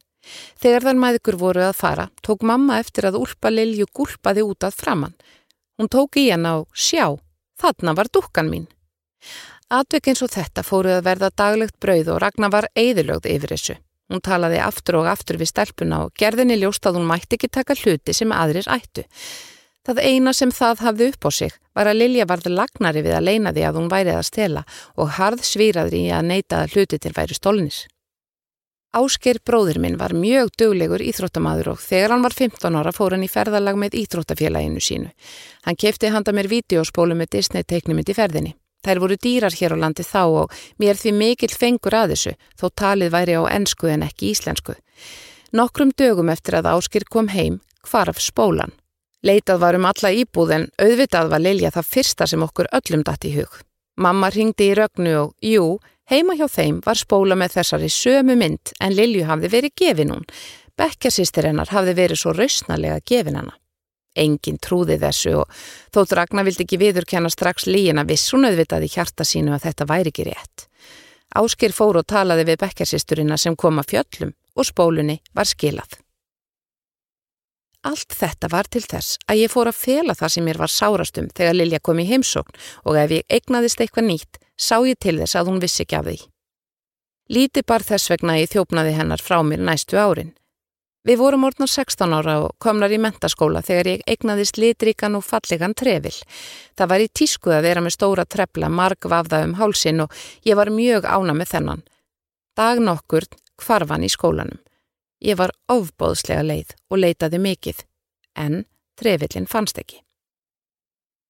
Þegar 0.63 0.87
þar 0.87 0.99
maðugur 1.03 1.39
voru 1.39 1.65
að 1.67 1.79
fara, 1.79 2.09
tók 2.23 2.43
mamma 2.47 2.79
eftir 2.83 3.09
að 3.09 3.19
úlpa 3.21 3.51
Lilju 3.51 3.87
gúlpaði 3.95 4.45
út 4.47 4.67
að 4.67 4.79
framann. 4.79 5.15
Hún 5.79 5.91
tók 5.91 6.19
í 6.19 6.29
hann 6.31 6.47
á 6.47 6.63
sjá, 6.75 7.19
þarna 7.59 7.95
var 7.99 8.11
dúkkan 8.13 8.51
mín. 8.51 8.69
Atvek 9.73 10.11
eins 10.11 10.23
og 10.23 10.31
þetta 10.33 10.65
fóruð 10.67 10.99
að 10.99 11.07
verða 11.07 11.31
daglegt 11.37 11.79
brauð 11.81 12.13
og 12.15 12.21
Ragnar 12.23 12.53
var 12.53 12.69
eðilögð 12.77 13.31
yfir 13.35 13.55
þessu. 13.55 13.77
Hún 14.13 14.21
talaði 14.21 14.59
aftur 14.61 14.99
og 15.01 15.09
aftur 15.09 15.39
við 15.41 15.49
stelpuna 15.49 16.03
og 16.05 16.13
gerðinni 16.19 16.59
ljóst 16.61 16.87
að 16.87 16.99
hún 16.99 17.09
mætti 17.09 17.39
ekki 17.39 17.49
taka 17.49 17.77
hluti 17.79 18.13
sem 18.13 18.35
aðrir 18.37 18.69
ættu. 18.69 19.07
Það 19.83 19.99
eina 20.07 20.33
sem 20.33 20.51
það 20.55 20.85
hafði 20.87 21.07
upp 21.11 21.27
á 21.27 21.31
sig 21.35 21.55
var 21.75 21.89
að 21.91 21.99
Lilja 21.99 22.27
varði 22.31 22.53
lagnari 22.55 23.03
við 23.03 23.17
að 23.17 23.27
leina 23.27 23.53
því 23.55 23.65
að 23.67 23.79
hún 23.81 23.89
værið 23.91 24.19
að 24.19 24.29
stela 24.29 24.63
og 24.95 25.17
harð 25.17 25.43
svíraðri 25.47 26.05
í 26.07 26.13
að 26.15 26.29
neyta 26.29 26.63
að 26.63 26.77
hluti 26.77 27.01
til 27.03 27.13
væri 27.17 27.35
stólnis. 27.35 27.81
Ásker 28.93 29.39
bróðir 29.41 29.79
minn 29.81 29.97
var 29.97 30.13
mjög 30.13 30.51
döglegur 30.61 31.01
íþróttamaður 31.01 31.71
og 31.73 31.79
þegar 31.81 32.13
hann 32.13 32.27
var 32.27 32.35
15 32.37 32.77
ára 32.77 32.93
fór 32.93 33.17
hann 33.17 33.25
í 33.25 33.31
ferðalag 33.33 33.79
með 33.81 33.97
íþróttafélaginu 34.03 34.83
sínu. 34.85 35.09
Hann 35.65 35.79
kefti 35.81 36.11
handa 36.13 36.35
mér 36.37 36.51
vídeospólu 36.53 37.17
með 37.17 37.39
Disney 37.39 37.65
teiknumind 37.65 38.13
í 38.13 38.17
ferðinni. 38.19 38.53
Þær 38.85 39.01
voru 39.01 39.17
dýrar 39.17 39.57
hér 39.57 39.75
á 39.75 39.83
landi 39.83 40.05
þá 40.05 40.23
og 40.43 40.55
mér 40.83 41.01
því 41.01 41.15
mikill 41.17 41.55
fengur 41.57 41.97
að 41.97 42.13
þessu 42.13 42.37
þó 42.61 42.67
talið 42.83 43.15
væri 43.17 43.39
á 43.41 43.43
ennsku 43.49 43.89
en 43.89 44.05
ekki 44.05 44.35
íslensku. 44.35 44.77
Nokkrum 45.57 45.97
dögum 45.97 46.29
eftir 46.29 46.61
að 46.61 46.71
Áskir 46.75 47.09
kom 47.09 47.33
heim 47.33 47.63
hvarf 47.89 48.21
spólan. 48.21 48.77
Leitað 49.23 49.61
var 49.63 49.79
um 49.79 49.85
alla 49.87 50.11
íbúð 50.11 50.53
en 50.57 50.65
auðvitað 50.83 51.29
var 51.31 51.43
Lilja 51.43 51.71
það 51.71 51.91
fyrsta 51.95 52.27
sem 52.27 52.43
okkur 52.43 52.71
öllum 52.75 53.05
datt 53.07 53.27
í 53.29 53.37
hug. 53.37 53.61
Mamma 54.03 54.33
ringdi 54.35 54.73
í 54.73 54.75
rögnu 54.75 55.13
og, 55.21 55.35
jú, 55.45 55.79
heima 56.11 56.35
hjá 56.35 56.49
þeim 56.51 56.81
var 56.83 56.99
spóla 56.99 57.37
með 57.39 57.59
þessari 57.59 57.91
sömu 57.93 58.35
mynd 58.41 58.73
en 58.83 58.97
Lilju 58.99 59.29
hafði 59.29 59.53
verið 59.53 59.77
gefin 59.79 60.15
hún. 60.15 60.27
Bekkjarsýstir 60.75 61.47
hennar 61.47 61.71
hafði 61.71 61.95
verið 62.01 62.23
svo 62.23 62.35
rausnarlega 62.35 62.99
gefin 63.07 63.39
hana. 63.39 63.55
Engin 64.19 64.59
trúði 64.61 64.99
þessu 65.01 65.39
og 65.41 65.63
þótt 65.95 66.17
Ragnar 66.19 66.45
vildi 66.49 66.67
ekki 66.67 66.81
viðurkenna 66.83 67.31
strax 67.33 67.69
líina 67.71 68.05
viss 68.09 68.35
hún 68.35 68.49
auðvitaði 68.49 68.91
hjarta 68.93 69.25
sínu 69.25 69.55
að 69.55 69.69
þetta 69.69 69.89
væri 69.89 70.13
ekki 70.13 70.27
rétt. 70.29 70.67
Áskir 71.39 71.73
fór 71.73 72.03
og 72.03 72.09
talaði 72.11 72.51
við 72.51 72.65
bekkarsýsturina 72.67 73.39
sem 73.41 73.57
kom 73.57 73.79
að 73.81 73.95
fjöllum 73.95 74.35
og 74.59 74.69
spólunni 74.69 75.23
var 75.33 75.49
skilað. 75.49 75.95
Allt 77.83 78.15
þetta 78.15 78.47
var 78.47 78.69
til 78.71 78.85
þess 78.87 79.17
að 79.27 79.41
ég 79.41 79.51
fór 79.51 79.67
að 79.67 79.81
fela 79.81 80.15
það 80.15 80.33
sem 80.35 80.45
mér 80.47 80.61
var 80.63 80.71
sárastum 80.71 81.31
þegar 81.35 81.57
Lilja 81.57 81.81
kom 81.83 81.99
í 81.99 82.07
heimsókn 82.07 82.55
og 82.87 82.99
ef 83.01 83.15
ég 83.17 83.35
egnaðist 83.39 83.83
eitthvað 83.83 84.07
nýtt 84.07 84.39
sá 84.55 84.77
ég 84.87 85.01
til 85.03 85.17
þess 85.19 85.35
að 85.41 85.51
hún 85.51 85.59
vissi 85.65 85.83
ekki 85.83 85.99
af 85.99 86.07
því. 86.07 86.21
Líti 87.35 87.65
bar 87.67 87.83
þess 87.83 88.13
vegna 88.13 88.39
ég 88.39 88.53
þjófnaði 88.53 88.95
hennar 88.95 89.23
frá 89.25 89.41
mér 89.43 89.67
næstu 89.67 89.99
árin. 89.99 90.31
Við 91.03 91.19
vorum 91.19 91.49
orðnar 91.49 91.71
16 91.73 92.15
ára 92.15 92.35
og 92.45 92.53
komnar 92.63 92.93
í 92.95 93.01
mentaskóla 93.03 93.65
þegar 93.67 93.89
ég 93.91 94.05
egnaðist 94.15 94.61
litrikan 94.63 95.19
og 95.19 95.27
fallegan 95.27 95.75
trefil. 95.75 96.15
Það 96.79 96.93
var 96.93 97.03
í 97.03 97.09
tískuð 97.11 97.57
að 97.57 97.67
vera 97.67 97.83
með 97.83 97.97
stóra 97.97 98.25
trefla 98.31 98.71
marg 98.71 99.11
vafða 99.11 99.43
um 99.43 99.57
hálsin 99.59 100.05
og 100.05 100.15
ég 100.47 100.55
var 100.55 100.71
mjög 100.71 101.09
ána 101.11 101.35
með 101.35 101.57
þennan. 101.57 101.83
Dag 102.55 102.79
nokkur 102.79 103.27
kvarfan 103.59 104.07
í 104.07 104.13
skólanum. 104.13 104.63
Ég 105.23 105.39
var 105.39 105.53
ofbóðslega 105.71 106.43
leið 106.43 106.73
og 106.91 106.99
leitaði 106.99 107.39
mikið, 107.43 107.85
en 108.35 108.65
trefillin 108.99 109.47
fannst 109.47 109.79
ekki. 109.79 110.01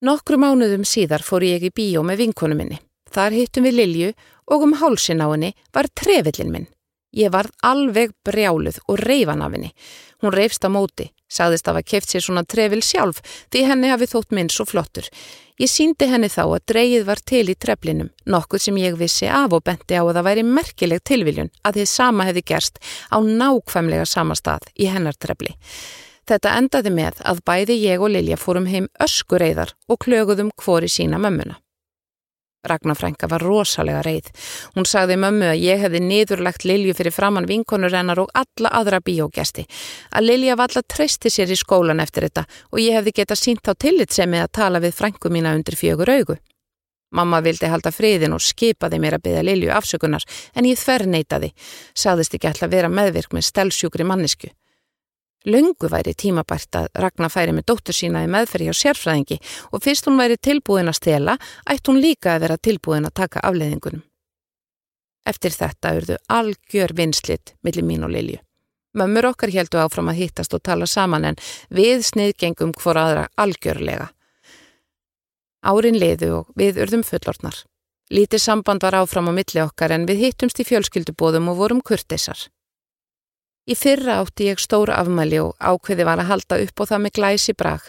Nokkru 0.03 0.39
mánuðum 0.41 0.87
síðar 0.89 1.23
fór 1.23 1.45
ég 1.47 1.69
í 1.69 1.71
bíó 1.71 2.03
með 2.03 2.25
vinkonu 2.25 2.57
minni. 2.59 2.81
Þar 3.13 3.37
hittum 3.37 3.69
við 3.69 3.77
Lilju 3.77 4.13
og 4.49 4.65
um 4.67 4.73
hálsin 4.81 5.21
á 5.21 5.29
henni 5.29 5.53
var 5.75 5.91
trefillin 5.93 6.51
minn. 6.51 6.67
Ég 7.13 7.33
var 7.33 7.51
alveg 7.61 8.15
brjáluð 8.25 8.79
og 8.89 9.01
reyfan 9.05 9.43
af 9.45 9.53
henni. 9.53 9.73
Hún 10.23 10.33
reyfst 10.33 10.65
á 10.65 10.71
móti, 10.73 11.11
sagðist 11.29 11.67
að 11.69 11.77
hafa 11.77 11.89
keft 11.91 12.13
sér 12.13 12.25
svona 12.25 12.45
trefil 12.49 12.81
sjálf 12.85 13.21
því 13.53 13.65
henni 13.69 13.91
hafi 13.93 14.09
þótt 14.09 14.33
minn 14.33 14.49
svo 14.53 14.65
flottur. 14.69 15.09
Ég 15.61 15.69
síndi 15.69 16.09
henni 16.09 16.31
þá 16.33 16.45
að 16.47 16.63
dreyið 16.73 17.05
var 17.07 17.21
til 17.29 17.45
í 17.53 17.57
treflinum, 17.59 18.09
nokkuð 18.25 18.65
sem 18.65 18.79
ég 18.81 18.97
vissi 18.97 19.29
af 19.29 19.53
og 19.53 19.65
benti 19.67 19.99
á 19.99 20.03
að 20.03 20.15
það 20.17 20.29
væri 20.29 20.47
merkileg 20.49 21.03
tilviljun 21.05 21.53
að 21.63 21.81
þið 21.81 21.91
sama 21.93 22.29
hefði 22.31 22.45
gerst 22.49 22.81
á 23.13 23.21
nákvæmlega 23.21 24.07
sama 24.09 24.39
stað 24.39 24.71
í 24.75 24.89
hennar 24.89 25.19
trefli. 25.21 25.53
Þetta 26.27 26.55
endaði 26.57 26.95
með 26.95 27.21
að 27.29 27.43
bæði 27.45 27.77
ég 27.83 28.01
og 28.01 28.15
Lilja 28.15 28.39
fórum 28.41 28.71
heim 28.71 28.89
öskureiðar 29.03 29.75
og 29.91 30.01
klöguðum 30.07 30.53
hvori 30.65 30.89
sína 30.89 31.21
mömmuna. 31.21 31.59
Ragnarfrænka 32.63 33.27
var 33.27 33.43
rosalega 33.43 34.05
reið. 34.07 34.29
Hún 34.77 34.87
sagði 34.87 35.17
mömmu 35.19 35.49
að 35.51 35.63
ég 35.65 35.81
hefði 35.83 36.01
niðurlegt 36.05 36.63
Lilju 36.69 36.95
fyrir 36.95 37.15
framann 37.15 37.49
vinkonur 37.51 37.91
hennar 37.91 38.21
og 38.23 38.31
alla 38.39 38.71
aðra 38.79 39.01
bíógesti. 39.03 39.65
Að 40.15 40.29
Lilja 40.29 40.55
var 40.61 40.71
alla 40.71 40.85
treysti 40.95 41.33
sér 41.35 41.51
í 41.51 41.59
skólan 41.59 42.03
eftir 42.05 42.29
þetta 42.29 42.47
og 42.71 42.79
ég 42.79 42.95
hefði 42.95 43.17
geta 43.19 43.39
sínt 43.39 43.67
á 43.67 43.75
tillitsemi 43.75 44.39
að 44.39 44.55
tala 44.61 44.79
við 44.79 44.95
frænku 44.95 45.33
mína 45.35 45.57
undir 45.59 45.75
fjögur 45.75 46.15
augu. 46.15 46.39
Mamma 47.11 47.43
vildi 47.43 47.67
halda 47.67 47.91
friðin 47.91 48.39
og 48.39 48.41
skipaði 48.41 49.03
mér 49.03 49.19
að 49.19 49.27
byggja 49.27 49.47
Lilju 49.51 49.75
afsökunar 49.75 50.23
en 50.55 50.71
ég 50.71 50.79
þver 50.79 51.09
neytaði. 51.11 51.51
Saðist 51.99 52.39
ekki 52.39 52.53
alltaf 52.53 52.71
vera 52.71 52.89
meðvirk 52.89 53.35
með 53.35 53.51
stelsjúkri 53.51 54.07
mannisku. 54.07 54.55
Laungu 55.47 55.89
væri 55.91 56.15
tímabært 56.15 56.77
að 56.79 56.87
Ragnar 57.03 57.33
færi 57.33 57.55
með 57.57 57.67
dóttur 57.73 57.97
sína 57.97 58.23
í 58.23 58.31
meðferði 58.31 58.71
á 58.71 58.75
sérfræðingi 58.79 59.39
og 59.73 59.83
fyrst 59.83 60.07
hún 60.07 60.21
væri 60.21 60.39
tilbúin 60.39 60.91
að 60.91 61.01
stela, 61.01 61.35
ætti 61.67 61.91
hún 61.91 62.01
líka 62.03 62.37
að 62.37 62.45
vera 62.47 62.61
tilbúin 62.63 63.09
að 63.09 63.17
taka 63.23 63.43
afleiðingunum. 63.49 64.05
Eftir 65.27 65.55
þetta 65.55 65.95
urðu 65.99 66.17
algjör 66.31 66.95
vinslitt 66.99 67.55
millir 67.63 67.87
mín 67.87 68.07
og 68.07 68.15
Lilju. 68.15 68.39
Mömmur 68.95 69.31
okkar 69.33 69.51
heldu 69.55 69.81
áfram 69.81 70.11
að 70.13 70.21
hittast 70.21 70.55
og 70.55 70.63
tala 70.63 70.87
saman 70.87 71.25
en 71.25 71.39
við 71.73 72.03
sniðgengum 72.07 72.75
hvora 72.77 73.07
aðra 73.09 73.29
algjörlega. 73.41 74.11
Árin 75.63 75.99
liðu 75.99 76.33
og 76.41 76.51
við 76.59 76.83
urðum 76.85 77.05
fullortnar. 77.07 77.55
Lítið 78.13 78.43
samband 78.45 78.83
var 78.85 78.99
áfram 78.99 79.31
á 79.31 79.33
milli 79.33 79.63
okkar 79.63 79.95
en 79.95 80.05
við 80.07 80.27
hittumst 80.27 80.61
í 80.61 80.67
fjölskyldubóðum 80.69 81.49
og 81.49 81.63
vorum 81.63 81.81
kurtisar. 81.81 82.51
Í 83.63 83.77
fyrra 83.79 84.17
átti 84.19 84.49
ég 84.51 84.59
stóra 84.59 84.97
afmæli 84.99 85.39
og 85.39 85.53
ákveði 85.63 86.07
var 86.07 86.19
að 86.19 86.31
halda 86.33 86.57
upp 86.65 86.81
og 86.83 86.89
það 86.91 87.03
með 87.05 87.13
glæsi 87.19 87.53
brag. 87.55 87.83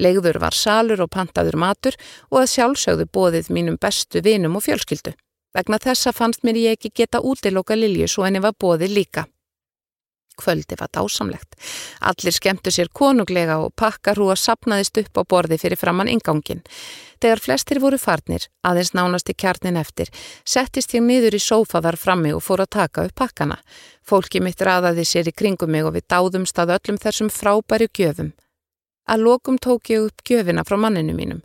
Legður 0.00 0.38
var 0.40 0.56
salur 0.56 1.02
og 1.04 1.10
pantaður 1.12 1.58
matur 1.60 1.98
og 2.30 2.38
að 2.40 2.52
sjálfsögðu 2.54 3.06
bóðið 3.12 3.50
mínum 3.52 3.76
bestu 3.80 4.22
vinum 4.24 4.56
og 4.56 4.64
fjölskyldu. 4.64 5.12
Vegna 5.52 5.80
þessa 5.82 6.14
fannst 6.16 6.46
mér 6.46 6.56
ég 6.62 6.78
ekki 6.78 6.92
geta 7.02 7.20
útiloka 7.20 7.76
Lilju 7.76 8.08
svo 8.08 8.24
henni 8.24 8.40
var 8.40 8.56
bóðið 8.56 8.96
líka. 8.96 9.26
Kvöldi 10.40 10.78
var 10.80 10.90
dásamlegt. 10.96 11.54
Allir 12.00 12.34
skemmtu 12.34 12.72
sér 12.72 12.88
konunglega 12.92 13.58
og 13.60 13.74
pakkarhúa 13.76 14.36
sapnaðist 14.40 14.98
upp 15.02 15.20
á 15.20 15.22
borði 15.28 15.60
fyrir 15.60 15.78
framann 15.80 16.08
ingangin. 16.08 16.64
Þegar 17.20 17.42
flestir 17.44 17.80
voru 17.84 17.98
farnir, 18.00 18.46
aðeins 18.64 18.94
nánast 18.96 19.28
í 19.28 19.36
kjarnin 19.36 19.76
eftir, 19.76 20.08
settist 20.44 20.94
ég 20.96 21.04
niður 21.04 21.36
í 21.36 21.42
sófaðar 21.44 22.00
frammi 22.00 22.32
og 22.32 22.40
fór 22.44 22.64
að 22.64 22.72
taka 22.78 23.04
upp 23.08 23.18
pakkana. 23.20 23.58
Fólki 24.00 24.40
mitt 24.40 24.62
raðaði 24.64 25.04
sér 25.04 25.28
í 25.28 25.36
kringum 25.36 25.70
mig 25.70 25.84
og 25.84 25.98
við 25.98 26.08
dáðumst 26.08 26.58
að 26.58 26.78
öllum 26.78 27.00
þessum 27.02 27.28
frábæri 27.28 27.90
gjöfum. 27.92 28.32
Að 29.10 29.26
lokum 29.26 29.58
tók 29.58 29.92
ég 29.92 30.08
upp 30.08 30.24
gjöfina 30.24 30.64
frá 30.64 30.78
manninu 30.80 31.12
mínum. 31.12 31.44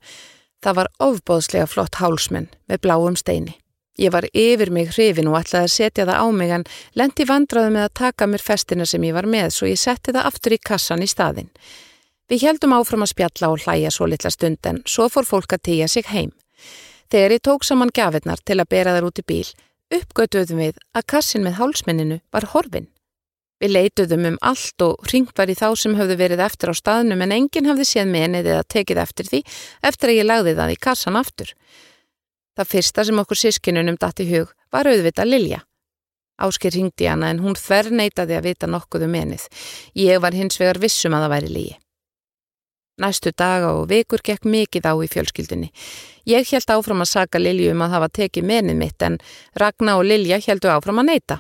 Það 0.64 0.80
var 0.80 0.92
ofbóðslega 1.04 1.68
flott 1.68 2.00
hálsmenn 2.00 2.48
með 2.70 2.82
bláum 2.88 3.20
steini. 3.20 3.60
Ég 3.96 4.12
var 4.12 4.28
yfir 4.34 4.72
mig 4.76 4.90
hrifin 4.92 5.30
og 5.32 5.38
ætlaði 5.40 5.70
að 5.70 5.74
setja 5.74 6.06
það 6.06 6.20
á 6.20 6.28
mig 6.36 6.52
en 6.52 6.66
lendi 7.00 7.28
vandraði 7.28 7.72
með 7.72 7.86
að 7.88 7.98
taka 8.02 8.28
mér 8.28 8.44
festina 8.44 8.86
sem 8.86 9.04
ég 9.08 9.16
var 9.16 9.28
með 9.30 9.54
svo 9.56 9.70
ég 9.70 9.80
setti 9.80 10.12
það 10.12 10.28
aftur 10.32 10.56
í 10.56 10.60
kassan 10.60 11.06
í 11.06 11.08
staðin. 11.08 11.52
Við 12.28 12.44
heldum 12.48 12.74
áfram 12.76 13.06
að 13.06 13.14
spjalla 13.14 13.52
og 13.54 13.62
hlæja 13.64 13.94
svo 13.94 14.10
litla 14.10 14.32
stund 14.34 14.68
en 14.68 14.82
svo 14.90 15.08
fór 15.14 15.28
fólk 15.30 15.56
að 15.56 15.64
týja 15.70 15.88
sig 15.88 16.10
heim. 16.10 16.34
Þegar 17.14 17.38
ég 17.38 17.46
tók 17.46 17.64
saman 17.64 17.94
gafirnar 17.94 18.42
til 18.44 18.58
að 18.60 18.72
bera 18.74 18.96
þar 18.96 19.08
út 19.12 19.22
í 19.22 19.28
bíl, 19.30 19.48
uppgötuðum 19.94 20.64
við 20.64 20.80
að 20.98 21.08
kassin 21.14 21.46
með 21.46 21.60
hálsmenninu 21.62 22.20
var 22.34 22.50
horfin. 22.52 22.90
Við 23.62 23.72
leituðum 23.72 24.26
um 24.34 24.40
allt 24.44 24.84
og 24.84 25.06
ringt 25.14 25.38
var 25.38 25.48
í 25.48 25.56
þá 25.56 25.70
sem 25.80 25.96
höfðu 25.96 26.18
verið 26.20 26.42
eftir 26.44 26.74
á 26.74 26.76
staðnum 26.76 27.22
en 27.24 27.32
enginn 27.32 27.70
hafði 27.70 27.86
séð 27.88 28.10
menið 28.12 28.50
eða 28.52 28.66
tekið 28.74 29.00
eftir 29.06 29.30
því 29.30 29.40
eftir 29.88 30.12
að 30.12 30.18
ég 30.20 30.28
lagði 30.28 30.56
það 30.58 30.74
í 30.74 30.82
kassan 30.82 31.20
aftur. 31.22 31.54
Það 32.56 32.70
fyrsta 32.72 33.04
sem 33.04 33.20
okkur 33.20 33.40
sískinunum 33.40 33.98
datt 34.00 34.22
í 34.24 34.28
hug 34.30 34.52
var 34.72 34.88
auðvita 34.88 35.26
Lilja. 35.28 35.64
Áskir 36.40 36.76
ringdi 36.76 37.08
hana 37.08 37.30
en 37.32 37.40
hún 37.44 37.56
þver 37.56 37.92
neytaði 37.96 38.36
að 38.36 38.48
vita 38.50 38.68
nokkuð 38.68 39.08
um 39.08 39.18
enið. 39.22 39.48
Ég 39.96 40.22
var 40.24 40.36
hins 40.36 40.60
vegar 40.60 40.80
vissum 40.84 41.16
að 41.16 41.26
það 41.26 41.34
væri 41.36 41.52
lígi. 41.56 41.76
Næstu 43.00 43.34
daga 43.36 43.74
og 43.76 43.90
vikur 43.92 44.24
gekk 44.24 44.48
mikið 44.48 44.88
á 44.88 44.94
í 45.04 45.08
fjölskyldunni. 45.12 45.72
Ég 46.32 46.48
held 46.48 46.72
áfram 46.72 47.04
að 47.04 47.12
saga 47.12 47.42
Lilju 47.42 47.74
um 47.74 47.84
að 47.84 47.96
hafa 47.98 48.10
tekið 48.20 48.48
menið 48.52 48.80
mitt 48.80 49.04
en 49.04 49.18
Ragnar 49.60 50.00
og 50.00 50.08
Lilja 50.08 50.40
heldu 50.48 50.72
áfram 50.72 51.04
að 51.04 51.10
neyta. 51.12 51.40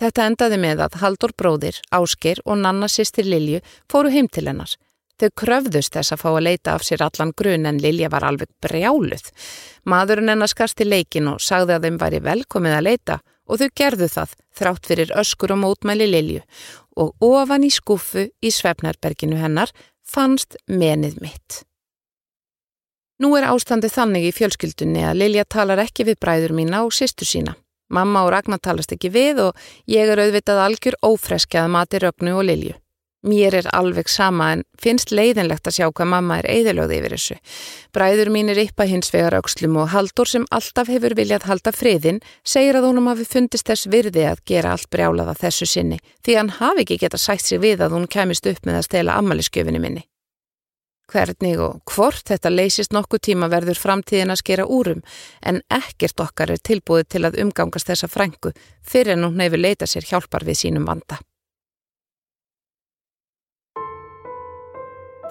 Þetta 0.00 0.26
endaði 0.28 0.58
með 0.60 0.84
að 0.84 0.98
Haldur 1.00 1.32
bróðir, 1.38 1.80
Áskir 1.88 2.40
og 2.44 2.60
Nanna 2.60 2.88
sýstir 2.88 3.28
Lilju 3.28 3.62
fóru 3.88 4.12
heim 4.12 4.28
til 4.28 4.48
hennar. 4.50 4.76
Þau 5.22 5.30
kröfðust 5.38 5.94
þess 5.94 6.10
að 6.16 6.18
fá 6.18 6.30
að 6.32 6.44
leita 6.48 6.72
af 6.74 6.82
sér 6.82 7.04
allan 7.06 7.30
grun 7.38 7.68
en 7.70 7.76
Lilja 7.78 8.08
var 8.10 8.24
alveg 8.26 8.50
brjáluð. 8.64 9.28
Maðurinn 9.86 10.32
hennar 10.32 10.50
skast 10.50 10.82
í 10.82 10.86
leikin 10.88 11.28
og 11.30 11.38
sagði 11.38 11.76
að 11.76 11.86
þeim 11.86 12.00
væri 12.00 12.18
velkomið 12.26 12.74
að 12.74 12.86
leita 12.88 13.18
og 13.46 13.60
þau 13.60 13.68
gerðu 13.78 14.08
það 14.10 14.34
þrátt 14.58 14.90
fyrir 14.90 15.14
öskur 15.22 15.54
og 15.54 15.62
mótmæli 15.62 16.10
Lilju 16.10 16.42
og 16.98 17.14
ofan 17.22 17.62
í 17.62 17.70
skuffu 17.70 18.26
í 18.42 18.50
Svefnarberginu 18.50 19.38
hennar 19.38 19.70
fannst 20.02 20.58
menið 20.66 21.22
mitt. 21.22 21.62
Nú 23.22 23.36
er 23.38 23.46
ástandið 23.46 23.94
þannig 23.94 24.26
í 24.26 24.34
fjölskyldunni 24.34 25.06
að 25.06 25.20
Lilja 25.22 25.46
talar 25.46 25.86
ekki 25.86 26.08
við 26.10 26.18
bræður 26.18 26.58
mína 26.58 26.82
og 26.82 26.90
sýstu 26.96 27.28
sína. 27.28 27.54
Mamma 27.92 28.24
og 28.26 28.32
Ragnar 28.34 28.58
talast 28.58 28.90
ekki 28.90 29.12
við 29.14 29.44
og 29.46 29.66
ég 29.86 30.10
er 30.10 30.18
auðvitað 30.18 30.66
algjör 30.66 30.98
ófreskjað 31.06 31.70
mati 31.70 32.02
Rögnu 32.02 32.34
og 32.40 32.48
Lilju. 32.48 32.81
Mér 33.22 33.54
er 33.54 33.68
alveg 33.70 34.08
sama 34.10 34.48
en 34.56 34.64
finnst 34.82 35.12
leiðinlegt 35.14 35.68
að 35.70 35.76
sjá 35.76 35.84
hvað 35.94 36.08
mamma 36.10 36.40
er 36.40 36.48
eðilögð 36.50 36.94
yfir 36.96 37.14
þessu. 37.14 37.36
Bræður 37.94 38.30
mín 38.34 38.50
er 38.50 38.58
yppa 38.64 38.88
hins 38.90 39.12
vegar 39.14 39.36
aukslum 39.38 39.78
og 39.78 39.92
Haldur 39.92 40.26
sem 40.26 40.46
alltaf 40.50 40.90
hefur 40.90 41.14
viljað 41.14 41.46
halda 41.46 41.70
friðin 41.76 42.18
segir 42.42 42.80
að 42.80 42.88
honum 42.90 43.06
hafi 43.12 43.28
fundist 43.30 43.70
þess 43.70 43.86
virði 43.94 44.26
að 44.26 44.42
gera 44.50 44.74
allt 44.74 44.90
brjálaða 44.90 45.36
þessu 45.38 45.70
sinni 45.70 46.00
því 46.26 46.38
hann 46.40 46.54
hafi 46.58 46.82
ekki 46.82 46.98
geta 47.04 47.20
sætt 47.22 47.46
sig 47.46 47.62
við 47.62 47.86
að 47.86 47.94
hún 47.94 48.10
kemist 48.10 48.48
upp 48.50 48.66
með 48.66 48.82
að 48.82 48.88
stela 48.90 49.18
ammaliðskjöfinni 49.22 49.86
minni. 49.86 50.06
Hvernig 51.12 51.60
og 51.62 51.82
hvort 51.92 52.26
þetta 52.26 52.50
leysist 52.50 52.94
nokkuð 52.94 53.26
tíma 53.28 53.46
verður 53.52 53.78
framtíðin 53.78 54.34
að 54.34 54.42
skera 54.42 54.66
úrum 54.66 55.02
en 55.46 55.62
ekkert 55.70 56.22
okkar 56.24 56.50
er 56.54 56.62
tilbúið 56.70 57.10
til 57.14 57.26
að 57.28 57.38
umgangast 57.44 57.90
þessa 57.90 58.10
frængu 58.10 58.50
fyrir 58.82 59.14
en 59.14 59.28
hún 59.28 59.44
hefur 59.44 59.62
leitað 59.62 59.92
sér 59.94 60.08
hjálpar 60.08 60.48
við 60.48 60.64
sínum 60.64 60.88
vanda. 60.88 61.22